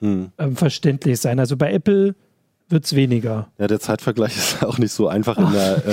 Hm. 0.00 0.30
ähm, 0.38 0.56
verständlich 0.56 1.18
sein. 1.20 1.38
Also 1.40 1.56
bei 1.56 1.72
Apple 1.72 2.14
wird's 2.68 2.94
weniger. 2.94 3.48
Ja, 3.58 3.66
der 3.66 3.80
Zeitvergleich 3.80 4.36
ist 4.36 4.62
auch 4.62 4.76
nicht 4.76 4.92
so 4.92 5.08
einfach 5.08 5.38
in 5.38 5.50
der, 5.52 5.82
äh, 5.86 5.90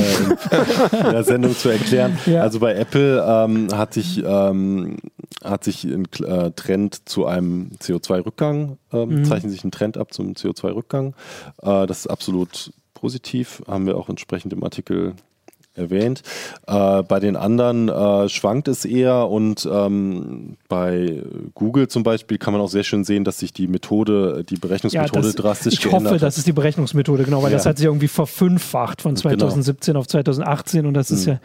in 1.06 1.12
der 1.12 1.24
Sendung 1.24 1.56
zu 1.56 1.70
erklären. 1.70 2.18
Ja. 2.26 2.42
Also 2.42 2.60
bei 2.60 2.74
Apple 2.76 3.24
ähm, 3.26 3.68
hat 3.74 3.94
sich, 3.94 4.22
ähm, 4.26 4.98
hat 5.44 5.64
sich 5.64 5.86
ein 5.86 6.06
äh, 6.22 6.52
Trend 6.52 7.08
zu 7.08 7.26
einem 7.28 7.72
CO2-Rückgang, 7.82 8.78
ähm, 8.92 9.10
Mhm. 9.10 9.26
zeichnet 9.26 9.52
sich 9.54 9.64
ein 9.64 9.72
Trend 9.72 9.98
ab 9.98 10.14
zum 10.14 10.34
CO2-Rückgang. 10.34 11.14
Äh, 11.62 11.88
das 11.88 12.00
ist 12.00 12.08
absolut 12.08 12.74
positiv, 12.94 13.62
haben 13.68 13.86
wir 13.86 13.96
auch 13.96 14.10
entsprechend 14.10 14.52
im 14.52 14.64
Artikel 14.66 15.14
erwähnt. 15.76 16.22
Äh, 16.68 17.04
bei 17.04 17.20
den 17.20 17.36
anderen 17.36 17.90
äh, 17.90 18.30
schwankt 18.30 18.68
es 18.68 18.86
eher 18.86 19.28
und 19.30 19.68
ähm, 19.72 20.56
bei 20.70 21.24
Google 21.56 21.88
zum 21.88 22.04
Beispiel 22.04 22.38
kann 22.38 22.54
man 22.54 22.62
auch 22.62 22.70
sehr 22.70 22.84
schön 22.84 23.04
sehen, 23.04 23.24
dass 23.24 23.40
sich 23.40 23.54
die 23.54 23.68
Methode, 23.68 24.44
die 24.48 24.56
Berechnungsmethode 24.58 25.22
das, 25.28 25.36
drastisch 25.36 25.74
ich 25.74 25.82
geändert 25.82 26.04
hoffe, 26.06 26.16
hat. 26.16 26.22
das 26.24 26.38
ist 26.38 26.46
die 26.48 26.52
Berechnungsmethode, 26.54 27.24
genau, 27.24 27.42
weil 27.44 27.52
Ja. 27.52 27.58
das 27.58 27.66
hat 27.66 27.78
sich 27.78 27.86
irgendwie 27.88 28.08
verfünffacht 28.08 29.02
von 29.02 29.16
Genau. 29.16 29.22
2017 29.30 29.96
auf 29.96 30.08
2018 30.08 30.86
und 30.86 30.94
das 30.94 31.10
Mhm. 31.10 31.18
ist 31.18 31.26
ja. 31.26 31.40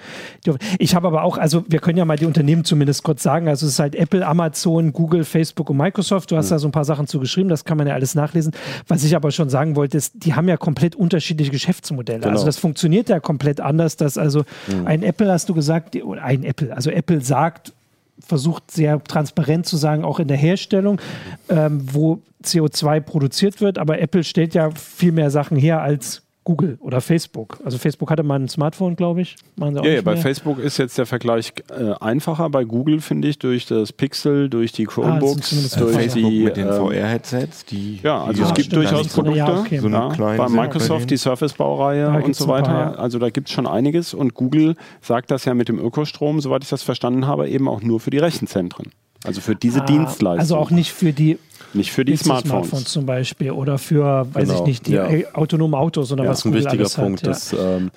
die- 0.47 0.53
Ich 0.79 0.95
habe 0.95 1.07
aber 1.07 1.23
auch, 1.23 1.38
also 1.38 1.64
wir 1.69 1.79
können 1.81 1.97
ja 1.99 2.05
mal 2.05 2.17
die 2.19 2.27
Unternehmen 2.27 2.64
zumindest 2.64 3.03
kurz 3.03 3.23
sagen. 3.23 3.49
Also 3.49 3.67
es 3.67 3.73
ist 3.73 3.79
halt 3.79 3.95
Apple, 3.95 4.27
Amazon, 4.27 4.93
Google, 4.93 5.25
Facebook 5.25 5.71
und 5.71 5.77
Microsoft. 5.79 6.31
Du 6.31 6.35
Mhm. 6.35 6.38
hast 6.41 6.51
da 6.51 6.59
so 6.59 6.69
ein 6.69 6.73
paar 6.73 6.85
Sachen 6.85 7.07
zu 7.07 7.19
geschrieben, 7.19 7.49
das 7.49 7.64
kann 7.64 7.79
man 7.79 7.87
ja 7.87 7.95
alles 7.95 8.14
nachlesen. 8.14 8.53
Was 8.88 9.05
ich 9.05 9.17
aber 9.17 9.31
schon 9.31 9.49
sagen 9.49 9.75
wollte, 9.77 9.97
ist, 9.97 10.12
die 10.17 10.35
haben 10.35 10.49
ja 10.49 10.57
komplett 10.57 10.97
unterschiedliche 10.97 11.51
Geschäftsmodelle. 11.51 12.21
Genau. 12.21 12.33
Also 12.33 12.45
das 12.45 12.59
funktioniert 12.59 13.09
ja 13.09 13.21
komplett 13.21 13.61
anders, 13.61 13.97
dass 13.97 14.18
also 14.19 14.45
ein 14.85 15.03
Apple, 15.03 15.31
hast 15.31 15.49
du 15.49 15.55
gesagt, 15.55 15.97
ein 15.97 16.45
Apple, 16.45 16.75
also 16.75 16.91
Apple 16.91 17.21
sagt, 17.21 17.73
versucht 18.21 18.71
sehr 18.71 19.03
transparent 19.05 19.67
zu 19.67 19.77
sagen, 19.77 20.05
auch 20.05 20.19
in 20.19 20.29
der 20.29 20.37
Herstellung, 20.37 21.01
ähm, 21.49 21.81
wo 21.93 22.21
CO2 22.43 23.01
produziert 23.01 23.61
wird. 23.61 23.79
Aber 23.79 24.01
Apple 24.01 24.25
stellt 24.25 24.55
ja 24.55 24.71
viel 24.71 25.13
mehr 25.13 25.31
Sachen 25.31 25.57
her 25.57 25.81
als 25.81 26.23
Google 26.49 26.79
oder 26.81 27.03
Facebook. 27.03 27.59
Also 27.63 27.77
Facebook 27.77 28.11
hatte 28.11 28.23
mal 28.23 28.41
ein 28.41 28.49
Smartphone, 28.49 28.97
glaube 28.97 29.21
ich. 29.21 29.37
Machen 29.57 29.75
sie 29.75 29.81
auch 29.81 29.85
Ja, 29.85 29.91
ja, 29.93 30.01
bei 30.01 30.15
mehr. 30.15 30.23
Facebook 30.23 30.59
ist 30.59 30.79
jetzt 30.79 30.97
der 30.97 31.05
Vergleich 31.05 31.53
äh, 31.79 31.93
einfacher. 32.01 32.49
Bei 32.49 32.65
Google 32.65 33.03
finde 33.03 33.29
ich 33.29 33.39
durch 33.39 33.67
das 33.67 33.93
Pixel, 33.93 34.49
durch 34.49 34.73
die 34.73 34.87
Ah, 34.87 34.91
Chromebooks, 34.91 35.51
zumindest 35.51 35.77
äh, 35.77 35.81
durch 35.81 35.95
Facebook 35.95 36.31
die 36.31 36.41
mit 36.45 36.57
den 36.57 36.69
ähm, 36.69 36.73
VR-Headsets, 36.73 37.67
die 37.67 38.01
Ja, 38.03 38.25
also 38.25 38.33
die 38.33 38.41
es 38.45 38.49
Ah, 38.51 38.55
gibt 38.55 38.73
durchaus 38.75 39.13
so 39.13 39.17
Produkte. 39.23 39.39
ja, 39.39 39.61
okay. 39.61 39.79
so 39.79 39.89
Ja, 39.91 40.09
kleine 40.09 40.39
bei 40.39 40.49
Microsoft 40.49 41.11
die 41.11 41.19
Surface-Baureihe 41.19 42.23
und 42.25 42.35
so 42.35 42.47
paar, 42.47 42.55
weiter. 42.63 42.71
ja. 42.73 42.91
Also 42.93 43.19
da 43.19 43.29
gibt 43.29 43.49
es 43.49 43.55
schon 43.55 43.67
einiges. 43.67 44.15
Und 44.15 44.33
Google 44.33 44.75
sagt 45.03 45.31
das 45.31 45.45
ja 45.45 45.53
mit 45.53 45.69
dem 45.69 45.79
Ökostrom, 45.79 46.41
soweit 46.41 46.63
ich 46.65 46.71
das 46.71 46.83
verstanden 46.83 47.27
habe, 47.27 47.47
eben 47.51 47.69
auch 47.69 47.83
nur 47.83 48.01
für 48.01 48.09
die 48.11 48.19
Rechenzentren. 48.19 48.87
Also 49.25 49.41
für 49.43 49.55
diese 49.55 49.83
Ah, 49.83 49.85
Dienstleistung. 49.85 50.39
Also 50.41 50.57
auch 50.57 50.71
nicht 50.71 50.93
für 50.93 51.13
die 51.13 51.39
nicht 51.75 51.93
für 51.93 52.05
die 52.05 52.13
nicht 52.13 52.21
für 52.23 52.27
Smartphones. 52.41 52.85
zum 52.85 53.07
Beispiel 53.07 53.51
oder 53.53 53.79
für, 53.79 54.27
weiß 54.33 54.49
Genau, 54.49 54.61
ich 54.63 54.67
nicht, 54.67 54.87
die 54.87 54.93
ja. 54.93 55.09
autonomen 55.35 55.75
Autos 55.75 56.11
oder 56.13 56.25
Ja, 56.25 56.31
was 56.31 56.39
das 56.39 56.41
ist 56.41 56.47
ein 56.47 56.53
Google 56.53 56.65
wichtiger 56.83 57.03
Punkt. 57.03 57.23
Hat, 57.23 57.29
dass, 57.29 57.53
ähm, 57.53 57.91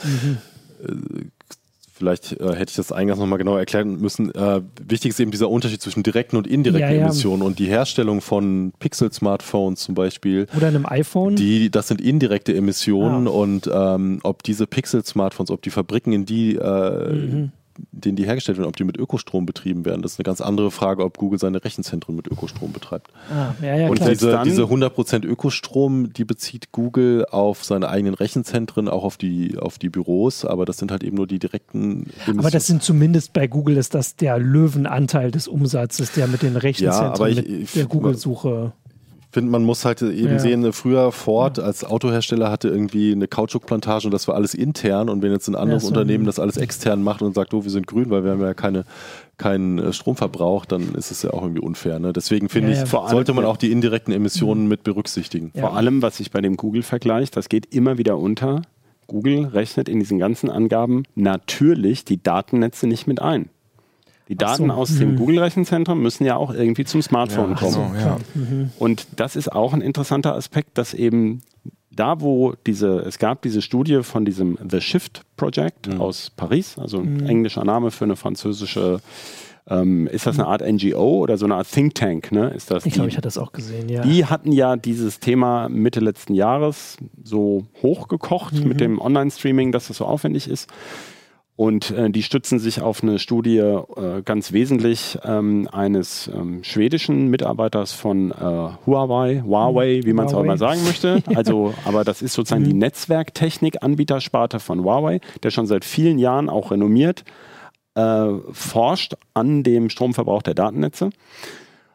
äh, 0.84 0.92
vielleicht 1.94 2.34
äh, 2.40 2.56
hätte 2.56 2.70
ich 2.72 2.76
das 2.76 2.92
eingangs 2.92 3.20
nochmal 3.20 3.38
genau 3.38 3.56
erklären 3.58 4.00
müssen. 4.02 4.34
Äh, 4.34 4.62
wichtig 4.88 5.10
ist 5.12 5.20
eben 5.20 5.30
dieser 5.32 5.50
Unterschied 5.50 5.82
zwischen 5.82 6.02
direkten 6.02 6.36
und 6.36 6.48
indirekten 6.48 6.96
ja. 6.96 7.04
Emissionen. 7.06 7.44
Und 7.44 7.60
die 7.60 7.68
Herstellung 7.68 8.22
von 8.22 8.74
Pixel-Smartphones 8.80 9.82
zum 9.82 9.94
Beispiel, 9.94 10.48
Oder 10.58 10.68
einem 10.68 10.86
iPhone. 10.88 11.36
die, 11.36 11.70
das 11.70 11.88
sind 11.90 12.02
indirekte 12.02 12.56
Emissionen 12.56 13.28
Ah. 13.28 13.32
und 13.32 13.70
ähm, 13.72 14.20
ob 14.24 14.42
diese 14.44 14.66
Pixel-Smartphones, 14.66 15.52
ob 15.52 15.62
die 15.62 15.70
Fabriken, 15.70 16.12
in 16.14 16.26
die 16.26 16.56
äh, 16.56 17.14
Mhm. 17.14 17.52
Denen 17.92 18.16
die 18.16 18.26
hergestellt 18.26 18.58
werden, 18.58 18.68
ob 18.68 18.76
die 18.76 18.84
mit 18.84 18.98
Ökostrom 18.98 19.46
betrieben 19.46 19.86
werden, 19.86 20.02
das 20.02 20.14
ist 20.14 20.20
eine 20.20 20.24
ganz 20.26 20.42
andere 20.42 20.72
Frage, 20.72 21.04
ob 21.04 21.18
Google 21.18 21.40
seine 21.40 21.64
Rechenzentren 21.64 22.16
mit 22.16 22.28
Ökostrom 22.28 22.72
betreibt. 22.74 23.10
ah, 23.32 23.54
ja, 23.62 23.76
ja, 23.78 23.88
Und 23.90 23.96
klar. 23.96 24.10
diese, 24.10 24.32
dann- 24.32 24.44
diese 24.48 24.64
100% 24.70 25.26
Ökostrom, 25.26 26.14
die 26.14 26.26
bezieht 26.26 26.72
Google 26.72 27.26
auf 27.32 27.64
seine 27.64 27.90
eigenen 27.90 28.14
Rechenzentren, 28.14 28.88
auch 28.90 29.04
auf 29.04 29.18
die, 29.18 29.58
auf 29.58 29.78
die 29.80 29.90
Büros, 29.90 30.46
aber 30.46 30.66
das 30.66 30.78
sind 30.78 30.92
halt 30.92 31.04
eben 31.04 31.18
nur 31.18 31.28
die 31.28 31.40
direkten 31.40 32.08
Aber 32.38 32.50
das 32.52 32.68
sind 32.68 32.84
zumindest 32.84 33.34
bei 33.34 33.48
Google 33.48 33.78
ist 33.78 33.94
das 33.96 34.16
der 34.16 34.38
Löwenanteil 34.40 35.32
des 35.32 35.48
Umsatzes, 35.48 36.12
der 36.14 36.28
mit 36.28 36.42
den 36.42 36.56
Rechenzentren, 36.58 37.12
aber 37.14 37.30
ich- 37.30 37.36
mit 37.38 37.48
ich- 37.50 37.74
der 37.74 37.86
Google-Suche. 37.86 38.74
Ich 39.32 39.34
finde, 39.34 39.50
man 39.50 39.64
muss 39.64 39.86
halt 39.86 40.02
eben 40.02 40.34
Ja. 40.34 40.40
sehen, 40.40 40.74
früher 40.74 41.14
Ford 41.14 41.58
als 41.58 41.86
Autohersteller 41.86 42.52
hatte 42.52 42.68
irgendwie 42.68 43.14
eine 43.14 43.30
Kautschukplantage 43.30 44.08
und 44.08 44.12
das 44.12 44.28
war 44.28 44.36
alles 44.36 44.54
intern 44.54 45.08
und 45.08 45.22
wenn 45.22 45.32
jetzt 45.32 45.48
ein 45.48 45.56
anderes 45.56 45.84
Ja, 45.84 45.88
so. 45.88 45.94
Unternehmen 45.96 46.26
das 46.26 46.38
alles 46.38 46.58
extern 46.58 47.02
macht 47.02 47.22
und 47.22 47.34
sagt, 47.34 47.54
oh, 47.54 47.64
wir 47.64 47.72
sind 47.72 47.88
grün, 47.88 48.10
weil 48.10 48.26
wir 48.26 48.32
haben 48.32 48.42
ja 48.42 48.54
keine, 48.54 48.84
keinen 49.38 49.80
äh, 49.80 49.94
Stromverbrauch, 49.94 50.66
dann 50.66 50.96
ist 50.96 51.12
es 51.12 51.22
ja 51.24 51.30
auch 51.32 51.44
irgendwie 51.44 51.62
unfair. 51.62 51.98
Ne? 52.00 52.12
Deswegen 52.12 52.50
finde 52.50 52.74
Ja, 52.74 52.84
ich, 52.84 52.90
sollte 52.90 53.32
man 53.34 53.46
auch 53.46 53.56
die 53.56 53.72
indirekten 53.72 54.14
Emissionen 54.14 54.68
mit 54.68 54.84
berücksichtigen. 54.84 55.52
Ja. 55.54 55.62
Vor 55.62 55.78
allem, 55.78 56.02
was 56.02 56.18
sich 56.18 56.32
bei 56.32 56.42
dem 56.42 56.58
Google-Vergleich, 56.58 57.32
das 57.32 57.48
geht 57.48 57.74
immer 57.74 57.98
wieder 57.98 58.18
unter. 58.18 58.64
Google 59.08 59.46
rechnet 59.46 59.88
in 59.88 60.00
diesen 60.00 60.20
ganzen 60.20 60.50
Angaben 60.50 61.04
natürlich 61.16 62.04
die 62.04 62.22
Datennetze 62.22 62.86
nicht 62.86 63.08
mit 63.08 63.22
ein. 63.22 63.48
Die 64.28 64.38
Ach 64.40 64.56
so, 64.56 64.64
Daten 64.64 64.72
aus 64.72 64.98
dem 64.98 65.16
Google-Rechenzentrum 65.18 66.02
müssen 66.02 66.26
ja 66.26 66.36
auch 66.38 66.54
irgendwie 66.54 66.86
zum 66.86 67.02
Smartphone 67.02 67.50
Ja, 67.52 67.56
kommen. 67.56 67.72
so, 67.74 67.82
ja. 68.00 68.18
Und 68.80 69.08
das 69.18 69.36
ist 69.36 69.52
auch 69.52 69.74
ein 69.74 69.82
interessanter 69.82 70.36
Aspekt, 70.36 70.78
dass 70.78 70.94
eben 70.94 71.42
da, 71.94 72.22
wo 72.22 72.54
diese, 72.66 73.00
es 73.00 73.20
gab 73.20 73.42
diese 73.42 73.62
Studie 73.62 74.04
von 74.04 74.24
diesem 74.24 74.58
The 74.70 74.80
Shift 74.80 75.24
Project 75.36 75.88
Mhm. 75.94 76.00
aus 76.02 76.30
Paris, 76.30 76.78
also 76.80 77.00
ein 77.00 77.26
englischer 77.28 77.66
Name 77.66 77.92
für 77.92 78.06
eine 78.06 78.16
französische, 78.16 79.02
ähm, 79.68 80.08
ist 80.08 80.26
das 80.26 80.40
eine 80.40 80.48
Art 80.48 80.62
NGO 80.62 81.20
oder 81.20 81.38
so 81.38 81.46
eine 81.46 81.56
Art 81.56 81.70
Think 81.70 81.96
Tank, 81.96 82.32
ne? 82.32 82.50
Ist 82.50 82.72
das 82.72 82.86
Ich 82.86 82.94
glaube, 82.94 83.08
die- 83.10 83.12
ich 83.12 83.18
hatte 83.18 83.28
das 83.28 83.38
auch 83.38 83.52
gesehen, 83.52 83.90
ja. 83.90 84.02
die 84.04 84.26
hatten 84.26 84.54
ja 84.54 84.78
dieses 84.78 85.20
Thema 85.20 85.68
Mitte 85.70 86.00
letzten 86.00 86.34
Jahres 86.34 86.96
so 87.24 87.66
hochgekocht 87.82 88.54
Mhm. 88.62 88.68
mit 88.70 88.80
dem 88.80 89.00
Online-Streaming, 89.02 89.72
dass 89.74 89.88
das 89.90 89.98
so 89.98 90.06
aufwendig 90.06 90.48
ist. 90.50 90.70
Und 91.58 91.92
äh, 91.92 92.10
die 92.10 92.24
stützen 92.24 92.58
sich 92.60 92.82
auf 92.82 93.04
eine 93.04 93.20
Studie 93.20 93.58
äh, 93.58 94.22
ganz 94.24 94.52
wesentlich 94.52 95.20
ähm, 95.24 95.68
eines 95.72 96.28
ähm, 96.34 96.64
schwedischen 96.64 97.28
Mitarbeiters 97.28 97.92
von 97.94 98.32
äh, 98.32 98.36
Huawei, 98.86 99.44
Huawei, 99.46 100.02
wie 100.04 100.14
man 100.14 100.26
es 100.26 100.34
auch 100.34 100.44
immer 100.44 100.58
sagen 100.58 100.84
möchte. 100.86 101.22
Also, 101.36 101.74
aber 101.86 102.04
das 102.04 102.22
ist 102.22 102.34
sozusagen 102.34 102.64
Mhm. 102.64 102.68
die 102.70 102.74
Netzwerktechnik-Anbietersparte 102.76 104.60
von 104.60 104.84
Huawei, 104.84 105.20
der 105.44 105.52
schon 105.52 105.68
seit 105.68 105.86
vielen 105.86 106.20
Jahren 106.20 106.50
auch 106.50 106.72
renommiert 106.72 107.24
äh, 107.96 108.30
forscht 108.52 109.16
an 109.34 109.64
dem 109.64 109.90
Stromverbrauch 109.90 110.42
der 110.42 110.54
Datennetze. 110.54 111.10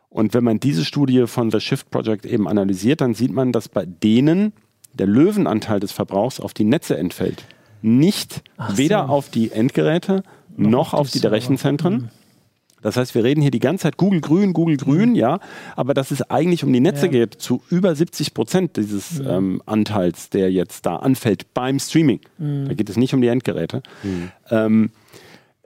Und 0.09 0.35
wenn 0.35 0.45
man 0.45 0.61
diese 0.61 0.85
Studie 0.85 1.27
von 1.27 1.51
The 1.51 1.61
Shift 1.61 1.91
Project 1.91 2.25
eben 2.25 2.49
analysiert, 2.49 3.01
dann 3.01 3.15
sieht 3.15 3.33
man, 3.33 3.53
dass 3.53 3.69
bei 3.69 3.85
denen 3.87 4.53
der 4.95 5.07
Löwenanteil 5.07 5.81
des 5.81 5.93
Verbrauchs 5.93 6.41
auf 6.41 6.55
die 6.55 6.65
Netze 6.65 6.97
entfällt. 6.97 7.45
Nicht 7.87 8.43
Ach 8.57 8.77
weder 8.77 9.07
so. 9.07 9.13
auf 9.13 9.29
die 9.31 9.53
Endgeräte 9.53 10.23
noch, 10.57 10.93
auf 10.93 11.11
die. 11.11 11.25
Rechenzentren. 11.27 12.11
Das 12.83 12.97
heißt, 12.97 13.15
wir 13.15 13.25
reden 13.25 13.41
hier 13.43 13.51
die 13.51 13.59
ganze 13.61 13.83
Zeit 13.85 13.97
Google 13.97 14.21
grün, 14.21 14.53
Google 14.53 14.77
grün, 14.77 15.15
ja, 15.15 15.39
aber 15.77 15.93
dass 15.95 16.11
es 16.11 16.23
eigentlich 16.31 16.63
um 16.65 16.73
die 16.73 16.81
Netze 16.81 17.07
Ja. 17.07 17.13
geht, 17.13 17.35
zu 17.35 17.63
über 17.71 17.95
70 17.95 18.33
Prozent 18.35 18.77
dieses 18.77 19.19
ähm, 19.21 19.61
Anteils, 19.67 20.31
der 20.31 20.53
jetzt 20.53 20.85
da 20.87 20.97
anfällt 20.97 21.53
beim 21.55 21.79
Streaming. 21.79 22.21
Da 22.39 22.75
geht 22.75 22.89
es 22.91 22.97
nicht 22.97 23.15
um 23.15 23.21
die 23.23 23.29
Endgeräte. 23.29 23.83
Ähm, 24.51 24.91
da- 24.91 24.97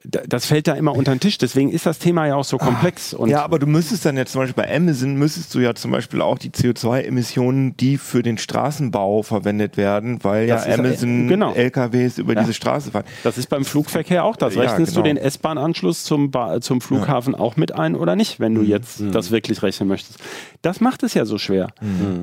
das 0.04 0.46
fällt 0.46 0.66
da 0.66 0.72
immer 0.74 0.94
unter 0.96 1.12
den 1.14 1.20
Tisch. 1.20 1.36
Deswegen 1.36 1.70
ist 1.70 1.84
das 1.84 1.98
Thema 1.98 2.26
ja 2.26 2.34
auch 2.36 2.44
so 2.44 2.56
komplex. 2.56 3.12
Und 3.12 3.28
ja, 3.28 3.42
aber 3.44 3.58
du 3.58 3.66
müsstest 3.66 4.06
dann 4.06 4.16
jetzt 4.16 4.32
zum 4.32 4.40
Beispiel 4.40 4.64
bei 4.64 4.74
Amazon, 4.74 5.14
müsstest 5.16 5.54
du 5.54 5.58
ja 5.60 5.74
zum 5.74 5.90
Beispiel 5.90 6.22
auch 6.22 6.38
die 6.38 6.50
CO2-Emissionen, 6.50 7.76
die 7.76 7.98
für 7.98 8.22
den 8.22 8.38
Straßenbau 8.38 9.22
verwendet 9.22 9.76
werden, 9.76 10.22
weil 10.24 10.46
Das 10.46 10.64
ja 10.66 10.72
ist, 10.72 10.78
äh, 10.78 10.80
Amazon 10.80 11.28
genau. 11.28 11.52
LKWs 11.54 12.18
über 12.18 12.34
Ja. 12.34 12.40
diese 12.40 12.54
Straße 12.54 12.90
fahren. 12.90 13.04
das 13.24 13.36
ist 13.38 13.48
beim 13.48 13.64
Flugverkehr 13.64 14.24
auch 14.24 14.36
das. 14.36 14.54
Ja, 14.54 14.62
Rechnest 14.62 14.92
genau. 14.92 15.02
du 15.04 15.08
den 15.08 15.16
S-Bahn-Anschluss 15.16 16.04
zum, 16.04 16.30
Ba- 16.30 16.60
zum 16.60 16.80
Flughafen 16.80 17.34
auch 17.34 17.56
mit 17.56 17.72
ein 17.72 17.94
oder 17.94 18.16
nicht, 18.16 18.40
wenn 18.40 18.54
du 18.54 18.62
jetzt 18.62 19.02
das 19.12 19.30
wirklich 19.30 19.62
rechnen 19.62 19.88
möchtest? 19.88 20.18
Das 20.62 20.80
macht 20.80 21.02
es 21.02 21.14
ja 21.14 21.24
so 21.24 21.38
schwer. 21.38 21.68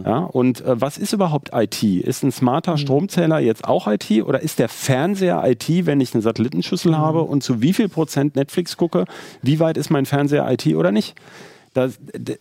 Ja, 0.05 0.19
und 0.19 0.61
äh, 0.61 0.79
was 0.81 0.97
ist 0.97 1.13
überhaupt 1.13 1.51
IT? 1.53 1.83
Ist 1.83 2.23
ein 2.23 2.31
smarter 2.31 2.77
Stromzähler 2.77 3.39
jetzt 3.39 3.65
auch 3.65 3.87
IT 3.87 4.09
oder 4.23 4.41
ist 4.41 4.59
der 4.59 4.69
Fernseher 4.69 5.43
IT, 5.45 5.85
wenn 5.85 6.01
ich 6.01 6.13
eine 6.13 6.21
Satellitenschüssel 6.21 6.97
habe 6.97 7.21
und 7.21 7.43
zu 7.43 7.61
wie 7.67 7.73
viel 7.73 7.89
Prozent 7.89 8.37
Netflix 8.37 8.77
gucke? 8.77 9.03
Wie 9.41 9.59
weit 9.59 9.75
ist 9.75 9.89
mein 9.89 10.05
Fernseher 10.05 10.49
IT 10.49 10.65
oder 10.67 10.93
nicht? 10.93 11.15
Das, 11.73 11.99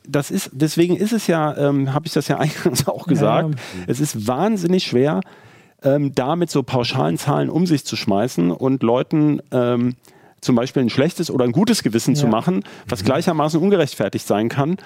das 0.09 0.31
ist, 0.31 0.51
deswegen 0.53 0.95
ist 0.95 1.13
es 1.13 1.27
ja, 1.27 1.57
ähm, 1.57 1.93
habe 1.93 2.07
ich 2.07 2.13
das 2.13 2.29
ja 2.29 2.39
eingangs 2.45 2.87
auch 2.87 3.09
gesagt, 3.09 3.51
Ja. 3.51 3.85
es 3.89 3.99
ist 3.99 4.29
wahnsinnig 4.29 4.85
schwer, 4.85 5.21
ähm, 5.83 6.15
da 6.15 6.37
mit 6.37 6.49
so 6.49 6.63
pauschalen 6.63 7.19
Zahlen 7.19 7.51
um 7.51 7.67
sich 7.67 7.85
zu 7.85 7.97
schmeißen 7.97 8.53
und 8.53 8.85
Leuten 8.85 9.41
ähm, 9.51 9.97
zum 10.41 10.55
Beispiel 10.55 10.83
ein 10.83 10.91
schlechtes 10.91 11.31
oder 11.31 11.45
ein 11.45 11.53
gutes 11.53 11.83
Gewissen 11.83 12.15
zu 12.15 12.27
Ja. 12.27 12.31
machen, 12.31 12.63
was 12.89 13.03
gleichermaßen 13.05 13.61
ungerechtfertigt 13.61 14.27
sein 14.27 14.49
kann. 14.49 14.77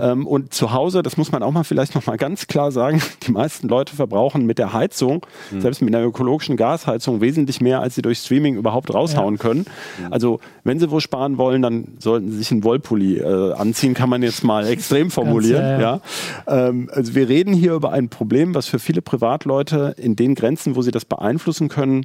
Ähm, 0.00 0.26
und 0.26 0.54
zu 0.54 0.72
Hause, 0.72 1.02
das 1.02 1.16
muss 1.16 1.30
man 1.30 1.42
auch 1.42 1.52
mal 1.52 1.62
vielleicht 1.62 1.94
noch 1.94 2.06
mal 2.06 2.16
ganz 2.16 2.46
klar 2.46 2.72
sagen, 2.72 3.00
die 3.26 3.32
meisten 3.32 3.68
Leute 3.68 3.94
verbrauchen 3.94 4.46
mit 4.46 4.58
der 4.58 4.72
Heizung, 4.72 5.24
selbst 5.58 5.82
mit 5.82 5.94
einer 5.94 6.04
ökologischen 6.04 6.56
Gasheizung, 6.56 7.20
wesentlich 7.20 7.60
mehr, 7.60 7.80
als 7.80 7.94
sie 7.94 8.02
durch 8.02 8.18
Streaming 8.18 8.56
überhaupt 8.56 8.92
raushauen 8.92 9.38
können. 9.38 9.66
Also 10.10 10.40
wenn 10.64 10.80
sie 10.80 10.90
wo 10.90 11.00
sparen 11.00 11.38
wollen, 11.38 11.62
dann 11.62 11.88
sollten 11.98 12.30
sie 12.30 12.38
sich 12.38 12.50
einen 12.50 12.64
Wollpulli 12.64 13.18
äh, 13.18 13.52
anziehen, 13.52 13.94
kann 13.94 14.08
man 14.08 14.22
jetzt 14.22 14.42
mal 14.42 14.66
extrem 14.66 15.10
formulieren. 15.10 15.62
ja, 15.64 15.80
ja. 15.80 16.00
Ähm, 16.68 16.90
also 16.92 17.14
wir 17.14 17.28
reden 17.28 17.52
hier 17.54 17.74
über 17.74 17.92
ein 17.92 18.08
Problem, 18.08 18.54
was 18.54 18.66
für 18.66 18.78
viele 18.78 19.02
Privatleute 19.02 19.94
in 19.98 20.16
den 20.16 20.34
Grenzen, 20.34 20.76
wo 20.76 20.82
sie 20.82 20.90
das 20.90 21.04
beeinflussen 21.04 21.68
können, 21.68 22.04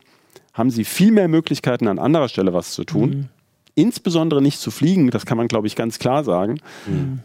haben 0.60 0.70
sie 0.70 0.84
viel 0.84 1.12
mehr 1.12 1.28
Möglichkeiten, 1.28 1.88
an 1.88 1.98
anderer 1.98 2.28
Stelle 2.30 2.54
was 2.54 2.72
zu 2.72 2.84
tun. 2.84 3.30
Insbesondere 3.76 4.42
nicht 4.42 4.60
zu 4.60 4.72
fliegen, 4.72 5.10
das 5.10 5.26
kann 5.26 5.38
man, 5.38 5.48
glaube 5.48 5.66
ich, 5.66 5.78
ganz 5.78 6.00
klar 6.00 6.26
sagen, 6.26 6.60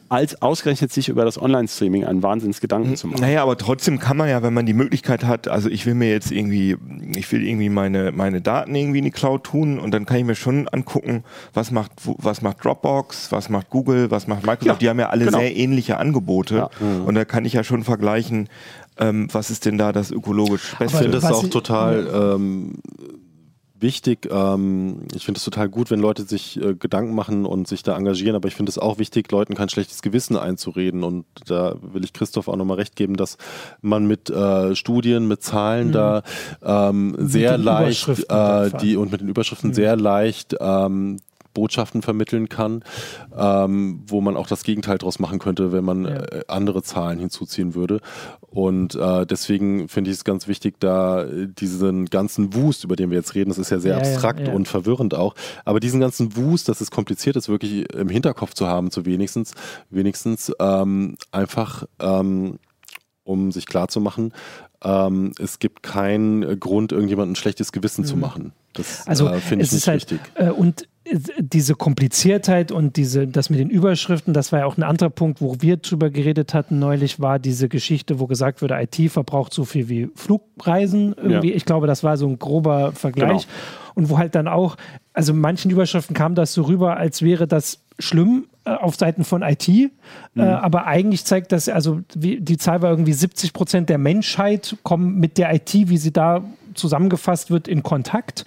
als 0.09 0.41
ausgerechnet 0.41 0.93
sich 0.93 1.09
über 1.09 1.24
das 1.24 1.41
Online-Streaming 1.41 2.05
einen 2.05 2.22
Wahnsinnsgedanken 2.22 2.95
zu 2.95 3.09
machen. 3.09 3.22
Naja, 3.22 3.43
aber 3.43 3.57
trotzdem 3.59 3.99
kann 3.99 4.16
man 4.16 4.28
ja, 4.28 4.41
wenn 4.45 4.55
man 4.55 4.64
die 4.64 4.72
Möglichkeit 4.74 5.24
hat, 5.24 5.49
also 5.49 5.68
ich 5.68 5.85
will 5.85 5.95
mir 5.95 6.11
jetzt 6.11 6.30
irgendwie, 6.30 6.76
ich 7.16 7.32
will 7.32 7.45
irgendwie 7.45 7.70
meine, 7.70 8.12
meine 8.12 8.41
Daten 8.41 8.72
irgendwie 8.76 8.99
in 8.99 9.05
die 9.05 9.11
Cloud 9.11 9.43
tun 9.43 9.80
und 9.80 9.91
dann 9.93 10.07
kann 10.07 10.18
ich 10.18 10.24
mir 10.24 10.37
schon 10.37 10.68
angucken, 10.68 11.24
was 11.55 11.72
macht, 11.72 11.91
was 12.05 12.41
macht 12.41 12.64
Dropbox, 12.64 13.32
was 13.32 13.49
macht 13.49 13.68
Google, 13.70 14.12
was 14.12 14.28
macht 14.28 14.43
Microsoft. 14.47 14.64
Ja, 14.66 14.74
die 14.74 14.89
haben 14.91 15.01
ja 15.01 15.09
alle 15.09 15.24
genau. 15.24 15.39
sehr 15.39 15.57
ähnliche 15.57 15.97
Angebote 15.97 16.57
Ja. 16.57 16.70
und 17.05 17.16
da 17.16 17.24
kann 17.24 17.45
ich 17.47 17.55
ja 17.55 17.64
schon 17.64 17.82
vergleichen, 17.82 18.49
ähm, 18.97 19.26
was 19.32 19.51
ist 19.51 19.64
denn 19.64 19.76
da 19.76 19.91
das 19.91 20.12
ökologisch 20.12 20.74
Ich 20.74 20.78
Beste. 20.78 20.99
finde 20.99 21.16
es 21.18 21.24
was 21.24 21.32
auch 21.32 21.45
ich- 21.45 21.51
total 21.51 22.35
ähm, 22.37 22.74
wichtig. 23.85 24.28
Ähm, 24.32 25.03
ich 25.14 25.24
finde 25.24 25.39
es 25.39 25.45
total 25.45 25.68
gut, 25.68 25.93
wenn 25.93 26.01
Leute 26.01 26.24
sich 26.24 26.61
äh, 26.61 26.74
Gedanken 26.74 27.14
machen 27.14 27.47
und 27.47 27.68
sich 27.68 27.85
da 27.85 27.97
engagieren, 27.97 28.35
aber 28.35 28.49
ich 28.49 28.57
finde 28.57 28.70
es 28.70 28.78
auch 28.78 28.99
wichtig, 28.99 29.30
Leuten 29.30 29.55
kein 29.55 29.68
schlechtes 29.68 30.03
Gewissen 30.03 30.37
einzureden. 30.37 31.05
Und 31.05 31.26
da 31.47 31.76
will 31.80 32.03
ich 32.03 32.12
Christoph 32.12 32.49
auch 32.49 32.57
nochmal 32.57 32.78
recht 32.78 32.97
geben, 32.97 33.16
dass 33.16 33.39
man 33.80 34.07
mit 34.07 34.28
äh, 34.30 34.74
Studien, 34.74 35.28
mit 35.28 35.43
Zahlen 35.43 35.93
da 35.93 36.22
ähm, 36.64 37.14
sehr 37.18 37.59
leicht 37.59 38.09
äh, 38.09 38.70
die 38.80 38.97
und 38.97 39.12
mit 39.12 39.20
den 39.20 39.28
Überschriften 39.28 39.72
sehr 39.72 39.95
leicht 39.95 40.57
ähm, 40.59 41.18
Botschaften 41.55 42.02
vermitteln 42.02 42.48
kann, 42.48 42.82
ähm, 43.36 44.02
wo 44.07 44.20
man 44.20 44.36
auch 44.36 44.46
das 44.46 44.64
Gegenteil 44.64 44.98
draus 44.98 45.18
machen 45.18 45.38
könnte, 45.38 45.72
wenn 45.72 45.84
man 45.84 46.05
Ja. 46.05 46.11
äh, 46.16 46.44
andere 46.48 46.82
Zahlen 46.82 47.18
hinzuziehen 47.18 47.74
würde. 47.74 48.00
Und 48.40 48.94
äh, 48.96 49.24
deswegen 49.24 49.88
finde 49.88 50.11
ich 50.11 50.16
es 50.18 50.24
ganz 50.24 50.46
wichtig, 50.48 50.74
da 50.80 51.22
äh, 51.24 51.48
diesen 51.48 52.07
ganzen 52.07 52.55
Wust, 52.55 52.84
über 52.84 52.96
den 52.96 53.11
wir 53.11 53.16
jetzt 53.18 53.34
reden, 53.34 53.48
das 53.50 53.59
ist 53.59 53.70
ja 53.70 53.78
sehr 53.78 53.92
Ja, 53.92 53.98
abstrakt 53.98 54.46
ja. 54.48 54.52
und 54.52 54.68
verwirrend 54.68 55.14
auch, 55.14 55.34
aber 55.64 55.80
diesen 55.80 56.00
ganzen 56.00 56.36
Wust, 56.36 56.68
dass 56.68 56.80
es 56.80 56.90
kompliziert 56.90 57.36
ist, 57.36 57.48
wirklich 57.48 57.90
im 57.94 58.09
Hinterkopf 58.09 58.55
zu 58.55 58.66
haben, 58.66 58.90
zu 58.90 59.07
wenigstens, 59.07 59.52
wenigstens 59.90 60.52
ähm, 60.61 61.16
einfach 61.32 61.84
ähm, 62.00 62.59
um 63.22 63.52
sich 63.52 63.66
klarzumachen, 63.66 64.32
ähm, 64.82 65.32
es 65.38 65.59
gibt 65.59 65.82
keinen 65.82 66.42
äh, 66.42 66.57
Grund, 66.57 66.92
irgendjemandem 66.92 67.32
ein 67.32 67.36
schlechtes 67.36 67.72
Gewissen 67.72 68.05
zu 68.05 68.16
machen. 68.16 68.52
Das 68.75 69.05
Mhm. 69.05 69.11
Also 69.11 69.29
äh, 69.29 69.41
finde 69.41 69.64
ich 69.64 69.72
nicht 69.72 69.79
ist 69.81 69.89
halt, 69.89 70.11
wichtig. 70.11 70.20
äh, 70.35 70.51
und 70.51 70.83
äh, 71.05 71.18
diese 71.39 71.75
Kompliziertheit 71.75 72.72
und 72.72 72.97
diese, 72.97 73.27
das 73.27 73.51
mit 73.51 73.59
den 73.59 73.70
Überschriften, 73.70 74.35
das 74.35 74.53
war 74.53 74.61
ja 74.61 74.66
auch 74.66 74.77
ein 74.77 74.83
anderer 74.83 75.11
Punkt, 75.11 75.41
wo 75.41 75.57
wir 75.61 75.77
drüber 75.77 76.11
geredet 76.11 76.55
hatten 76.55 76.79
neulich, 76.79 77.20
war 77.20 77.39
diese 77.39 77.68
Geschichte, 77.68 78.20
wo 78.20 78.27
gesagt 78.27 78.62
wurde, 78.62 78.81
IT 78.81 79.11
verbraucht 79.11 79.53
so 79.53 79.64
viel 79.64 79.89
wie 79.89 80.09
Flugreisen 80.14 81.14
irgendwie. 81.16 81.51
Ja. 81.51 81.57
Ich 81.57 81.64
glaube, 81.64 81.87
das 81.87 82.03
war 82.03 82.16
so 82.16 82.27
ein 82.27 82.39
grober 82.39 82.93
Vergleich. 82.93 83.47
Und 83.95 84.11
wo 84.11 84.18
halt 84.18 84.35
dann 84.35 84.49
auch, 84.49 84.77
also 85.12 85.33
manchen 85.33 85.70
Überschriften 85.70 86.16
kam 86.16 86.35
das 86.35 86.53
so 86.53 86.62
rüber, 86.62 86.97
als 86.97 87.22
wäre 87.22 87.47
das 87.47 87.85
schlimm 88.01 88.47
äh, 88.64 88.70
auf 88.70 88.97
Seiten 88.97 89.22
von 89.22 89.43
IT, 89.43 89.68
äh, 89.68 89.91
aber 90.41 90.87
eigentlich 90.87 91.25
zeigt 91.25 91.53
das, 91.53 91.68
also 91.68 92.01
wie, 92.12 92.41
die 92.41 92.57
Zahl 92.57 92.83
war 92.83 92.91
irgendwie 92.91 93.12
70 93.12 93.53
Prozent 93.53 93.89
der 93.89 93.99
Menschheit 93.99 94.77
kommen 94.83 95.20
mit 95.20 95.39
der 95.39 95.55
IT, 95.55 95.72
wie 95.75 95.97
sie 95.97 96.12
da 96.12 96.43
zusammengefasst 96.75 97.51
wird, 97.51 97.68
in 97.68 97.83
Kontakt, 97.83 98.45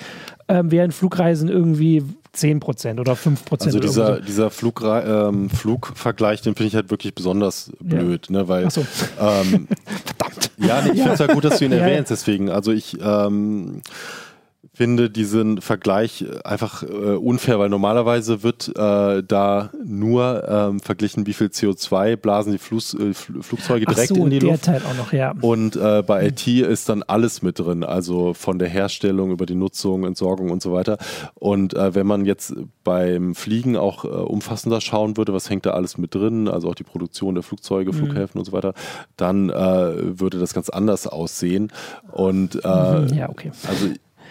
ähm, 0.47 0.71
während 0.71 0.93
Flugreisen 0.93 1.49
irgendwie 1.49 2.03
10 2.33 2.59
Prozent 2.59 2.99
oder 2.99 3.15
5 3.15 3.45
Prozent. 3.45 3.67
Also 3.75 3.79
dieser, 3.79 4.21
dieser 4.21 4.49
Flugrei- 4.49 5.27
ähm, 5.29 5.49
Flugvergleich, 5.49 6.41
den 6.41 6.53
finde 6.55 6.67
ich 6.67 6.75
halt 6.75 6.91
wirklich 6.91 7.15
besonders 7.15 7.71
blöd, 7.79 8.29
ne? 8.29 8.47
Weil 8.47 8.69
so. 8.69 8.81
ähm, 9.19 9.67
Verdammt. 10.17 10.51
ja, 10.57 10.81
nee, 10.83 10.91
ich 10.91 10.97
finde 10.97 11.13
es 11.13 11.19
ja 11.19 11.27
gut, 11.27 11.43
dass 11.45 11.57
du 11.59 11.65
ihn 11.65 11.71
Ja, 11.73 11.77
ja. 11.79 11.83
erwähnst, 11.87 12.11
deswegen. 12.11 12.49
Also 12.51 12.71
ich 12.71 12.97
ähm, 13.01 13.81
finde 14.77 15.09
diesen 15.09 15.59
Vergleich 15.59 16.23
einfach 16.43 16.83
äh, 16.83 16.85
unfair, 16.85 17.57
weil 17.57 17.69
normalerweise 17.69 18.43
wird 18.43 18.69
äh, 18.77 19.23
da 19.23 19.71
nur 19.83 20.47
ähm, 20.47 20.79
verglichen, 20.79 21.25
wie 21.25 21.33
viel 21.33 21.47
CO2 21.47 22.15
blasen 22.15 22.51
die 22.51 22.59
Flus, 22.59 22.93
äh, 22.93 23.09
Fl- 23.13 23.41
Flugzeuge 23.41 23.87
direkt 23.87 24.09
so, 24.09 24.15
in 24.23 24.29
die 24.29 24.37
der 24.39 24.51
Luft. 24.51 24.65
Teil 24.65 24.81
auch 24.87 24.95
noch, 24.95 25.11
ja. 25.13 25.33
Und 25.41 25.75
äh, 25.75 26.03
bei 26.05 26.27
IT 26.27 26.45
ist 26.47 26.89
dann 26.89 27.01
alles 27.01 27.41
mit 27.41 27.57
drin, 27.57 27.83
also 27.83 28.35
von 28.35 28.59
der 28.59 28.69
Herstellung 28.69 29.31
über 29.31 29.47
die 29.47 29.55
Nutzung, 29.55 30.05
Entsorgung 30.05 30.51
und 30.51 30.61
so 30.61 30.71
weiter. 30.73 30.99
Und 31.33 31.73
äh, 31.73 31.95
wenn 31.95 32.05
man 32.05 32.25
jetzt 32.25 32.53
beim 32.83 33.33
Fliegen 33.33 33.77
auch 33.77 34.05
äh, 34.05 34.09
umfassender 34.09 34.79
schauen 34.79 35.17
würde, 35.17 35.33
was 35.33 35.49
hängt 35.49 35.65
da 35.65 35.71
alles 35.71 35.97
mit 35.97 36.13
drin, 36.13 36.47
also 36.47 36.69
auch 36.69 36.75
die 36.75 36.83
Produktion 36.83 37.33
der 37.33 37.43
Flugzeuge, 37.43 37.93
Flughäfen 37.93 38.37
und 38.37 38.45
so 38.45 38.51
weiter, 38.51 38.75
dann 39.17 39.49
äh, 39.49 40.19
würde 40.19 40.37
das 40.39 40.53
ganz 40.53 40.69
anders 40.69 41.07
aussehen. 41.07 41.71
Und 42.11 42.63
äh, 42.63 42.67
Mhm, 42.67 43.13
ja, 43.17 43.27
okay. 43.29 43.51
also 43.67 43.87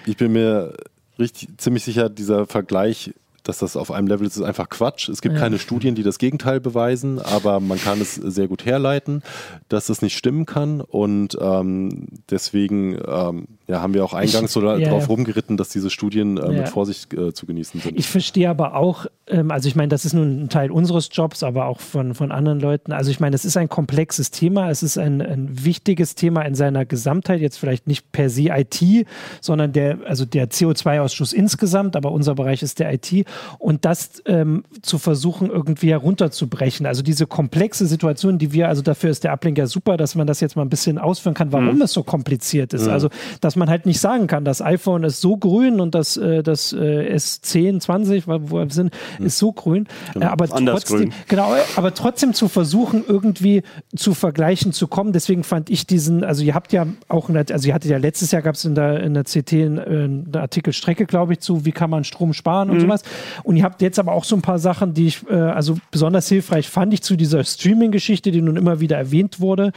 ich 0.07 0.17
bin 0.17 0.33
mir 0.33 0.75
richtig 1.19 1.59
ziemlich 1.59 1.85
sicher, 1.85 2.09
dieser 2.09 2.47
Vergleich, 2.47 3.13
dass 3.49 3.59
das 3.59 3.77
auf 3.77 3.91
einem 3.91 4.07
Level 4.09 4.27
ist, 4.27 4.37
ist 4.37 4.43
einfach 4.43 4.69
Quatsch. 4.69 5.09
Es 5.09 5.23
gibt 5.23 5.35
Ja. 5.37 5.41
keine 5.41 5.59
Studien, 5.59 5.95
die 5.95 6.03
das 6.03 6.19
Gegenteil 6.19 6.61
beweisen, 6.61 7.21
aber 7.21 7.61
man 7.61 7.79
kann 7.79 8.01
es 8.01 8.15
sehr 8.15 8.49
gut 8.49 8.65
herleiten, 8.65 9.23
dass 9.69 9.89
es 9.89 10.03
nicht 10.03 10.17
stimmen 10.17 10.47
kann. 10.47 10.81
Und 10.81 11.37
ähm, 11.41 12.09
deswegen 12.31 12.99
ähm, 13.07 13.47
ja, 13.67 13.83
haben 13.83 13.95
wir 13.95 14.05
auch 14.05 14.15
eingangs 14.15 14.53
so 14.53 14.63
ja, 14.63 14.79
darauf 14.79 15.09
rumgeritten, 15.09 15.57
dass 15.57 15.69
diese 15.69 15.91
Studien 15.91 16.37
äh, 16.37 16.49
mit 16.51 16.69
Vorsicht 16.69 17.13
äh, 17.15 17.33
zu 17.33 17.47
genießen 17.47 17.81
sind. 17.81 17.99
Ich 17.99 18.09
verstehe 18.09 18.49
aber 18.49 18.77
auch, 18.77 19.07
ähm, 19.27 19.51
also 19.51 19.69
ich 19.69 19.77
meine, 19.77 19.89
das 19.89 20.05
ist 20.05 20.13
nun 20.13 20.45
ein 20.45 20.49
Teil 20.49 20.71
unseres 20.71 21.09
Jobs, 21.13 21.43
aber 21.43 21.67
auch 21.67 21.81
von, 21.81 22.15
von 22.15 22.33
anderen 22.33 22.61
Leuten. 22.61 22.93
Also 22.93 23.11
ich 23.11 23.21
meine, 23.21 23.35
es 23.35 23.45
ist 23.45 23.57
ein 23.57 23.69
komplexes 23.69 24.31
Thema, 24.31 24.71
es 24.71 24.83
ist 24.83 24.99
ein, 24.99 25.21
ein 25.21 25.65
wichtiges 25.65 26.15
Thema 26.15 26.43
in 26.43 26.55
seiner 26.55 26.85
Gesamtheit, 26.85 27.41
jetzt 27.41 27.59
vielleicht 27.59 27.87
nicht 27.87 28.13
per 28.13 28.31
se 28.31 28.49
IT, 28.51 29.07
sondern 29.41 29.73
der, 29.73 29.99
also 30.07 30.25
der 30.25 30.51
CO2-Ausschuss 30.51 31.33
insgesamt, 31.33 31.97
aber 31.97 32.13
unser 32.13 32.35
Bereich 32.35 32.63
ist 32.63 32.79
der 32.79 32.93
IT. 32.93 33.27
Und 33.59 33.85
das 33.85 34.23
ähm, 34.27 34.65
zu 34.83 34.99
versuchen, 34.99 35.51
irgendwie 35.51 35.91
herunterzubrechen. 35.91 36.87
Also 36.87 37.03
diese 37.03 37.27
komplexe 37.27 37.87
Situation, 37.87 38.39
die 38.39 38.53
wir, 38.53 38.69
also 38.69 38.83
dafür 38.83 39.11
ist 39.11 39.25
der 39.25 39.33
Uplink 39.33 39.59
ja 39.59 39.67
super, 39.67 39.97
dass 39.97 40.15
man 40.15 40.27
das 40.27 40.41
jetzt 40.41 40.57
mal 40.57 40.63
ein 40.63 40.69
bisschen 40.69 40.99
ausführen 40.99 41.35
kann, 41.35 41.53
warum 41.53 41.81
es 41.83 41.93
so 41.93 42.03
kompliziert 42.03 42.73
ist. 42.73 42.89
Also, 42.89 43.09
dass 43.41 43.57
man 43.57 43.69
halt 43.69 43.87
nicht 43.87 44.01
sagen 44.01 44.27
kann, 44.27 44.45
das 44.45 44.63
iPhone 44.63 45.05
ist 45.05 45.21
so 45.21 45.37
grün 45.37 45.81
und 45.81 45.95
das, 45.95 46.17
äh, 46.17 46.43
das 46.43 46.73
äh, 46.73 47.15
S10, 47.15 47.81
20, 47.81 48.29
wo 48.29 48.51
wir 48.51 48.71
sind, 48.71 48.93
ist 49.19 49.39
so 49.39 49.53
grün. 49.53 49.87
Äh, 50.15 50.25
aber 50.25 50.47
Anders 50.55 50.85
trotzdem, 50.85 51.11
grün. 51.11 51.13
genau, 51.29 51.55
aber 51.77 51.95
trotzdem 51.95 52.35
zu 52.35 52.49
versuchen, 52.49 53.05
irgendwie 53.07 53.63
zu 53.95 54.15
vergleichen 54.15 54.73
zu 54.73 54.87
kommen. 54.87 55.13
Deswegen 55.13 55.45
fand 55.45 55.71
ich 55.71 55.87
diesen, 55.87 56.25
also 56.25 56.43
ihr 56.43 56.55
habt 56.55 56.73
ja 56.73 56.87
auch, 57.09 57.29
also 57.31 57.69
ihr 57.69 57.75
hattet 57.75 57.91
ja 57.91 57.99
letztes 57.99 58.31
Jahr 58.31 58.43
gab 58.43 58.55
es 58.55 58.65
in 58.65 58.75
der, 58.75 59.03
in 59.03 59.15
der 59.15 59.25
CT 59.25 59.53
einen, 59.53 59.79
einen 59.79 60.37
Artikel 60.37 60.73
Strecke, 60.73 61.07
glaube 61.07 61.35
ich, 61.35 61.41
zu, 61.41 61.65
wie 61.65 61.73
kann 61.73 61.91
man 61.91 62.05
Strom 62.05 62.33
sparen 62.33 62.71
und 62.71 62.81
sowas. 62.81 63.03
Und 63.43 63.57
ihr 63.57 63.65
habt 63.65 63.83
jetzt 63.83 63.99
aber 63.99 64.13
auch 64.13 64.25
so 64.25 64.37
ein 64.37 64.43
paar 64.43 64.59
Sachen, 64.59 64.95
die 64.95 65.07
ich, 65.09 65.29
äh, 65.29 65.35
also 65.35 65.77
besonders 65.91 66.29
hilfreich 66.29 66.69
fand 66.69 66.93
ich 66.95 67.03
zu 67.03 67.17
dieser 67.17 67.45
Streaming-Geschichte, 67.45 68.31
die 68.31 68.43
nun 68.43 68.57
immer 68.57 68.81
wieder 68.81 68.97
erwähnt 68.97 69.41
wurde, 69.41 69.73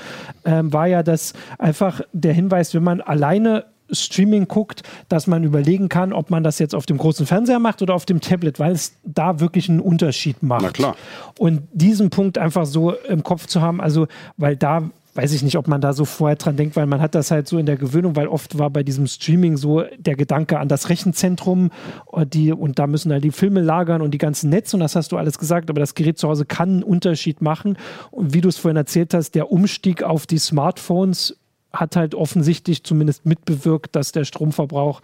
ähm, 0.46 0.72
war 0.74 0.88
ja, 0.88 1.04
dass 1.04 1.34
einfach 1.58 2.02
der 2.14 2.34
Hinweis, 2.34 2.74
wenn 2.74 2.84
man 2.84 3.02
alleine 3.02 3.66
Streaming 3.92 4.48
guckt, 4.48 4.84
dass 5.08 5.28
man 5.28 5.44
überlegen 5.44 5.90
kann, 5.90 6.14
ob 6.14 6.30
man 6.30 6.44
das 6.44 6.60
jetzt 6.60 6.76
auf 6.76 6.86
dem 6.86 6.98
großen 6.98 7.26
Fernseher 7.26 7.60
macht 7.60 7.82
oder 7.82 7.94
auf 7.94 8.06
dem 8.06 8.22
Tablet, 8.22 8.60
weil 8.60 8.72
es 8.72 8.96
da 9.04 9.40
wirklich 9.40 9.70
einen 9.70 9.80
Unterschied 9.80 10.44
macht. 10.44 10.62
Na 10.62 10.70
klar. 10.70 10.96
Und 11.38 11.68
diesen 11.74 12.10
Punkt 12.10 12.38
einfach 12.38 12.66
so 12.66 12.94
im 12.94 13.24
Kopf 13.24 13.48
zu 13.48 13.62
haben, 13.62 13.82
also 13.82 14.08
weil 14.38 14.56
da 14.56 14.90
weiß 15.20 15.34
ich 15.34 15.44
nicht, 15.44 15.58
ob 15.58 15.68
man 15.68 15.82
da 15.82 15.92
so 15.92 16.06
vorher 16.06 16.38
dran 16.38 16.56
denkt, 16.56 16.78
weil 16.78 16.86
man 16.86 17.02
hat 17.02 17.14
das 17.14 17.30
halt 17.30 17.46
so 17.46 17.58
in 17.58 17.66
der 17.66 17.76
Gewöhnung, 17.76 18.16
weil 18.16 18.30
oft 18.30 18.58
war 18.58 18.70
bei 18.70 18.84
diesem 18.84 19.06
Streaming 19.06 19.58
so 19.58 19.84
der 19.98 20.16
Gedanke 20.16 20.60
an 20.60 20.70
das 20.70 20.88
Rechenzentrum 20.88 21.72
und, 22.06 22.22
äh, 22.22 22.26
die, 22.26 22.54
und 22.54 22.80
da 22.80 22.88
müssen 22.88 23.12
halt 23.12 23.26
die 23.26 23.32
Filme 23.32 23.60
lagern 23.60 24.02
und 24.02 24.12
die 24.12 24.18
ganzen 24.18 24.50
Netze 24.50 24.78
und 24.78 24.80
das 24.80 24.96
hast 24.96 25.12
du 25.12 25.18
alles 25.18 25.38
gesagt, 25.38 25.70
aber 25.70 25.82
das 25.82 25.94
Gerät 25.94 26.18
zu 26.18 26.30
Hause 26.30 26.46
kann 26.46 26.70
einen 26.70 26.84
Unterschied 26.84 27.42
machen. 27.42 27.78
Und 28.12 28.34
wie 28.34 28.40
du 28.40 28.48
es 28.48 28.58
vorhin 28.58 28.78
erzählt 28.78 29.14
hast, 29.14 29.36
der 29.36 29.52
Umstieg 29.52 30.04
auf 30.04 30.26
die 30.26 30.38
Smartphones 30.38 31.38
hat 31.74 31.98
halt 31.98 32.16
offensichtlich 32.16 32.86
zumindest 32.86 33.26
mitbewirkt, 33.26 33.98
dass 33.98 34.14
der 34.14 34.24
Stromverbrauch 34.24 35.02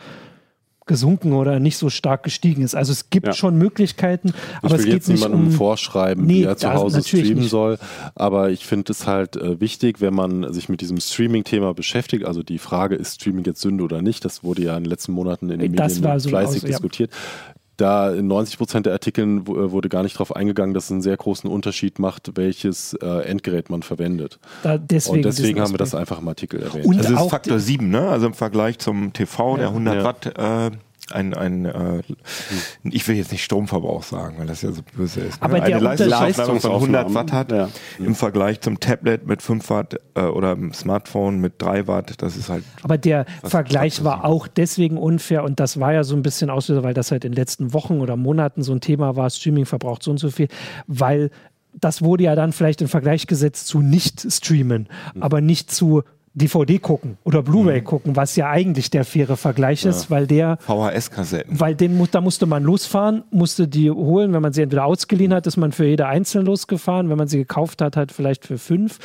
gesunken 0.88 1.34
oder 1.34 1.60
nicht 1.60 1.78
so 1.78 1.90
stark 1.90 2.24
gestiegen 2.24 2.62
ist. 2.62 2.76
Also 2.76 2.92
es 2.92 3.10
gibt 3.10 3.28
Ja. 3.28 3.34
schon 3.34 3.58
Möglichkeiten, 3.58 4.34
aber 4.62 4.68
ich 4.68 4.74
es 4.74 4.78
will 4.80 4.86
geht 4.86 4.94
jetzt 4.94 5.08
nicht 5.10 5.24
niemandem 5.24 5.48
um 5.48 5.52
vorschreiben, 5.54 6.26
Nee, 6.26 6.42
wie 6.42 6.44
er 6.44 6.58
zu 6.58 6.72
Hause 6.74 7.02
streamen 7.04 7.40
nicht. 7.40 7.50
soll. 7.50 7.78
Aber 8.14 8.52
ich 8.52 8.66
finde 8.66 8.92
es 8.92 9.08
halt 9.08 9.36
äh, 9.36 9.60
wichtig, 9.60 10.00
wenn 10.02 10.14
man 10.14 10.54
sich 10.54 10.70
mit 10.70 10.82
diesem 10.82 11.00
Streaming-Thema 11.00 11.74
beschäftigt. 11.74 12.26
Also 12.26 12.44
die 12.44 12.60
Frage, 12.60 12.96
ist 12.96 13.16
Streaming 13.16 13.46
jetzt 13.46 13.62
Sünde 13.62 13.84
oder 13.84 14.02
nicht? 14.02 14.24
Das 14.26 14.44
wurde 14.44 14.62
ja 14.64 14.78
in 14.78 14.84
den 14.84 14.90
letzten 14.90 15.12
Monaten 15.14 15.50
in 15.50 15.60
den 15.60 15.76
Das 15.76 16.00
Medien 16.00 16.20
so 16.20 16.30
fleißig 16.30 16.64
aus- 16.66 16.70
ja. 16.70 16.78
Da 17.78 18.14
in 18.14 18.28
90 18.28 18.58
Prozent 18.58 18.86
der 18.86 18.94
Artikeln 18.94 19.42
äh, 19.42 19.72
wurde 19.72 19.90
gar 19.90 20.04
nicht 20.04 20.16
darauf 20.16 20.36
eingegangen, 20.36 20.74
dass 20.74 20.86
es 20.86 20.92
einen 20.92 21.02
sehr 21.02 21.18
großen 21.18 21.50
Unterschied 21.50 22.00
macht, 22.00 22.32
welches 22.36 22.94
äh, 22.94 23.06
Endgerät 23.26 23.70
man 23.70 23.84
verwendet. 23.84 24.40
da, 24.64 24.78
deswegen, 24.78 25.18
Und 25.18 25.26
deswegen 25.26 25.60
haben 25.60 25.74
wir 25.74 25.78
das 25.78 25.94
einfach 25.96 26.20
im 26.20 26.28
Artikel 26.28 26.62
erwähnt. 26.62 26.86
Und 26.86 26.98
Also 27.00 27.14
es 27.14 27.22
ist 27.22 27.30
Faktor 27.30 27.60
7, 27.60 27.90
ne? 27.90 28.08
Also 28.10 28.28
im 28.28 28.34
Vergleich 28.34 28.80
zum 28.80 29.14
TV, 29.14 29.58
der 29.58 29.68
100 29.70 29.96
Ja. 29.96 30.04
Watt, 30.04 30.26
äh, 30.38 30.72
ein, 31.12 31.34
ein 31.34 31.66
äh, 31.66 32.02
ich 32.84 33.08
will 33.08 33.16
jetzt 33.16 33.32
nicht 33.32 33.44
Stromverbrauch 33.44 34.04
sagen, 34.04 34.38
weil 34.40 34.48
das 34.48 34.62
ja 34.64 34.72
so 34.72 34.82
böse 34.96 35.22
ist. 35.22 35.42
Aber 35.42 35.60
ne? 35.60 35.66
der 35.66 35.76
eine 35.78 35.84
Leistungsaufnahme 35.86 36.60
von 36.60 36.72
100 36.74 37.14
Watt 37.14 37.32
hat 37.32 37.52
Ja. 37.52 37.70
im 38.00 38.16
Vergleich 38.16 38.62
zum 38.62 38.80
Tablet 38.80 39.28
mit 39.28 39.42
5 39.42 39.70
Watt 39.70 39.98
äh, 40.16 40.22
oder 40.22 40.54
im 40.54 40.74
Smartphone 40.74 41.40
mit 41.40 41.62
3 41.62 41.88
Watt, 41.88 42.14
das 42.22 42.36
ist 42.36 42.50
halt 42.50 42.64
Aber 42.84 42.98
der 42.98 43.26
Vergleich 43.44 44.04
war 44.04 44.26
auch 44.26 44.48
deswegen 44.48 44.98
unfair 44.98 45.44
und 45.44 45.60
das 45.60 45.80
war 45.80 45.94
ja 45.94 46.04
so 46.04 46.16
ein 46.16 46.24
bisschen 46.24 46.50
Auslöser, 46.50 46.84
weil 46.84 46.94
das 46.94 47.12
halt 47.12 47.24
in 47.26 47.32
den 47.34 47.38
letzten 47.38 47.74
Wochen 47.74 48.00
oder 48.02 48.16
Monaten 48.16 48.64
so 48.64 48.72
ein 48.74 48.82
Thema 48.82 49.16
war, 49.16 49.30
Streaming 49.30 49.66
verbraucht 49.66 50.02
so 50.04 50.12
und 50.12 50.18
so 50.18 50.32
viel, 50.32 50.48
weil 50.88 51.30
das 51.78 52.02
wurde 52.02 52.24
ja 52.24 52.36
dann 52.36 52.54
vielleicht 52.54 52.82
im 52.82 52.88
Vergleich 52.88 53.28
gesetzt 53.28 53.68
zu 53.68 53.82
nicht 53.82 54.26
streamen, 54.32 54.88
Mhm. 55.14 55.22
aber 55.24 55.42
nicht 55.42 55.72
zu 55.72 56.04
DVD 56.36 56.80
gucken 56.80 57.18
oder 57.24 57.42
Blu-ray 57.42 57.82
gucken, 57.82 58.16
was 58.16 58.36
ja 58.36 58.50
eigentlich 58.50 58.90
der 58.90 59.06
faire 59.06 59.38
Vergleich 59.38 59.86
ist, 59.86 60.12
weil 60.12 60.28
der 60.28 60.58
VHS-Kassetten. 60.58 61.60
weil 61.60 61.76
den, 61.76 62.08
da 62.12 62.20
musste 62.20 62.46
man 62.46 62.62
losfahren, 62.64 63.24
musste 63.32 63.68
die 63.68 63.90
holen. 63.90 64.34
Wenn 64.34 64.42
man 64.42 64.52
sie 64.52 64.62
entweder 64.62 64.86
ausgeliehen 64.86 65.34
hat, 65.34 65.48
ist 65.48 65.56
man 65.56 65.72
für 65.72 65.86
jede 65.86 66.08
einzeln 66.08 66.46
losgefahren. 66.46 67.10
Wenn 67.10 67.18
man 67.18 67.30
sie 67.30 67.38
gekauft 67.38 67.82
hat, 67.82 67.96
halt 67.96 68.12
vielleicht 68.12 68.46
für 68.46 68.58
fünf. 68.58 69.00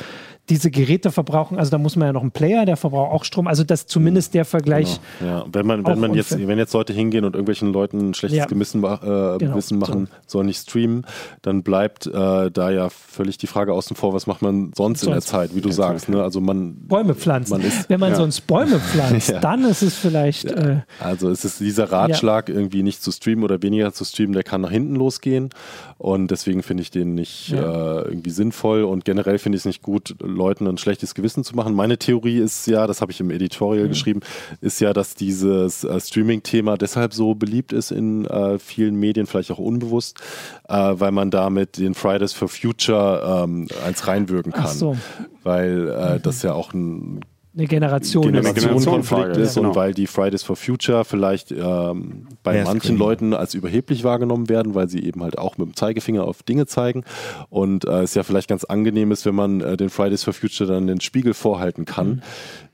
Diese 0.49 0.69
Geräte 0.71 1.11
verbrauchen, 1.11 1.57
also 1.57 1.71
da 1.71 1.77
muss 1.77 1.95
man 1.95 2.07
ja 2.07 2.13
noch 2.13 2.21
einen 2.23 2.31
Player, 2.31 2.65
der 2.65 2.75
verbraucht 2.75 3.11
auch 3.11 3.23
Strom. 3.23 3.47
Also 3.47 3.63
das 3.63 3.85
zumindest 3.85 4.33
der 4.33 4.43
Vergleich. 4.43 4.99
Ja, 5.23 5.45
wenn 5.51 5.65
man, 5.65 5.85
wenn 5.85 5.99
man 5.99 6.13
jetzt, 6.13 6.35
wenn 6.45 6.57
jetzt 6.57 6.73
Leute 6.73 6.91
hingehen 6.93 7.23
und 7.25 7.35
irgendwelchen 7.35 7.71
Leuten 7.71 8.09
ein 8.09 8.13
schlechtes 8.13 8.39
Ja. 8.39 8.45
Gewissen 8.45 8.83
äh, 8.83 8.87
Genau, 8.97 9.37
Gewissen 9.37 9.77
machen, 9.79 10.09
sollen 10.27 10.47
nicht 10.47 10.59
streamen, 10.61 11.05
dann 11.41 11.63
bleibt 11.63 12.07
äh, 12.07 12.51
da 12.51 12.69
ja 12.71 12.89
völlig 12.89 13.37
die 13.37 13.47
Frage 13.47 13.71
außen 13.73 13.95
vor, 13.95 14.13
was 14.13 14.27
macht 14.27 14.41
man 14.41 14.71
sonst, 14.75 15.03
in 15.03 15.09
der 15.09 15.21
Sonst. 15.21 15.27
Zeit, 15.29 15.55
wie 15.55 15.61
du 15.61 15.71
sagst. 15.71 16.09
Ne? 16.09 16.21
Also 16.21 16.41
man, 16.41 16.75
Bäume 16.87 17.15
pflanzen. 17.15 17.51
Man 17.57 17.61
ist- 17.61 17.89
Wenn 17.89 17.99
man 17.99 18.09
ja. 18.11 18.15
sonst 18.17 18.41
Bäume 18.47 18.79
pflanzt, 18.79 19.29
Ja. 19.31 19.39
dann 19.39 19.63
ist 19.63 19.81
es 19.83 19.95
vielleicht. 19.95 20.45
Äh, 20.45 20.81
also 20.99 21.29
es 21.29 21.45
ist 21.45 21.59
dieser 21.59 21.91
Ratschlag, 21.91 22.49
irgendwie 22.49 22.83
nicht 22.83 23.01
zu 23.03 23.11
streamen 23.11 23.43
oder 23.43 23.61
weniger 23.61 23.93
zu 23.93 24.03
streamen, 24.03 24.33
der 24.33 24.43
kann 24.43 24.61
nach 24.61 24.71
hinten 24.71 24.95
losgehen. 24.95 25.49
Und 25.97 26.31
deswegen 26.31 26.63
finde 26.63 26.81
ich 26.83 26.89
den 26.91 27.13
nicht 27.13 27.49
Ja. 27.49 27.99
äh, 28.01 28.07
irgendwie 28.09 28.31
sinnvoll. 28.31 28.83
Und 28.83 29.05
generell 29.05 29.37
finde 29.37 29.55
ich 29.55 29.61
es 29.61 29.65
nicht 29.65 29.81
gut, 29.83 30.15
Leuten 30.35 30.67
ein 30.67 30.77
schlechtes 30.77 31.15
Gewissen 31.15 31.43
zu 31.43 31.55
machen. 31.55 31.73
Meine 31.73 31.97
Theorie 31.97 32.39
ist 32.39 32.67
ja, 32.67 32.87
das 32.87 33.01
habe 33.01 33.11
ich 33.11 33.19
im 33.19 33.31
Editorial 33.31 33.87
geschrieben, 33.87 34.21
ist 34.61 34.79
ja, 34.81 34.93
dass 34.93 35.15
dieses 35.15 35.83
äh, 35.83 35.99
Streaming-Thema 35.99 36.77
deshalb 36.77 37.13
so 37.13 37.35
beliebt 37.35 37.73
ist 37.73 37.91
in 37.91 38.25
äh, 38.25 38.59
vielen 38.59 38.95
Medien, 38.95 39.27
vielleicht 39.27 39.51
auch 39.51 39.59
unbewusst, 39.59 40.19
äh, 40.67 40.73
weil 40.73 41.11
man 41.11 41.31
damit 41.31 41.77
den 41.77 41.93
Fridays 41.93 42.33
for 42.33 42.47
Future 42.47 43.43
ähm, 43.43 43.67
eins 43.85 44.07
reinwirken 44.07 44.51
kann. 44.51 44.65
Ach 44.65 44.71
so. 44.71 44.97
Weil 45.43 45.89
äh, 45.89 46.19
das 46.19 46.43
ja 46.43 46.53
auch 46.53 46.73
ein 46.73 47.21
eine 47.53 47.67
Generation. 47.67 48.27
Eine 48.27 48.39
ist. 48.39 48.45
Generation- 48.55 48.77
Generationenkonflikt 48.79 49.37
ist 49.37 49.55
ja. 49.55 49.61
und 49.61 49.67
Genau. 49.69 49.75
weil 49.75 49.93
die 49.93 50.07
Fridays 50.07 50.43
for 50.43 50.55
Future 50.55 51.03
vielleicht 51.05 51.51
ähm, 51.51 52.27
bei 52.43 52.53
Mehr 52.53 52.63
manchen. 52.63 52.97
Leuten 52.97 53.33
als 53.33 53.53
überheblich 53.53 54.03
wahrgenommen 54.03 54.47
werden, 54.49 54.73
weil 54.75 54.87
sie 54.89 55.03
eben 55.03 55.21
halt 55.23 55.37
auch 55.37 55.57
mit 55.57 55.67
dem 55.67 55.75
Zeigefinger 55.75 56.23
auf 56.23 56.43
Dinge 56.43 56.65
zeigen 56.65 57.03
und 57.49 57.85
äh, 57.85 58.03
es 58.03 58.13
ja 58.15 58.23
vielleicht 58.23 58.47
ganz 58.47 58.63
angenehm 58.63 59.11
ist, 59.11 59.25
wenn 59.25 59.35
man 59.35 59.61
äh, 59.61 59.75
den 59.77 59.89
Fridays 59.89 60.23
for 60.23 60.33
Future 60.33 60.71
dann 60.71 60.87
den 60.87 61.01
Spiegel 61.01 61.33
vorhalten 61.33 61.85
kann. 61.85 62.07
Mhm. 62.07 62.21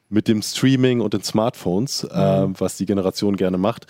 Mit 0.10 0.30
dem 0.30 0.42
Streaming 0.42 1.02
und 1.02 1.14
den 1.14 1.22
Smartphones, 1.22 2.06
äh, 2.06 2.10
was 2.58 2.78
die 2.78 2.86
Generation 2.86 3.36
gerne 3.36 3.58
macht. 3.58 3.88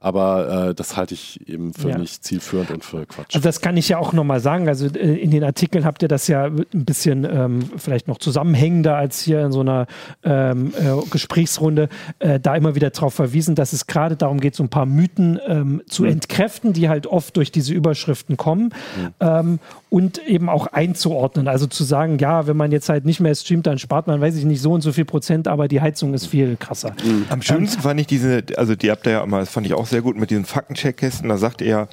Aber 0.00 0.68
äh, 0.70 0.74
das 0.74 0.96
halte 0.96 1.14
ich 1.14 1.46
eben 1.48 1.74
für 1.74 1.90
Ja. 1.90 1.98
nicht 1.98 2.24
zielführend 2.24 2.70
und 2.70 2.84
für 2.84 3.04
Quatsch. 3.06 3.34
Also 3.34 3.46
das 3.46 3.60
kann 3.60 3.76
ich 3.76 3.88
ja 3.88 3.98
auch 3.98 4.12
nochmal 4.12 4.40
sagen. 4.40 4.68
Also 4.68 4.86
äh, 4.86 5.16
in 5.16 5.30
den 5.30 5.44
Artikeln 5.44 5.84
habt 5.84 6.02
ihr 6.02 6.08
das 6.08 6.26
ja 6.28 6.44
ein 6.46 6.64
bisschen 6.72 7.24
ähm, 7.30 7.60
vielleicht 7.76 8.08
noch 8.08 8.18
zusammenhängender 8.18 8.96
als 8.96 9.20
hier 9.20 9.44
in 9.44 9.52
so 9.52 9.60
einer 9.60 9.86
ähm, 10.24 10.72
äh, 10.78 11.08
Gesprächsrunde 11.10 11.88
äh, 12.18 12.40
da 12.40 12.56
immer 12.56 12.74
wieder 12.74 12.90
darauf 12.90 13.14
verwiesen, 13.14 13.54
dass 13.54 13.72
es 13.72 13.86
gerade 13.86 14.16
darum 14.16 14.40
geht, 14.40 14.54
so 14.54 14.62
ein 14.62 14.68
paar 14.68 14.86
Mythen 14.86 15.38
ähm, 15.46 15.82
zu 15.88 16.04
entkräften, 16.04 16.72
die 16.72 16.88
halt 16.88 17.06
oft 17.06 17.36
durch 17.36 17.52
diese 17.52 17.74
Überschriften 17.74 18.36
kommen 18.36 18.72
ähm, 19.20 19.58
und 19.90 20.18
eben 20.26 20.48
auch 20.48 20.66
einzuordnen. 20.68 21.48
Also 21.48 21.66
zu 21.66 21.84
sagen, 21.84 22.18
ja, 22.18 22.46
wenn 22.46 22.56
man 22.56 22.72
jetzt 22.72 22.88
halt 22.88 23.04
nicht 23.04 23.20
mehr 23.20 23.34
streamt, 23.34 23.66
dann 23.66 23.78
spart 23.78 24.06
man, 24.06 24.20
weiß 24.20 24.36
ich 24.36 24.44
nicht, 24.44 24.62
so 24.62 24.72
und 24.72 24.80
so 24.80 24.92
viel 24.92 25.04
Prozent, 25.04 25.48
aber 25.48 25.68
die 25.68 25.80
Heizung 25.80 26.14
ist 26.14 26.26
viel 26.26 26.56
krasser. 26.56 26.94
Am 27.28 27.42
schönsten 27.42 27.82
fand 27.82 28.00
ich 28.00 28.06
diese, 28.06 28.42
also 28.56 28.74
die 28.76 28.90
habt 28.90 29.06
ihr 29.06 29.12
ja 29.12 29.22
immer, 29.24 29.40
das 29.40 29.50
fand 29.50 29.66
ich 29.66 29.74
auch 29.74 29.86
sehr 29.90 30.02
gut 30.02 30.16
mit 30.16 30.30
diesen 30.30 30.44
Faktencheckkästen, 30.44 31.28
da 31.28 31.36
sagt 31.36 31.60
er, 31.62 31.88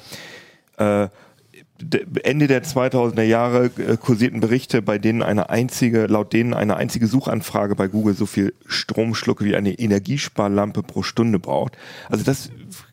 äh, 0.78 1.08
de- 1.80 2.06
Ende 2.24 2.46
der 2.46 2.62
2000er 2.64 3.22
Jahre 3.22 3.66
äh, 3.76 3.96
kursierten 3.96 4.40
Berichte, 4.40 4.82
bei 4.82 4.98
denen 4.98 5.22
eine 5.22 5.50
einzige, 5.50 6.06
laut 6.06 6.32
denen 6.32 6.54
eine 6.54 6.76
einzige 6.76 7.06
Suchanfrage 7.06 7.74
bei 7.74 7.88
Google 7.88 8.14
so 8.14 8.26
viel 8.26 8.54
Strom 8.66 9.14
schlucke 9.14 9.44
wie 9.44 9.54
eine 9.56 9.72
Energiesparlampe 9.72 10.82
pro 10.82 11.02
Stunde 11.02 11.38
braucht. 11.38 11.76
Also 12.08 12.24
das 12.24 12.50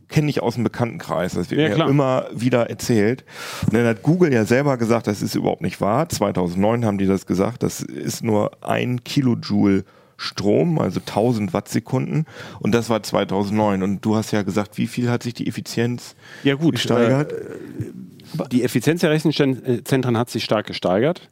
kenne 0.07 0.29
ich 0.29 0.41
aus 0.43 0.53
dem 0.53 0.63
Bekanntenkreis. 0.63 1.33
Das 1.33 1.49
wird 1.49 1.61
Ja, 1.61 1.69
mir 1.69 1.75
klar. 1.75 1.89
immer 1.89 2.25
wieder 2.31 2.69
erzählt. 2.69 3.25
Und 3.65 3.73
dann 3.73 3.85
hat 3.87 4.03
Google 4.03 4.31
ja 4.31 4.45
selber 4.45 4.77
gesagt, 4.77 5.07
das 5.07 5.23
ist 5.23 5.33
überhaupt 5.35 5.61
nicht 5.61 5.81
wahr. 5.81 6.07
2009 6.09 6.85
haben 6.85 6.97
die 6.99 7.07
das 7.07 7.25
gesagt. 7.25 7.63
Das 7.63 7.81
ist 7.81 8.23
nur 8.23 8.51
ein 8.63 9.03
Kilojoule 9.03 9.83
Strom, 10.17 10.79
also 10.79 10.99
1000 10.99 11.53
Wattsekunden. 11.53 12.25
Und 12.59 12.73
das 12.73 12.89
war 12.89 13.03
2009. 13.03 13.83
Und 13.83 14.03
du 14.05 14.15
hast 14.15 14.31
ja 14.31 14.41
gesagt, 14.43 14.77
wie 14.77 14.87
viel 14.87 15.09
hat 15.09 15.23
sich 15.23 15.33
die 15.33 15.47
Effizienz 15.47 16.15
Ja 16.43 16.55
gut, 16.55 16.73
gesteigert? 16.75 17.31
Äh, 17.33 18.47
die 18.51 18.63
Effizienz 18.63 19.01
der 19.01 19.11
Rechenzentren 19.11 20.17
hat 20.17 20.29
sich 20.29 20.43
stark 20.43 20.67
gesteigert. 20.67 21.29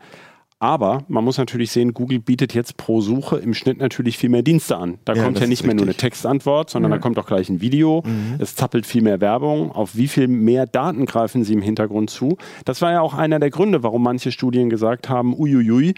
Aber 0.60 1.04
man 1.10 1.26
muss 1.26 1.38
natürlich 1.38 1.72
sehen, 1.72 1.94
Google 1.94 2.20
bietet 2.20 2.54
jetzt 2.54 2.78
pro 2.78 3.02
Suche 3.02 3.36
im 3.38 3.54
Schnitt 3.54 3.80
natürlich 3.80 4.18
viel 4.18 4.30
mehr 4.30 4.44
Dienste 4.44 4.78
an. 4.78 4.98
Da 5.04 5.14
Ja, 5.14 5.24
kommt 5.26 5.38
ja 5.42 5.46
nicht 5.48 5.66
mehr 5.66 5.76
nur 5.76 5.84
eine. 5.84 5.94
Textantwort, 5.94 6.70
sondern 6.70 6.90
da 6.90 7.00
kommt 7.00 7.20
auch 7.20 7.26
gleich 7.26 7.50
ein 7.50 7.60
Video. 7.60 8.02
Es 8.40 8.56
zappelt 8.56 8.86
viel 8.86 9.02
mehr 9.02 9.20
Werbung. 9.20 9.74
Auf 9.74 9.98
wie 9.98 10.08
viel 10.08 10.30
mehr 10.30 10.66
Daten 10.66 11.06
greifen 11.06 11.44
sie 11.44 11.52
im 11.52 11.62
Hintergrund 11.62 12.12
zu? 12.12 12.38
Das 12.64 12.82
war 12.82 12.94
ja 12.94 13.02
auch 13.02 13.14
einer 13.14 13.40
der 13.42 13.50
Gründe, 13.50 13.84
warum 13.84 14.04
manche 14.04 14.32
Studien 14.32 14.70
gesagt 14.70 15.10
haben, 15.10 15.34
uiuiui, 15.38 15.96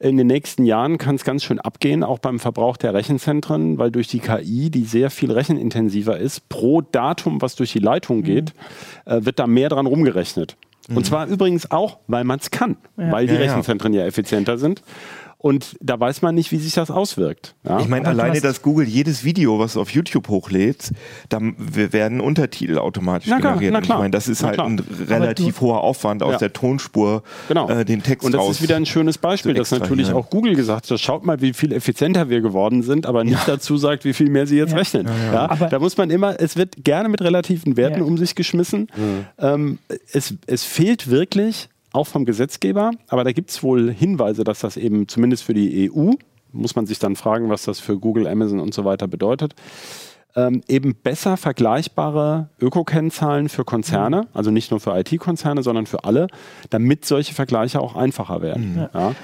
in 0.00 0.16
den 0.16 0.26
nächsten 0.28 0.64
Jahren 0.64 0.98
kann 0.98 1.16
es 1.16 1.24
ganz 1.24 1.42
schön 1.44 1.58
abgehen, 1.58 2.04
auch 2.04 2.18
beim 2.18 2.38
Verbrauch 2.38 2.76
der 2.76 2.94
Rechenzentren, 2.94 3.78
weil 3.78 3.90
durch 3.90 4.08
die 4.08 4.20
KI, 4.20 4.70
die 4.70 4.84
sehr 4.84 5.10
viel 5.10 5.32
rechenintensiver 5.32 6.18
ist, 6.18 6.48
pro 6.48 6.82
Datum, 6.82 7.42
was 7.42 7.56
durch 7.56 7.72
die 7.72 7.80
Leitung 7.80 8.22
geht, 8.22 8.52
äh, 9.06 9.24
wird 9.24 9.38
da 9.38 9.46
mehr 9.46 9.68
dran 9.68 9.86
rumgerechnet. 9.86 10.56
Und 10.94 11.04
zwar 11.04 11.26
übrigens 11.26 11.70
auch, 11.70 11.98
weil 12.06 12.24
man 12.24 12.38
es 12.38 12.50
kann, 12.50 12.78
weil 12.96 13.26
die 13.26 13.34
Ja, 13.34 13.40
ja. 13.40 13.46
Rechenzentren 13.50 13.92
ja 13.92 14.06
effizienter 14.06 14.56
sind. 14.56 14.82
Und 15.40 15.76
da 15.80 16.00
weiß 16.00 16.20
man 16.22 16.34
nicht, 16.34 16.50
wie 16.50 16.56
sich 16.56 16.72
das 16.74 16.90
auswirkt. 16.90 17.54
Ja? 17.62 17.78
Ich 17.78 17.86
meine, 17.88 18.08
alleine, 18.08 18.40
dass 18.40 18.60
Google 18.60 18.88
jedes 18.88 19.22
Video, 19.22 19.60
was 19.60 19.76
auf 19.76 19.90
YouTube 19.90 20.26
hochlädst, 20.26 20.90
da 21.28 21.38
wir 21.40 21.92
werden 21.92 22.20
Untertitel 22.20 22.76
automatisch 22.76 23.28
Na 23.30 23.38
klar, 23.38 23.52
generiert. 23.52 23.72
na 23.72 23.78
Und 23.78 23.84
klar, 23.84 23.98
ich 23.98 24.02
meine, 24.02 24.10
das 24.10 24.26
ist 24.26 24.42
halt 24.42 24.54
klar. 24.54 24.66
ein 24.66 24.80
relativ 25.08 25.60
hoher 25.60 25.80
Aufwand 25.82 26.24
aus 26.24 26.32
Ja. 26.32 26.38
der 26.38 26.52
Tonspur, 26.52 27.22
Genau. 27.46 27.68
äh, 27.70 27.84
den 27.84 28.02
Text 28.02 28.26
Und 28.26 28.32
das 28.32 28.40
raus. 28.40 28.56
ist 28.56 28.62
wieder 28.62 28.74
ein 28.74 28.84
schönes 28.84 29.16
Beispiel, 29.16 29.54
dass 29.54 29.70
natürlich 29.70 30.10
auch 30.12 30.28
Google 30.28 30.56
gesagt 30.56 30.90
hat, 30.90 30.98
schaut 30.98 31.24
mal, 31.24 31.40
wie 31.40 31.52
viel 31.52 31.72
effizienter 31.72 32.28
wir 32.28 32.40
geworden 32.40 32.82
sind, 32.82 33.06
aber 33.06 33.22
nicht 33.22 33.46
dazu 33.46 33.76
sagt, 33.76 34.04
wie 34.04 34.14
viel 34.14 34.30
mehr 34.30 34.48
sie 34.48 34.56
jetzt 34.56 34.72
Ja. 34.72 34.78
rechnen. 34.78 35.06
Ja, 35.32 35.48
Aber- 35.48 35.66
da 35.68 35.78
muss 35.78 35.96
man 35.96 36.10
immer, 36.10 36.34
es 36.40 36.56
wird 36.56 36.82
gerne 36.82 37.08
mit 37.08 37.22
relativen 37.22 37.76
Werten 37.76 38.00
Ja. 38.00 38.04
um 38.04 38.18
sich 38.18 38.34
geschmissen. 38.34 38.88
Ähm, 39.38 39.78
es, 40.12 40.34
es 40.48 40.64
fehlt 40.64 41.08
wirklich, 41.08 41.68
auch 41.92 42.06
vom 42.06 42.24
Gesetzgeber, 42.24 42.90
aber 43.08 43.24
da 43.24 43.32
gibt 43.32 43.50
es 43.50 43.62
wohl 43.62 43.92
Hinweise, 43.92 44.44
dass 44.44 44.60
das 44.60 44.76
eben 44.76 45.08
zumindest 45.08 45.44
für 45.44 45.54
die 45.54 45.90
EU 45.90 46.12
muss 46.52 46.76
man 46.76 46.86
sich 46.86 46.98
dann 46.98 47.16
fragen, 47.16 47.50
was 47.50 47.64
das 47.64 47.80
für 47.80 47.98
Google, 47.98 48.26
Amazon 48.26 48.60
und 48.60 48.74
so 48.74 48.84
weiter 48.84 49.08
bedeutet. 49.08 49.54
Ähm, 50.36 50.62
eben 50.68 50.94
besser 50.94 51.36
vergleichbare 51.36 52.50
Öko-Kennzahlen 52.60 53.48
für 53.48 53.64
Konzerne, 53.64 54.28
also 54.34 54.50
nicht 54.50 54.70
nur 54.70 54.78
für 54.78 54.96
IT-Konzerne, 54.98 55.62
sondern 55.62 55.86
für 55.86 56.04
alle, 56.04 56.28
damit 56.70 57.04
solche 57.04 57.34
Vergleiche 57.34 57.80
auch 57.80 57.96
einfacher 57.96 58.42
werden. 58.42 58.88
Ja. 58.92 59.14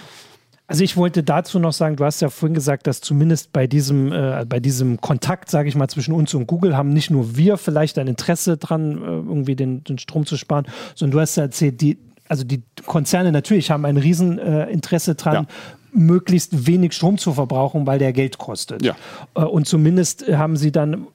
Also 0.67 0.83
ich 0.83 0.97
wollte 0.97 1.23
dazu 1.23 1.59
noch 1.59 1.75
sagen, 1.75 1.97
du 1.97 2.07
hast 2.07 2.23
ja 2.23 2.31
vorhin 2.31 2.55
gesagt, 2.55 2.87
dass 2.87 3.03
zumindest 3.03 3.53
bei 3.53 3.67
diesem, 3.67 4.13
äh, 4.13 4.47
bei 4.49 4.61
diesem 4.61 4.99
Kontakt, 4.99 5.51
sage 5.51 5.69
ich 5.69 5.75
mal, 5.75 5.89
zwischen 5.89 6.15
uns 6.15 6.33
und 6.33 6.47
Google 6.47 6.75
haben 6.75 6.89
nicht 6.89 7.11
nur 7.11 7.37
wir 7.37 7.59
vielleicht 7.59 7.99
ein 7.99 8.09
Interesse 8.09 8.57
dran, 8.57 8.97
äh, 8.97 9.05
irgendwie 9.05 9.57
den, 9.57 9.85
den 9.85 9.99
Strom 9.99 10.25
zu 10.25 10.39
sparen, 10.39 10.65
sondern 10.95 11.19
du 11.19 11.21
hast 11.21 11.37
ja 11.37 11.43
erzählt, 11.43 11.83
die, 11.83 11.99
also 12.29 12.45
die 12.45 12.63
Konzerne 12.87 13.33
natürlich 13.33 13.71
haben 13.71 13.85
ein 13.85 13.97
Rieseninteresse 13.97 15.13
äh, 15.13 15.15
dran, 15.15 15.35
ja 15.35 15.47
möglichst 15.95 16.67
wenig 16.67 16.93
Strom 16.93 17.19
zu 17.19 17.33
verbrauchen, 17.33 17.87
weil 17.87 17.99
der 17.99 18.13
Geld 18.13 18.39
kostet. 18.39 18.85
Ja. 18.85 18.97
Äh, 19.35 19.43
und 19.43 19.67
zumindest 19.67 20.27
haben 20.29 20.57
sie 20.57 20.73
dann 20.73 21.07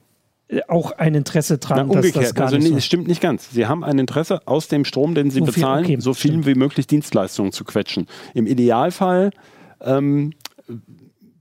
äh, 0.48 0.60
auch 0.68 0.92
ein 0.92 1.14
Interesse 1.14 1.58
dran, 1.58 1.78
Na, 1.78 1.82
umgekehrt. 1.84 2.16
dass 2.16 2.22
das 2.24 2.34
gar 2.34 2.46
also, 2.46 2.56
nicht 2.56 2.72
so 2.72 2.80
stimmt 2.80 3.08
nicht 3.08 3.20
ganz. 3.20 3.50
Sie 3.50 3.66
haben 3.66 3.84
ein 3.84 3.98
Interesse 3.98 4.46
aus 4.46 4.68
dem 4.68 4.84
Strom, 4.84 5.14
den 5.14 5.30
sie 5.30 5.40
so 5.40 5.46
bezahlen, 5.46 5.84
viel, 5.84 5.96
okay, 5.96 6.02
so 6.02 6.14
viel 6.14 6.32
stimmt. 6.32 6.46
wie 6.46 6.54
möglich 6.54 6.86
Dienstleistungen 6.86 7.52
zu 7.52 7.64
quetschen. 7.64 8.06
Im 8.34 8.46
Idealfall 8.46 9.30
ähm, 9.82 10.32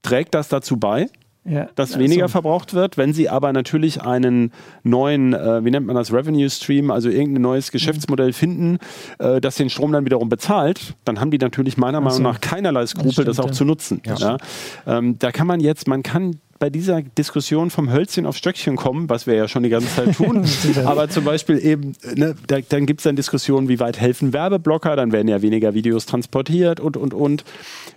trägt 0.01 0.35
das 0.35 0.49
dazu 0.49 0.77
bei, 0.77 1.09
ja, 1.49 1.69
dass 1.75 1.97
weniger 1.97 2.23
also. 2.23 2.33
verbraucht 2.33 2.73
wird. 2.73 2.97
Wenn 2.97 3.13
Sie 3.13 3.29
aber 3.29 3.51
natürlich 3.53 4.01
einen 4.01 4.51
neuen, 4.83 5.33
äh, 5.33 5.63
wie 5.65 5.71
nennt 5.71 5.87
man 5.87 5.95
das, 5.95 6.13
Revenue 6.13 6.49
Stream, 6.49 6.91
also 6.91 7.09
irgendein 7.09 7.41
neues 7.41 7.71
Geschäftsmodell 7.71 8.33
finden, 8.33 8.77
äh, 9.17 9.41
das 9.41 9.55
den 9.55 9.69
Strom 9.69 9.91
dann 9.91 10.05
wiederum 10.05 10.29
bezahlt, 10.29 10.95
dann 11.05 11.19
haben 11.19 11.31
die 11.31 11.37
natürlich 11.37 11.77
meiner 11.77 12.01
Meinung 12.01 12.21
nach 12.21 12.39
keinerlei 12.39 12.85
Skrupel, 12.85 13.25
das, 13.25 13.37
das 13.37 13.45
auch 13.45 13.51
zu 13.51 13.65
nutzen. 13.65 14.01
Ja. 14.05 14.37
Ähm, 14.85 15.17
da 15.19 15.31
kann 15.31 15.47
man 15.47 15.59
jetzt, 15.59 15.87
man 15.87 16.03
kann 16.03 16.39
bei 16.59 16.69
dieser 16.69 17.01
Diskussion 17.01 17.69
vom 17.69 17.91
Hölzchen 17.91 18.25
auf 18.25 18.35
Stöckchen 18.35 18.75
kommen, 18.75 19.09
was 19.09 19.25
wir 19.25 19.33
ja 19.33 19.47
schon 19.47 19.63
die 19.63 19.69
ganze 19.69 19.87
Zeit 19.95 20.15
tun. 20.15 20.45
Aber 20.85 21.09
zum 21.09 21.23
Beispiel 21.23 21.57
eben, 21.65 21.93
ne, 22.15 22.35
da, 22.47 22.59
dann 22.59 22.85
gibt 22.85 22.99
es 22.99 23.05
dann 23.05 23.15
Diskussionen, 23.15 23.69
wie 23.69 23.79
weit 23.79 23.99
helfen 23.99 24.33
Werbeblocker, 24.33 24.97
dann 24.97 25.13
werden 25.13 25.29
ja 25.29 25.41
weniger 25.41 25.73
Videos 25.73 26.05
transportiert 26.05 26.79
und, 26.79 26.97
und, 26.97 27.13
und. 27.13 27.45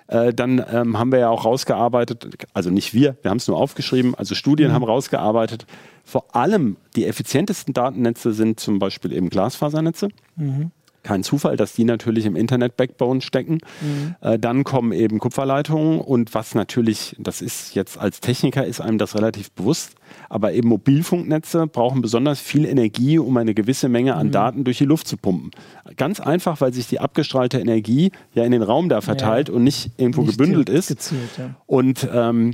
Äh, 0.06 0.32
dann 0.32 0.64
ähm, 0.72 0.98
haben 0.98 1.10
wir 1.10 1.18
ja 1.18 1.28
auch 1.28 1.44
rausgearbeitet, 1.44 2.46
also 2.54 2.70
nicht 2.70 2.94
wir, 2.94 3.16
wir 3.22 3.30
haben 3.30 3.38
es 3.38 3.48
nur 3.48 3.56
aufgeschrieben, 3.56 4.14
also 4.14 4.34
Studien 4.34 4.70
mhm. 4.70 4.74
haben 4.74 4.84
rausgearbeitet, 4.84 5.66
vor 6.04 6.34
allem 6.34 6.76
die 6.94 7.06
effizientesten 7.06 7.74
Datennetze 7.74 8.32
sind 8.32 8.60
zum 8.60 8.78
Beispiel 8.78 9.12
eben 9.12 9.28
Glasfasernetze. 9.28 10.08
Mhm 10.36 10.70
kein 11.02 11.22
Zufall, 11.22 11.56
dass 11.56 11.72
die 11.72 11.84
natürlich 11.84 12.26
im 12.26 12.36
Internet-Backbone 12.36 13.20
stecken. 13.20 13.58
Mhm. 13.80 14.14
Äh, 14.20 14.38
dann 14.38 14.64
kommen 14.64 14.92
eben 14.92 15.18
Kupferleitungen 15.18 16.00
und 16.00 16.34
was 16.34 16.54
natürlich, 16.54 17.16
das 17.18 17.42
ist 17.42 17.74
jetzt 17.74 17.98
als 17.98 18.20
Techniker, 18.20 18.64
ist 18.64 18.80
einem 18.80 18.98
das 18.98 19.14
relativ 19.14 19.50
bewusst, 19.52 19.94
aber 20.28 20.52
eben 20.52 20.68
Mobilfunknetze 20.68 21.66
brauchen 21.66 22.02
besonders 22.02 22.40
viel 22.40 22.64
Energie, 22.64 23.18
um 23.18 23.36
eine 23.36 23.54
gewisse 23.54 23.88
Menge 23.88 24.14
an 24.14 24.28
mhm. 24.28 24.32
Daten 24.32 24.64
durch 24.64 24.78
die 24.78 24.84
Luft 24.84 25.08
zu 25.08 25.16
pumpen. 25.16 25.50
Ganz 25.96 26.20
einfach, 26.20 26.60
weil 26.60 26.72
sich 26.72 26.86
die 26.88 27.00
abgestrahlte 27.00 27.58
Energie 27.58 28.12
ja 28.34 28.44
in 28.44 28.52
den 28.52 28.62
Raum 28.62 28.88
da 28.88 29.00
verteilt 29.00 29.48
ja. 29.48 29.54
und 29.54 29.64
nicht 29.64 29.92
irgendwo 29.96 30.22
nicht 30.22 30.38
gebündelt 30.38 30.68
ist. 30.68 30.88
Gezielt, 30.88 31.30
ja. 31.38 31.54
Und 31.66 32.08
ähm, 32.12 32.52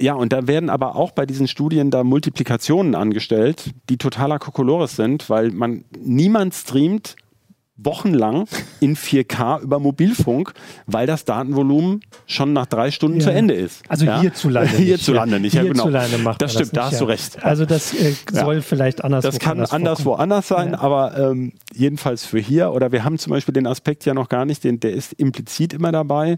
ja, 0.00 0.14
und 0.14 0.32
da 0.32 0.48
werden 0.48 0.70
aber 0.70 0.96
auch 0.96 1.12
bei 1.12 1.24
diesen 1.24 1.46
Studien 1.46 1.90
da 1.90 2.02
Multiplikationen 2.02 2.96
angestellt, 2.96 3.70
die 3.88 3.96
totaler 3.96 4.40
Kokolores 4.40 4.96
sind, 4.96 5.30
weil 5.30 5.52
man 5.52 5.84
niemand 5.96 6.54
streamt 6.54 7.14
wochenlang 7.76 8.46
in 8.80 8.96
4K 8.96 9.60
über 9.62 9.80
Mobilfunk, 9.80 10.52
weil 10.86 11.06
das 11.06 11.24
Datenvolumen 11.24 12.02
schon 12.26 12.52
nach 12.52 12.66
drei 12.66 12.90
Stunden 12.90 13.18
ja. 13.18 13.24
zu 13.24 13.32
Ende 13.32 13.54
ist. 13.54 13.82
Also 13.88 14.06
ja? 14.06 14.20
hierzulande 14.20 14.70
nicht. 14.76 14.86
Hierzulande 14.86 15.40
nicht, 15.40 15.54
ja, 15.54 15.62
genau. 15.64 15.88
macht 16.18 16.40
das 16.40 16.52
stimmt, 16.52 16.68
das 16.68 16.72
da 16.72 16.90
hast 16.90 17.00
du 17.00 17.04
recht. 17.06 17.42
Also 17.42 17.66
das 17.66 17.92
äh, 17.94 18.14
soll 18.30 18.62
vielleicht 18.62 19.02
anders 19.02 19.24
Das 19.24 19.38
kann 19.40 19.60
anderswo 19.60 20.12
anders 20.14 20.46
sein, 20.48 20.74
aber 20.74 21.16
ähm, 21.18 21.52
jedenfalls 21.74 22.24
für 22.24 22.38
hier. 22.38 22.72
Oder 22.72 22.92
wir 22.92 23.04
haben 23.04 23.18
zum 23.18 23.30
Beispiel 23.32 23.52
den 23.52 23.66
Aspekt 23.66 24.04
ja 24.04 24.14
noch 24.14 24.28
gar 24.28 24.44
nicht, 24.44 24.62
den, 24.62 24.78
der 24.78 24.92
ist 24.92 25.12
implizit 25.14 25.72
immer 25.72 25.90
dabei 25.90 26.36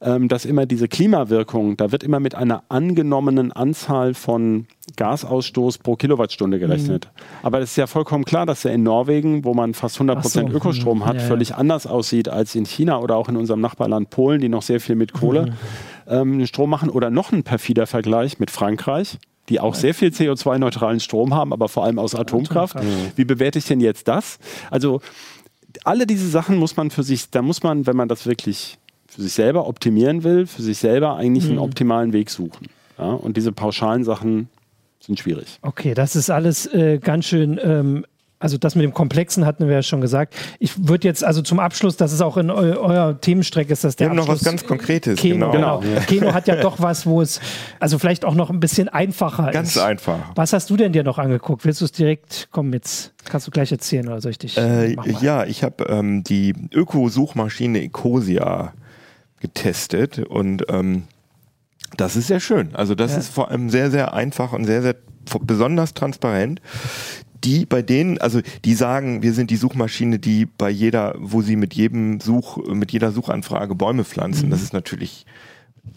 ähm, 0.00 0.28
dass 0.28 0.44
immer 0.44 0.66
diese 0.66 0.88
Klimawirkung, 0.88 1.76
da 1.76 1.92
wird 1.92 2.02
immer 2.02 2.20
mit 2.20 2.34
einer 2.34 2.64
angenommenen 2.68 3.52
Anzahl 3.52 4.14
von 4.14 4.66
Gasausstoß 4.96 5.78
pro 5.78 5.96
Kilowattstunde 5.96 6.58
gerechnet. 6.58 7.06
Mhm. 7.06 7.46
Aber 7.46 7.60
es 7.60 7.70
ist 7.70 7.76
ja 7.76 7.86
vollkommen 7.86 8.24
klar, 8.24 8.46
dass 8.46 8.64
er 8.64 8.72
in 8.72 8.82
Norwegen, 8.82 9.44
wo 9.44 9.54
man 9.54 9.74
fast 9.74 9.96
100 9.96 10.20
Prozent 10.20 10.50
so. 10.50 10.56
Ökostrom 10.56 11.06
hat, 11.06 11.16
ja, 11.16 11.22
völlig 11.22 11.50
ja. 11.50 11.56
anders 11.56 11.86
aussieht 11.86 12.28
als 12.28 12.54
in 12.54 12.66
China 12.66 12.98
oder 12.98 13.16
auch 13.16 13.28
in 13.28 13.36
unserem 13.36 13.60
Nachbarland 13.60 14.10
Polen, 14.10 14.40
die 14.40 14.48
noch 14.48 14.62
sehr 14.62 14.80
viel 14.80 14.96
mit 14.96 15.12
Kohle 15.12 15.46
mhm. 15.46 15.52
ähm, 16.40 16.46
Strom 16.46 16.70
machen. 16.70 16.90
Oder 16.90 17.10
noch 17.10 17.32
ein 17.32 17.42
perfider 17.42 17.86
Vergleich 17.86 18.38
mit 18.38 18.50
Frankreich 18.50 19.18
die 19.48 19.60
auch 19.60 19.76
sehr 19.76 19.94
viel 19.94 20.08
CO2-neutralen 20.08 20.98
Strom 20.98 21.32
haben, 21.32 21.52
aber 21.52 21.68
vor 21.68 21.84
allem 21.84 22.00
aus 22.00 22.16
Atomkraft. 22.16 22.74
Atomkraft. 22.74 23.16
Wie 23.16 23.24
bewerte 23.24 23.60
ich 23.60 23.64
denn 23.66 23.78
jetzt 23.78 24.08
das? 24.08 24.40
Also 24.72 25.00
alle 25.84 26.06
diese 26.06 26.28
Sachen 26.28 26.56
muss 26.56 26.76
man 26.76 26.90
für 26.90 27.02
sich, 27.02 27.30
da 27.30 27.42
muss 27.42 27.62
man, 27.62 27.86
wenn 27.86 27.96
man 27.96 28.08
das 28.08 28.26
wirklich 28.26 28.78
für 29.06 29.22
sich 29.22 29.32
selber 29.32 29.66
optimieren 29.66 30.24
will, 30.24 30.46
für 30.46 30.62
sich 30.62 30.78
selber 30.78 31.16
eigentlich 31.16 31.44
mhm. 31.44 31.50
einen 31.50 31.58
optimalen 31.60 32.12
Weg 32.12 32.30
suchen. 32.30 32.68
Ja? 32.98 33.12
Und 33.12 33.36
diese 33.36 33.52
pauschalen 33.52 34.04
Sachen 34.04 34.48
sind 35.06 35.18
schwierig. 35.18 35.58
Okay, 35.62 35.94
das 35.94 36.16
ist 36.16 36.30
alles 36.30 36.66
äh, 36.66 36.98
ganz 36.98 37.26
schön. 37.26 37.58
Ähm 37.62 38.06
also 38.38 38.58
das 38.58 38.74
mit 38.74 38.84
dem 38.84 38.92
Komplexen 38.92 39.46
hatten 39.46 39.66
wir 39.66 39.74
ja 39.74 39.82
schon 39.82 40.02
gesagt. 40.02 40.34
Ich 40.58 40.88
würde 40.88 41.08
jetzt 41.08 41.24
also 41.24 41.40
zum 41.40 41.58
Abschluss, 41.58 41.96
das 41.96 42.12
ist 42.12 42.20
auch 42.20 42.36
in 42.36 42.50
eu 42.50 42.76
eurer 42.76 43.18
Themenstrecke, 43.18 43.72
ist 43.72 43.82
das 43.82 43.96
der 43.96 44.06
wir 44.06 44.10
haben 44.10 44.18
Abschluss. 44.18 44.42
noch 44.42 44.44
was 44.44 44.44
ganz 44.44 44.66
Konkretes. 44.66 45.18
Keno, 45.18 45.50
genau. 45.50 45.80
genau. 45.80 46.00
Keno 46.06 46.34
hat 46.34 46.46
ja 46.46 46.56
doch 46.56 46.80
was, 46.80 47.06
wo 47.06 47.22
es 47.22 47.40
also 47.80 47.98
vielleicht 47.98 48.24
auch 48.24 48.34
noch 48.34 48.50
ein 48.50 48.60
bisschen 48.60 48.88
einfacher 48.88 49.50
ganz 49.52 49.70
ist. 49.70 49.74
Ganz 49.76 49.86
einfach. 49.86 50.18
Was 50.34 50.52
hast 50.52 50.68
du 50.68 50.76
denn 50.76 50.92
dir 50.92 51.02
noch 51.02 51.18
angeguckt? 51.18 51.64
Willst 51.64 51.80
du 51.80 51.86
es 51.86 51.92
direkt, 51.92 52.48
komm 52.50 52.74
jetzt, 52.74 53.14
kannst 53.24 53.46
du 53.46 53.50
gleich 53.50 53.72
erzählen 53.72 54.06
oder 54.06 54.20
soll 54.20 54.32
ich 54.32 54.38
dich? 54.38 54.58
Äh, 54.58 54.96
ja, 55.22 55.44
ich 55.46 55.64
habe 55.64 55.84
ähm, 55.84 56.22
die 56.22 56.54
Öko-Suchmaschine 56.74 57.82
Ecosia 57.82 58.74
getestet 59.40 60.18
und 60.18 60.64
ähm, 60.68 61.04
das 61.96 62.16
ist 62.16 62.26
sehr 62.26 62.40
schön. 62.40 62.74
Also 62.74 62.94
das 62.94 63.12
ja. 63.12 63.18
ist 63.18 63.28
vor 63.28 63.50
allem 63.50 63.70
sehr, 63.70 63.90
sehr 63.90 64.14
einfach 64.14 64.52
und 64.52 64.64
sehr, 64.64 64.82
sehr 64.82 64.96
besonders 65.40 65.94
transparent. 65.94 66.60
Die 67.44 67.66
bei 67.66 67.82
denen, 67.82 68.18
also 68.18 68.40
die 68.64 68.74
sagen, 68.74 69.22
wir 69.22 69.32
sind 69.32 69.50
die 69.50 69.56
Suchmaschine, 69.56 70.18
die 70.18 70.46
bei 70.46 70.70
jeder, 70.70 71.14
wo 71.18 71.42
sie 71.42 71.56
mit 71.56 71.74
jedem 71.74 72.20
Such, 72.20 72.56
mit 72.68 72.92
jeder 72.92 73.12
Suchanfrage 73.12 73.74
Bäume 73.74 74.04
pflanzen. 74.04 74.46
Mhm. 74.46 74.50
Das 74.50 74.62
ist 74.62 74.72
natürlich 74.72 75.26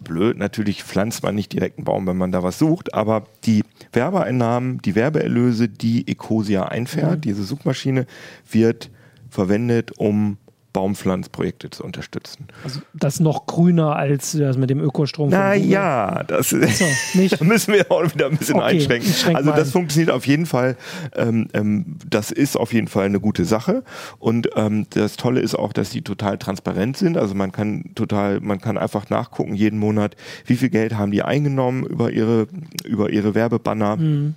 blöd. 0.04 0.38
Natürlich 0.38 0.84
pflanzt 0.84 1.24
man 1.24 1.36
nicht 1.36 1.54
direkt 1.54 1.78
einen 1.78 1.86
Baum, 1.86 2.06
wenn 2.08 2.18
man 2.18 2.32
da 2.32 2.44
was 2.44 2.60
sucht, 2.60 2.94
aber 2.94 3.24
die 3.46 3.64
Werbeeinnahmen, 3.94 4.82
die 4.82 4.96
Werbeerlöse, 4.96 5.70
die 5.70 6.08
Ecosia 6.08 6.66
einfährt, 6.66 7.18
mhm. 7.18 7.22
diese 7.22 7.44
Suchmaschine, 7.44 8.06
wird 8.50 8.92
verwendet, 9.30 9.94
um 9.98 10.38
Baumpflanzprojekte 10.74 11.70
zu 11.70 11.84
unterstützen. 11.84 12.47
Also 12.63 12.82
das 12.93 13.20
noch 13.20 13.45
grüner 13.45 13.95
als 13.95 14.34
das 14.34 14.57
mit 14.57 14.70
dem 14.70 14.80
Ökostrom. 14.80 15.30
Na 15.30 15.55
ja, 15.55 16.24
das 16.24 16.49
so, 16.49 16.57
nicht. 16.57 17.39
da 17.39 17.43
müssen 17.43 17.74
wir 17.74 17.91
auch 17.91 18.03
wieder 18.13 18.28
ein 18.28 18.38
bisschen 18.38 18.55
okay, 18.55 18.76
einschränken. 18.76 19.36
Also 19.36 19.51
das 19.51 19.70
ein. 19.70 19.72
funktioniert 19.72 20.11
auf 20.11 20.28
jeden 20.28 20.45
Fall. 20.45 20.78
Ähm, 21.15 21.47
ähm, 21.53 21.97
das 22.07 22.32
ist 22.32 22.57
auf 22.57 22.74
jeden 22.74 22.88
Fall 22.88 23.05
eine 23.05 23.20
gute 23.20 23.45
Sache. 23.45 23.84
Und 24.20 24.49
ähm, 24.55 24.86
das 24.91 25.17
Tolle 25.17 25.41
ist 25.41 25.55
auch, 25.55 25.74
dass 25.74 25.89
die 25.89 26.01
total 26.01 26.38
transparent 26.38 26.97
sind. 26.97 27.17
Also 27.17 27.36
man 27.36 27.51
kann 27.51 27.91
total, 27.95 28.39
man 28.39 28.61
kann 28.61 28.78
einfach 28.78 29.09
nachgucken 29.09 29.55
jeden 29.55 29.80
Monat, 29.80 30.15
wie 30.45 30.55
viel 30.55 30.70
Geld 30.70 30.95
haben 30.95 31.11
die 31.11 31.24
eingenommen 31.24 31.84
über 31.86 32.11
ihre 32.11 32.47
über 32.86 33.09
ihre 33.09 33.36
Werbebanner. 33.36 33.97
Mhm 33.97 34.36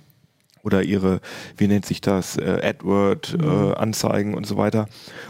oder 0.63 0.81
ihre, 0.81 1.19
wie 1.57 1.67
nennt 1.67 1.85
sich 1.85 2.01
das, 2.01 2.37
äh, 2.37 2.61
AdWord-Anzeigen 2.63 4.33
äh, 4.33 4.35
und 4.35 4.47
so 4.47 4.57
weiter. 4.57 4.87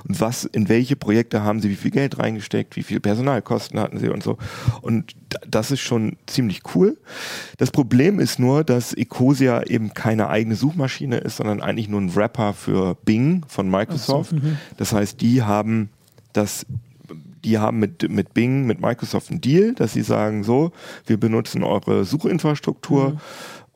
Und 0.07 0.21
was, 0.21 0.45
in 0.45 0.69
welche 0.69 0.95
Projekte 0.95 1.43
haben 1.43 1.59
sie 1.59 1.69
wie 1.69 1.75
viel 1.75 1.91
Geld 1.91 2.19
reingesteckt, 2.19 2.75
wie 2.75 2.83
viel 2.83 2.99
Personalkosten 2.99 3.79
hatten 3.79 3.97
sie 3.97 4.09
und 4.09 4.23
so. 4.23 4.37
Und 4.81 5.15
das 5.47 5.71
ist 5.71 5.81
schon 5.81 6.17
ziemlich 6.27 6.61
cool. 6.75 6.97
Das 7.57 7.71
Problem 7.71 8.19
ist 8.19 8.37
nur, 8.37 8.63
dass 8.63 8.93
Ecosia 8.93 9.63
eben 9.63 9.93
keine 9.95 10.29
eigene 10.29 10.55
Suchmaschine 10.55 11.17
ist, 11.17 11.37
sondern 11.37 11.61
eigentlich 11.61 11.89
nur 11.89 12.01
ein 12.01 12.15
Wrapper 12.15 12.53
für 12.53 12.95
Bing 13.03 13.43
von 13.47 13.69
Microsoft. 13.69 14.29
So, 14.29 14.35
mhm. 14.35 14.57
das 14.77 14.93
heißt, 14.93 15.19
die 15.19 15.41
haben 15.41 15.89
das 16.31 16.65
die 17.43 17.59
haben 17.59 17.77
mit, 17.77 18.09
mit 18.09 18.33
Bing, 18.33 18.65
mit 18.65 18.79
Microsoft 18.79 19.29
einen 19.29 19.41
Deal, 19.41 19.73
dass 19.73 19.91
sie 19.91 20.01
sagen, 20.01 20.45
so, 20.45 20.71
wir 21.05 21.19
benutzen 21.19 21.61
eure 21.61 22.05
Suchinfrastruktur, 22.05 23.09
mhm 23.09 23.19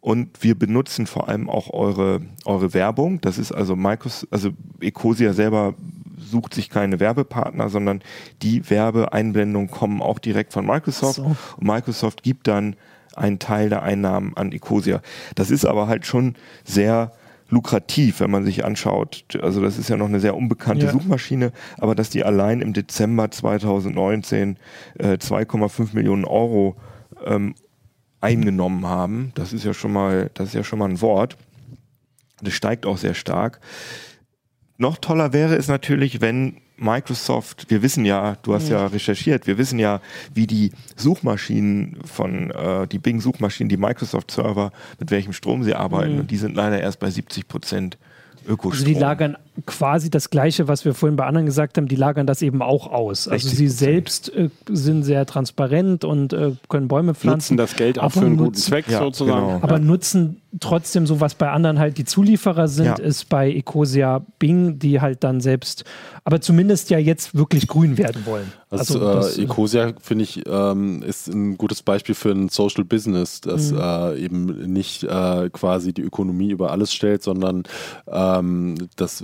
und 0.02 0.43
wir 0.43 0.56
benutzen 0.56 1.08
vor 1.08 1.28
allem 1.28 1.50
auch 1.50 1.72
eure, 1.72 2.22
eure 2.45 2.74
Werbung. 2.74 3.20
Das 3.22 3.38
ist 3.38 3.52
also 3.52 3.76
Microsoft, 3.76 4.32
also 4.32 4.52
Ecosia 4.80 5.34
selber 5.34 5.74
sucht 6.18 6.54
sich 6.54 6.70
keine 6.70 7.00
Werbepartner, 7.00 7.70
sondern 7.70 8.02
die 8.41 8.70
Werbeeinblendungen 8.70 9.70
kommen 9.70 10.02
auch 10.02 10.20
direkt 10.20 10.54
von 10.54 10.66
Microsoft. 10.66 11.16
So. 11.16 11.36
Und 11.58 11.68
Microsoft 11.68 12.24
gibt 12.24 12.48
dann 12.48 12.76
einen 13.16 13.39
Teil 13.39 13.70
der 13.70 13.84
Einnahmen 13.84 14.36
an 14.36 14.52
Ecosia. 14.52 15.02
Das 15.36 15.50
ist 15.50 15.66
aber 15.66 15.88
halt 15.88 16.06
schon 16.06 16.36
sehr 16.64 17.12
lukrativ, 17.50 18.20
wenn 18.20 18.30
man 18.30 18.45
sich 18.45 18.66
anschaut. 18.66 19.26
Also 19.41 19.62
das 19.62 19.78
ist 19.78 19.89
ja 19.89 19.98
noch 19.98 20.08
eine 20.08 20.20
sehr 20.20 20.36
unbekannte 20.36 20.88
ja. 20.88 20.91
Suchmaschine, 20.91 21.52
aber 21.78 21.95
dass 21.95 22.10
die 22.10 22.24
allein 22.24 22.62
im 22.62 22.74
Dezember 22.74 23.32
2019 23.32 24.58
äh, 25.00 25.14
2,5 25.14 25.95
Millionen 25.95 26.26
Euro 26.26 26.76
ähm, 27.26 27.56
eingenommen 28.22 28.86
haben. 28.86 29.32
Das 29.36 29.53
ist 29.53 29.63
ja 29.63 29.74
schon 29.74 29.93
mal, 29.93 30.32
das 30.34 30.49
ist 30.49 30.53
ja 30.55 30.63
schon 30.63 30.80
mal 30.80 30.89
ein 30.89 31.01
Wort. 31.01 31.38
Das 32.41 32.53
steigt 32.53 32.86
auch 32.86 32.97
sehr 32.97 33.13
stark. 33.13 33.59
Noch 34.78 34.97
toller 34.97 35.34
wäre 35.34 35.55
es 35.55 35.68
natürlich, 35.68 36.22
wenn 36.22 36.57
Microsoft, 36.78 37.70
wir 37.70 37.82
wissen 37.82 38.05
ja, 38.05 38.38
du 38.43 38.53
hast 38.53 38.70
ja 38.70 38.86
recherchiert, 38.86 39.47
wir 39.47 39.57
wissen 39.57 39.80
ja, 39.80 39.99
wie 40.34 40.45
die 40.45 40.72
Suchmaschinen 40.95 41.97
von, 42.05 42.51
äh, 42.51 42.88
die 42.88 42.99
Bing-Suchmaschinen, 42.99 43.70
die 43.70 43.78
Microsoft-Server, 43.78 44.72
mit 44.99 45.09
welchem 45.09 45.34
Strom 45.34 45.63
sie 45.63 45.74
arbeiten. 45.74 46.13
Mhm. 46.13 46.20
Und 46.22 46.32
die 46.32 46.38
sind 46.38 46.55
leider 46.55 46.80
erst 46.80 46.99
bei 46.99 47.09
70 47.09 47.47
Prozent 47.47 47.97
Ökostrom. 48.47 48.72
Also 48.72 48.86
die 48.86 48.93
lagern 48.93 49.38
quasi 49.66 50.10
das 50.10 50.30
Gleiche, 50.30 50.68
was 50.68 50.86
wir 50.86 50.93
vorhin 50.93 51.16
bei 51.16 51.26
anderen 51.26 51.45
gesagt 51.45 51.78
haben, 51.78 51.88
die 51.88 51.95
lagern 51.95 52.28
das 52.28 52.41
eben 52.41 52.62
auch 52.62 52.88
aus. 52.88 53.28
Also 53.28 53.49
sie 53.49 53.68
60%. 53.68 53.70
selbst 53.70 54.34
äh, 54.36 54.49
sind 54.70 55.03
sehr 55.03 55.26
transparent 55.26 56.03
und 56.05 56.34
äh, 56.34 56.51
können 56.70 56.88
Bäume 56.88 57.16
pflanzen. 57.16 57.55
Nutzen 57.55 57.58
das 57.58 57.76
Geld 57.76 57.99
auch 57.99 58.03
aber 58.03 58.12
für 58.12 58.20
einen 58.22 58.38
guten 58.38 58.49
nutzen- 58.51 58.62
Zweck 58.64 58.86
Ja, 58.89 58.99
sozusagen. 58.99 59.47
genau. 59.47 59.60
Aber 59.62 59.80
nutzen 59.80 60.41
trotzdem 60.60 61.05
so, 61.08 61.20
was 61.20 61.36
bei 61.36 61.49
anderen 61.51 61.78
halt 61.80 61.97
die 61.97 62.05
Zulieferer 62.05 62.68
sind, 62.68 62.86
Ja. 62.86 62.95
ist 62.95 63.30
bei 63.30 63.51
Ecosia 63.51 64.26
Bing, 64.39 64.80
die 64.80 65.01
halt 65.01 65.24
dann 65.24 65.39
selbst, 65.41 65.84
aber 66.24 66.41
zumindest 66.41 66.89
ja 66.89 66.97
jetzt 66.97 67.36
wirklich 67.36 67.68
grün 67.68 67.97
werden 67.97 68.26
wollen. 68.26 68.51
Also, 68.70 68.99
das, 68.99 69.38
äh, 69.38 69.43
Ecosia, 69.43 69.93
finde 70.01 70.24
ich, 70.24 70.43
ähm, 70.47 71.03
ist 71.03 71.28
ein 71.28 71.58
gutes 71.58 71.84
Beispiel 71.84 72.16
für 72.16 72.32
ein 72.32 72.49
Social 72.49 72.84
Business, 72.86 73.39
das 73.41 73.72
Mhm. 73.72 73.78
äh, 73.80 74.16
eben 74.20 74.45
nicht 74.74 75.03
äh, 75.03 75.49
quasi 75.51 75.93
die 75.93 76.01
Ökonomie 76.01 76.49
über 76.49 76.72
alles 76.72 76.91
stellt, 76.93 77.24
sondern 77.24 77.64
ähm, 78.12 78.76
das 78.95 79.24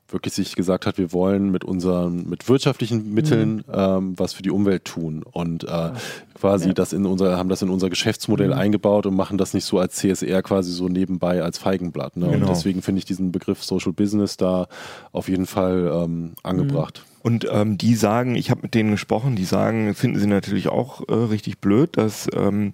wirklich 0.13 0.33
sich 0.33 0.55
gesagt 0.55 0.85
hat, 0.85 0.97
wir 0.97 1.11
wollen 1.13 1.51
mit 1.51 1.63
unseren, 1.63 2.27
mit 2.29 2.47
wirtschaftlichen 2.49 3.13
Mitteln 3.13 3.63
ähm, 3.73 4.13
was 4.17 4.33
für 4.33 4.43
die 4.43 4.51
Umwelt 4.51 4.85
tun 4.85 5.23
und 5.23 5.63
äh, 5.63 5.91
quasi 6.39 6.67
Ja. 6.67 6.73
das 6.73 6.93
in 6.93 7.05
unser, 7.05 7.37
haben 7.37 7.49
das 7.49 7.61
in 7.61 7.69
unser 7.69 7.89
Geschäftsmodell 7.89 8.47
Mhm. 8.47 8.53
eingebaut 8.53 9.05
und 9.05 9.15
machen 9.15 9.37
das 9.37 9.53
nicht 9.53 9.65
so 9.65 9.79
als 9.79 9.95
CSR 9.95 10.41
quasi 10.41 10.71
so 10.71 10.87
nebenbei 10.89 11.41
als 11.43 11.57
Feigenblatt. 11.57 12.17
Ne? 12.17 12.25
Und 12.25 12.31
Genau. 12.33 12.47
deswegen 12.47 12.81
finde 12.81 12.99
ich 12.99 13.05
diesen 13.05 13.31
Begriff 13.31 13.63
Social 13.63 13.93
Business 13.93 14.37
da 14.37 14.67
auf 15.11 15.29
jeden 15.29 15.45
Fall 15.45 15.91
ähm, 15.93 16.33
angebracht. 16.43 17.03
Und 17.23 17.47
ähm, 17.51 17.77
die 17.77 17.93
sagen, 17.93 18.33
ich 18.33 18.49
habe 18.49 18.63
mit 18.63 18.73
denen 18.73 18.89
gesprochen, 18.89 19.35
die 19.35 19.43
sagen, 19.45 19.93
finden 19.93 20.17
sie 20.17 20.25
natürlich 20.25 20.69
auch 20.69 21.07
äh, 21.07 21.13
richtig 21.13 21.59
blöd, 21.59 21.95
dass 21.95 22.27
ähm, 22.35 22.73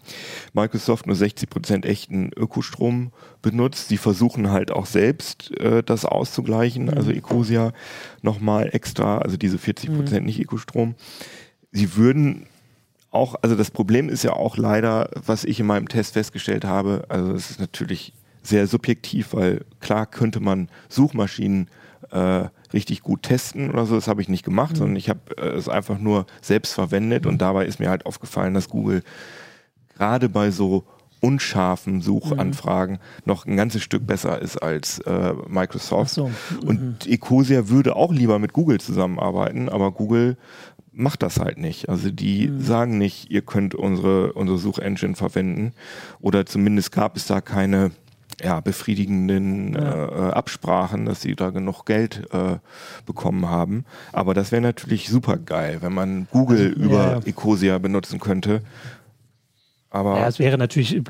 Microsoft 0.54 1.06
nur 1.06 1.18
60 1.18 1.50
Prozent 1.50 1.86
echten 1.86 2.32
Ökostrom 2.34 3.12
benutzt. 3.42 3.90
Sie 3.90 3.98
versuchen 3.98 4.50
halt 4.50 4.72
auch 4.72 4.86
selbst 4.86 5.52
äh, 5.60 5.84
das 5.84 6.06
auszugleichen, 6.06 6.90
also 6.90 7.12
Ecosia 7.30 7.72
nochmal 8.22 8.70
extra, 8.72 9.20
also 9.20 9.38
diese 9.38 9.58
40 9.58 9.96
Prozent 9.96 10.26
nicht 10.26 10.40
Ökostrom. 10.40 10.96
Sie 11.72 11.96
würden 11.96 12.48
auch, 13.12 13.36
also 13.42 13.56
das 13.56 13.72
Problem 13.72 14.10
ist 14.10 14.24
ja 14.24 14.34
auch 14.34 14.58
leider, 14.58 15.10
was 15.26 15.44
ich 15.44 15.60
in 15.60 15.66
meinem 15.66 15.88
Test 15.88 16.14
festgestellt 16.14 16.66
habe, 16.66 17.06
also 17.10 17.34
es 17.34 17.52
ist 17.52 17.60
natürlich 17.60 18.14
sehr 18.44 18.68
subjektiv, 18.68 19.34
weil 19.34 19.66
klar 19.80 20.06
könnte 20.06 20.40
man 20.40 20.70
Suchmaschinen 20.90 21.70
äh, 22.12 22.46
richtig 22.74 23.02
gut 23.02 23.24
testen 23.24 23.70
oder 23.72 23.86
so, 23.86 23.96
das 23.96 24.08
habe 24.08 24.22
ich 24.22 24.30
nicht 24.30 24.46
gemacht, 24.46 24.78
sondern 24.78 24.96
ich 24.96 25.10
habe 25.10 25.20
äh, 25.38 25.56
es 25.56 25.68
einfach 25.68 26.00
nur 26.00 26.26
selbst 26.42 26.74
verwendet 26.74 27.26
und 27.26 27.40
dabei 27.40 27.66
ist 27.66 27.80
mir 27.80 27.90
halt 27.90 28.06
aufgefallen, 28.06 28.54
dass 28.54 28.70
Google 28.70 29.04
gerade 29.96 30.30
bei 30.30 30.52
so 30.52 30.86
unscharfen 31.20 32.02
Suchanfragen 32.02 33.00
noch 33.26 33.46
ein 33.46 33.58
ganzes 33.58 33.82
Stück 33.82 34.06
besser 34.06 34.42
ist 34.42 34.58
als 34.58 35.00
äh, 35.00 35.34
Microsoft. 35.48 36.12
So. 36.12 36.32
Und 36.66 37.08
Ecosia 37.08 37.70
würde 37.70 37.96
auch 37.96 38.14
lieber 38.14 38.40
mit 38.40 38.54
Google 38.54 38.80
zusammenarbeiten, 38.80 39.70
aber 39.70 39.92
Google 39.92 40.38
macht 40.92 41.22
das 41.22 41.40
halt 41.40 41.58
nicht. 41.58 41.90
Also 41.90 42.10
die 42.12 42.52
sagen 42.58 42.98
nicht, 42.98 43.30
ihr 43.30 43.42
könnt 43.42 43.76
unsere, 43.76 44.34
unsere 44.34 44.58
Suchengine 44.58 45.16
verwenden 45.16 45.74
oder 46.20 46.46
zumindest 46.46 46.92
gab 46.92 47.16
es 47.16 47.28
da 47.28 47.42
keine 47.42 47.92
ja, 48.42 48.60
befriedigenden 48.60 49.76
äh, 49.76 49.80
äh, 49.80 50.32
Absprachen, 50.32 51.06
dass 51.06 51.22
sie 51.22 51.36
da 51.36 51.50
genug 51.50 51.86
Geld 51.86 52.28
äh, 52.32 52.58
bekommen 53.06 53.50
haben. 53.50 53.86
Aber 54.12 54.34
das 54.34 54.52
wäre 54.52 54.62
natürlich 54.62 55.10
super 55.10 55.38
geil, 55.38 55.78
wenn 55.82 55.94
man 55.94 56.28
Google 56.32 56.68
über 56.68 57.14
ja. 57.14 57.20
Ecosia 57.26 57.78
benutzen 57.80 58.20
könnte. 58.20 58.62
Aber 59.98 60.20
Ja, 60.20 60.28
es 60.28 60.40
wäre 60.40 60.58
natürlich, 60.58 61.02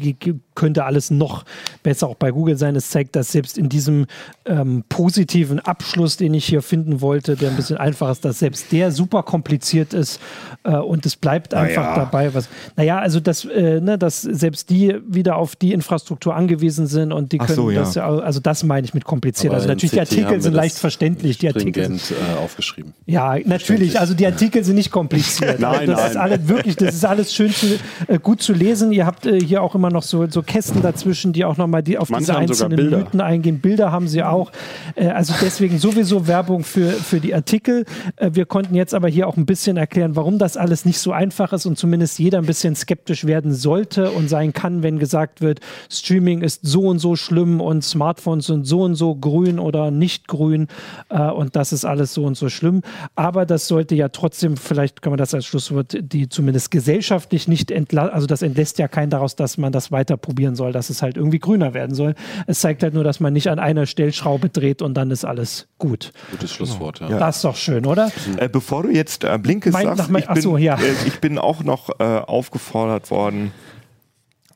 könnte 0.55 0.85
alles 0.85 1.11
noch 1.11 1.45
besser 1.83 2.07
auch 2.07 2.15
bei 2.15 2.31
Google 2.31 2.57
sein. 2.57 2.75
Es 2.75 2.89
zeigt, 2.89 3.15
dass 3.15 3.31
selbst 3.31 3.57
in 3.57 3.69
diesem 3.69 4.07
ähm, 4.45 4.83
positiven 4.89 5.59
Abschluss, 5.59 6.17
den 6.17 6.33
ich 6.33 6.45
hier 6.45 6.61
finden 6.61 7.01
wollte, 7.01 7.35
der 7.35 7.49
ein 7.51 7.55
bisschen 7.55 7.77
einfach 7.77 8.09
ist, 8.11 8.25
dass 8.25 8.39
selbst 8.39 8.71
der 8.71 8.91
super 8.91 9.23
kompliziert 9.23 9.93
ist 9.93 10.19
äh, 10.63 10.75
und 10.75 11.05
es 11.05 11.15
bleibt 11.15 11.53
einfach 11.53 11.83
Naja. 11.83 11.95
dabei, 11.95 12.33
was. 12.33 12.49
Naja, 12.75 12.99
also 12.99 13.19
dass, 13.19 13.45
äh, 13.45 13.81
ne, 13.81 13.97
dass 13.97 14.21
selbst 14.21 14.69
die 14.69 14.95
wieder 15.07 15.35
auf 15.35 15.55
die 15.55 15.73
Infrastruktur 15.73 16.35
angewiesen 16.35 16.87
sind 16.87 17.11
und 17.11 17.31
die 17.31 17.37
können 17.37 17.55
so, 17.55 17.69
ja. 17.69 17.81
das 17.81 17.95
ja, 17.95 18.07
also 18.07 18.39
das 18.39 18.63
meine 18.63 18.85
ich 18.85 18.93
mit 18.93 19.05
kompliziert. 19.05 19.51
Aber 19.51 19.57
also 19.57 19.67
natürlich, 19.67 19.91
die 19.91 19.99
Artikel 19.99 20.41
sind 20.41 20.53
leicht 20.53 20.77
verständlich. 20.77 21.37
Die 21.37 21.47
Artikel 21.47 21.85
sind 21.85 22.01
äh, 22.11 22.43
aufgeschrieben. 22.43 22.93
ja, 23.05 23.35
natürlich. 23.45 23.99
Also 23.99 24.13
die 24.13 24.25
Artikel 24.25 24.63
sind 24.63 24.75
nicht 24.75 24.91
kompliziert. 24.91 25.59
Nein, 25.59 25.87
das 25.87 25.99
nein. 25.99 26.11
ist 26.11 26.17
alles 26.17 26.47
wirklich, 26.47 26.75
das 26.75 26.95
ist 26.95 27.05
alles 27.05 27.33
schön 27.33 27.51
zu, 27.51 27.79
äh, 28.07 28.19
gut 28.19 28.41
zu 28.41 28.53
lesen. 28.53 28.76
Ihr 28.91 29.05
habt 29.05 29.25
äh, 29.25 29.39
hier 29.39 29.61
auch 29.61 29.75
immer 29.75 29.89
noch 29.89 30.03
so, 30.03 30.27
so 30.27 30.41
Kästen 30.41 30.81
dazwischen, 30.81 31.33
die 31.33 31.45
auch 31.45 31.57
nochmal 31.57 31.83
die 31.83 31.97
auf 31.97 32.09
Manche 32.09 32.31
diese 32.31 32.37
einzelnen. 32.37 32.89
Mythen 32.89 33.21
eingehen. 33.21 33.59
Bilder 33.59 33.91
haben 33.91 34.07
sie 34.07 34.23
auch. 34.23 34.51
Äh, 34.95 35.07
also 35.07 35.33
deswegen 35.41 35.79
sowieso 35.79 36.27
Werbung 36.27 36.63
für, 36.63 36.89
für 36.91 37.19
die 37.19 37.33
Artikel. 37.33 37.85
Äh, 38.15 38.31
wir 38.33 38.45
konnten 38.45 38.75
jetzt 38.75 38.93
aber 38.93 39.07
hier 39.07 39.27
auch 39.27 39.37
ein 39.37 39.45
bisschen 39.45 39.77
erklären, 39.77 40.15
warum 40.15 40.37
das 40.37 40.57
alles 40.57 40.85
nicht 40.85 40.99
so 40.99 41.11
einfach 41.11 41.53
ist 41.53 41.65
und 41.65 41.77
zumindest 41.77 42.19
jeder 42.19 42.37
ein 42.37 42.45
bisschen 42.45 42.75
skeptisch 42.75 43.25
werden 43.25 43.53
sollte 43.53 44.11
und 44.11 44.29
sein 44.29 44.53
kann, 44.53 44.83
wenn 44.83 44.99
gesagt 44.99 45.41
wird, 45.41 45.59
Streaming 45.89 46.41
ist 46.41 46.65
so 46.65 46.87
und 46.87 46.99
so 46.99 47.15
schlimm 47.15 47.61
und 47.61 47.83
Smartphones 47.83 48.47
sind 48.47 48.65
so 48.65 48.81
und 48.81 48.95
so 48.95 49.15
grün 49.15 49.59
oder 49.59 49.91
nicht 49.91 50.27
grün 50.27 50.67
äh, 51.09 51.21
und 51.29 51.55
das 51.55 51.73
ist 51.73 51.85
alles 51.85 52.13
so 52.13 52.25
und 52.25 52.37
so 52.37 52.49
schlimm. 52.49 52.81
Aber 53.15 53.45
das 53.45 53.67
sollte 53.67 53.95
ja 53.95 54.09
trotzdem, 54.09 54.57
vielleicht 54.57 55.01
kann 55.01 55.11
man 55.11 55.17
das 55.17 55.33
als 55.33 55.45
Schlusswort, 55.45 55.97
die 55.99 56.29
zumindest 56.29 56.71
gesellschaftlich 56.71 57.47
nicht 57.47 57.71
entlassen, 57.71 58.13
also 58.13 58.27
das 58.27 58.41
entlässt 58.57 58.79
ja 58.79 58.87
keinen 58.87 59.11
daraus, 59.11 59.35
dass 59.35 59.59
man 59.59 59.71
das 59.71 59.91
weiter 59.91 60.17
probieren 60.17 60.55
soll, 60.55 60.71
dass 60.71 60.89
es 60.89 61.03
halt 61.03 61.15
irgendwie 61.15 61.37
grüner 61.37 61.75
werden 61.75 61.93
soll. 61.95 62.15
Es 62.47 62.59
zeigt 62.59 62.81
halt 62.81 62.95
nur, 62.95 63.03
dass 63.03 63.19
man 63.19 63.31
nicht 63.31 63.49
an 63.49 63.59
einer 63.59 63.85
Stellschraube 63.85 64.49
dreht 64.49 64.81
und 64.81 64.95
dann 64.95 65.11
ist 65.11 65.25
alles 65.25 65.67
gut. 65.77 66.11
Gutes 66.31 66.51
Schlusswort, 66.53 66.99
ja. 67.01 67.09
Ja. 67.09 67.19
Das 67.19 67.35
ist 67.37 67.45
doch 67.45 67.55
schön, 67.55 67.85
oder? 67.85 68.11
Äh, 68.37 68.49
bevor 68.49 68.81
du 68.81 68.89
jetzt 68.89 69.23
äh, 69.23 69.37
Blinkes 69.37 69.73
Mein- 69.73 69.95
sagst, 69.95 70.09
mein- 70.09 70.23
ich, 70.23 70.29
bin, 70.29 70.41
so, 70.41 70.57
ja. 70.57 70.73
äh, 70.75 70.91
ich 71.05 71.19
bin 71.19 71.37
auch 71.37 71.63
noch 71.63 71.99
äh, 71.99 72.03
aufgefordert 72.03 73.11
worden, 73.11 73.51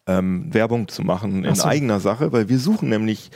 ähm, 0.07 0.51
Werbung 0.51 0.87
zu 0.87 1.03
machen 1.03 1.45
in 1.45 1.53
so. 1.53 1.65
eigener 1.65 1.99
Sache, 1.99 2.31
weil 2.31 2.49
wir 2.49 2.57
suchen 2.57 2.89
nämlich 2.89 3.29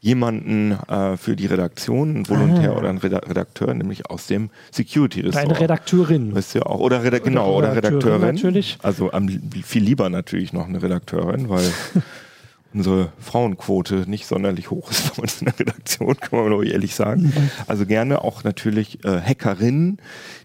jemanden 0.00 0.72
äh, 0.88 1.16
für 1.16 1.36
die 1.36 1.46
Redaktion, 1.46 2.16
einen 2.16 2.28
Volontär 2.28 2.76
oder 2.76 2.88
einen 2.88 2.98
Reda 2.98 3.18
Redakteur, 3.18 3.74
nämlich 3.74 4.10
aus 4.10 4.26
dem 4.26 4.50
security 4.70 5.28
Eine 5.34 5.58
Redakteurin. 5.58 6.34
Wisst 6.34 6.54
ihr 6.54 6.66
auch. 6.66 6.80
Oder, 6.80 7.02
Reda 7.02 7.18
genau, 7.18 7.56
oder 7.56 7.74
Redakteurin 7.74 8.34
natürlich. 8.34 8.78
Also 8.82 9.12
am, 9.12 9.28
viel 9.28 9.82
lieber 9.82 10.08
natürlich 10.08 10.52
noch 10.52 10.66
eine 10.66 10.82
Redakteurin, 10.82 11.48
weil 11.48 11.70
unsere 12.72 13.12
Frauenquote 13.18 14.04
nicht 14.08 14.26
sonderlich 14.26 14.70
hoch 14.70 14.90
ist 14.90 15.16
bei 15.16 15.22
uns 15.22 15.40
in 15.40 15.46
der 15.46 15.58
Redaktion, 15.58 16.16
kann 16.16 16.40
man 16.40 16.50
doch 16.50 16.62
ehrlich 16.62 16.94
sagen. 16.94 17.32
Also 17.66 17.86
gerne 17.86 18.22
auch 18.22 18.44
natürlich 18.44 19.04
äh, 19.04 19.20
Hackerinnen, 19.20 19.98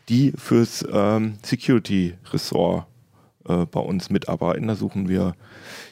die 0.10 0.34
fürs 0.36 0.86
ähm, 0.92 1.36
Security-Ressort 1.44 2.86
äh, 3.48 3.66
bei 3.66 3.80
uns 3.80 4.10
mitarbeiten. 4.10 4.68
Da 4.68 4.76
suchen 4.76 5.10
wir 5.10 5.36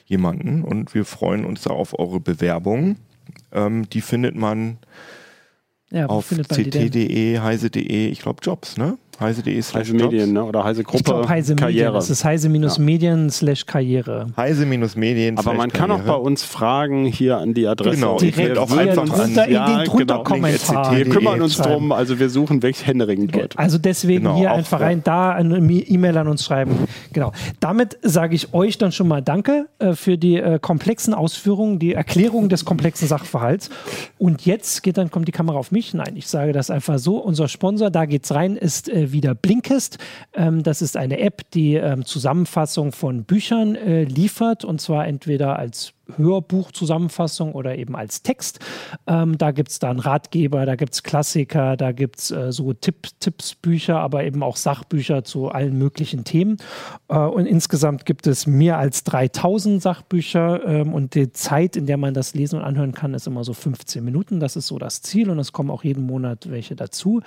jemanden 0.05 0.63
und 0.63 0.93
wir 0.93 1.05
freuen 1.05 1.45
uns 1.45 1.63
da 1.63 1.71
auf 1.71 1.97
eure 1.97 2.19
Bewerbung. 2.19 2.97
Ähm, 3.51 3.89
die 3.89 4.01
findet 4.01 4.35
man 4.35 4.77
Ja, 5.91 6.07
auf 6.07 6.29
ct.de, 6.29 7.39
heise.de, 7.39 8.07
ich 8.09 8.19
glaube 8.19 8.39
Jobs, 8.43 8.77
ne? 8.77 8.97
heise.de 9.21 9.61
slash 9.61 9.87
Heise 9.89 9.93
Medien 9.93 10.33
ne? 10.33 10.43
oder 10.43 10.63
Heise 10.63 10.83
Gruppe. 10.83 10.97
Ich 10.97 11.03
glaube, 11.03 11.29
Heise 11.29 11.53
Medien. 11.53 11.67
Karriere. 11.67 11.93
Das 11.93 12.09
ist 12.09 12.23
Heise-Medien 12.25 13.29
slash 13.29 13.65
Karriere. 13.65 14.27
Heise-Medien. 14.37 15.37
Aber 15.37 15.53
man 15.53 15.71
kann 15.71 15.91
auch 15.91 16.01
bei 16.01 16.13
uns 16.15 16.43
fragen 16.43 17.05
hier 17.05 17.37
an 17.37 17.53
die 17.53 17.67
Adresse. 17.67 17.95
Genau, 17.95 18.17
direkt 18.17 18.55
wir 18.55 18.61
auch 18.61 18.71
einfach 18.75 19.03
uns- 19.03 19.11
an- 19.13 19.19
Drunter 19.21 19.45
in 19.47 19.53
ja, 19.53 19.65
den 19.77 19.85
drunter 19.85 20.05
genau. 20.05 20.23
Kommentar. 20.23 20.95
Wir 20.97 21.09
kümmern 21.09 21.41
uns 21.41 21.55
schreiben. 21.55 21.69
drum, 21.71 21.91
also 21.91 22.19
wir 22.19 22.29
suchen 22.29 22.61
wirklich 22.63 22.85
händeringend 22.85 23.35
Leute. 23.35 23.57
Also 23.57 23.77
deswegen 23.77 24.23
Genau, 24.23 24.37
hier 24.37 24.51
einfach 24.51 24.79
ja. 24.79 24.87
rein 24.87 25.01
da 25.03 25.31
eine 25.31 25.57
E-Mail 25.57 26.17
an 26.17 26.27
uns 26.27 26.43
schreiben. 26.45 26.71
Genau. 27.13 27.31
Damit 27.59 27.97
sage 28.01 28.35
ich 28.35 28.53
euch 28.53 28.77
dann 28.77 28.91
schon 28.91 29.07
mal 29.07 29.21
Danke 29.21 29.67
äh, 29.79 29.93
für 29.93 30.17
die 30.17 30.37
äh, 30.37 30.59
komplexen 30.59 31.13
Ausführungen, 31.13 31.79
die 31.79 31.93
Erklärung 31.93 32.49
des 32.49 32.65
komplexen 32.65 33.07
Sachverhalts. 33.07 33.69
Und 34.17 34.45
jetzt 34.45 34.83
geht 34.83 34.97
dann 34.97 35.11
kommt 35.11 35.27
die 35.27 35.31
Kamera 35.31 35.57
auf 35.57 35.71
mich. 35.71 35.93
Nein, 35.93 36.13
ich 36.15 36.27
sage 36.27 36.51
das 36.53 36.69
einfach 36.69 36.99
so. 36.99 37.17
Unser 37.17 37.47
Sponsor, 37.47 37.89
da 37.89 38.05
geht's 38.05 38.33
rein, 38.33 38.55
ist 38.57 38.89
äh, 38.89 39.10
wieder 39.11 39.35
Blinkist. 39.35 39.97
Ähm, 40.33 40.63
das 40.63 40.81
ist 40.81 40.97
eine 40.97 41.19
App, 41.19 41.49
die 41.51 41.75
ähm, 41.75 42.05
Zusammenfassung 42.05 42.91
von 42.91 43.23
Büchern 43.23 43.75
äh, 43.75 44.03
liefert 44.03 44.65
und 44.65 44.81
zwar 44.81 45.07
entweder 45.07 45.57
als 45.57 45.93
Hörbuchzusammenfassung 46.17 47.53
oder 47.53 47.77
eben 47.77 47.95
als 47.95 48.23
Text. 48.23 48.59
Ähm, 49.07 49.37
da 49.37 49.51
gibt 49.51 49.71
es 49.71 49.79
dann 49.79 49.99
Ratgeber, 49.99 50.65
da 50.65 50.75
gibt 50.75 50.93
es 50.93 51.03
Klassiker, 51.03 51.77
da 51.77 51.91
gibt 51.91 52.19
es 52.19 52.31
äh, 52.31 52.51
so 52.51 52.73
Tipp, 52.73 53.07
Tippsbücher, 53.19 53.99
aber 53.99 54.23
eben 54.23 54.43
auch 54.43 54.57
Sachbücher 54.57 55.23
zu 55.23 55.49
allen 55.49 55.77
möglichen 55.77 56.23
Themen. 56.23 56.57
Äh, 57.07 57.17
und 57.17 57.45
insgesamt 57.45 58.05
gibt 58.05 58.27
es 58.27 58.47
mehr 58.47 58.77
als 58.77 59.03
3000 59.03 59.81
Sachbücher 59.81 60.65
ähm, 60.65 60.93
und 60.93 61.15
die 61.15 61.31
Zeit, 61.31 61.75
in 61.75 61.85
der 61.85 61.97
man 61.97 62.13
das 62.13 62.33
lesen 62.33 62.59
und 62.59 62.65
anhören 62.65 62.93
kann, 62.93 63.13
ist 63.13 63.27
immer 63.27 63.43
so 63.43 63.53
15 63.53 64.03
Minuten. 64.03 64.39
Das 64.39 64.55
ist 64.55 64.67
so 64.67 64.77
das 64.77 65.01
Ziel 65.01 65.29
und 65.29 65.39
es 65.39 65.51
kommen 65.51 65.69
auch 65.69 65.83
jeden 65.83 66.05
Monat 66.05 66.49
welche 66.49 66.75
dazu. 66.75 67.21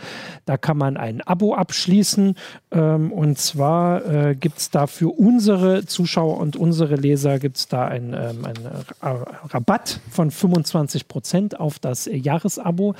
Da 0.44 0.56
kann 0.56 0.76
man 0.76 0.96
ein 0.96 1.20
Abo 1.22 1.54
abschließen 1.54 2.34
ähm, 2.70 3.12
und 3.12 3.38
zwar 3.38 4.04
äh, 4.06 4.34
gibt 4.34 4.58
es 4.58 4.70
da 4.70 4.86
für 4.86 5.08
unsere 5.08 5.86
Zuschauer 5.86 6.38
und 6.38 6.56
unsere 6.56 6.96
Leser 6.96 7.38
gibt 7.38 7.56
es 7.56 7.68
da 7.68 7.86
ein, 7.86 8.14
ähm, 8.14 8.44
ein 8.44 8.54
Rabatt 9.00 10.00
von 10.10 10.30
25 10.30 11.08
Prozent 11.08 11.60
auf 11.60 11.78
das 11.78 12.08
Jahresabo. 12.10 12.94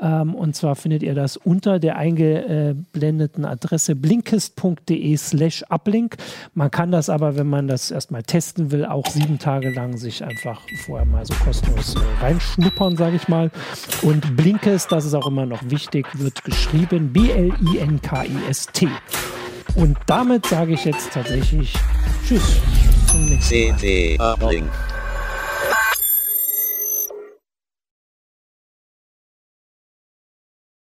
Ähm, 0.00 0.34
und 0.34 0.54
zwar 0.56 0.76
findet 0.76 1.02
ihr 1.02 1.14
das 1.14 1.36
unter 1.36 1.78
der 1.78 1.96
eingeblendeten 1.96 3.44
Adresse 3.44 3.94
blinkist.de 3.94 5.16
slash 5.16 5.64
uplink. 5.68 6.16
Man 6.54 6.70
kann 6.70 6.90
das 6.90 7.10
aber, 7.10 7.36
wenn 7.36 7.48
man 7.48 7.68
das 7.68 7.90
erstmal 7.90 8.22
testen 8.22 8.70
will, 8.70 8.84
auch 8.84 9.06
sieben 9.06 9.38
Tage 9.38 9.70
lang 9.70 9.96
sich 9.96 10.24
einfach 10.24 10.62
vorher 10.84 11.06
mal 11.06 11.24
so 11.24 11.34
kostenlos 11.34 11.94
äh, 11.94 12.24
reinschnuppern, 12.24 12.96
sage 12.96 13.16
ich 13.16 13.28
mal. 13.28 13.50
Und 14.02 14.36
Blinkist, 14.36 14.92
das 14.92 15.04
ist 15.04 15.14
auch 15.14 15.26
immer 15.26 15.46
noch 15.46 15.62
wichtig, 15.64 16.06
wird 16.18 16.44
geschrieben 16.44 17.12
B-L-I-N-K-I-S-T. 17.12 18.88
Und 19.74 19.96
damit 20.06 20.46
sage 20.46 20.72
ich 20.72 20.84
jetzt 20.84 21.12
tatsächlich 21.12 21.74
Tschüss. 22.26 22.60
Zum 23.06 23.24
nächsten 23.26 24.16
Mal. 24.16 24.97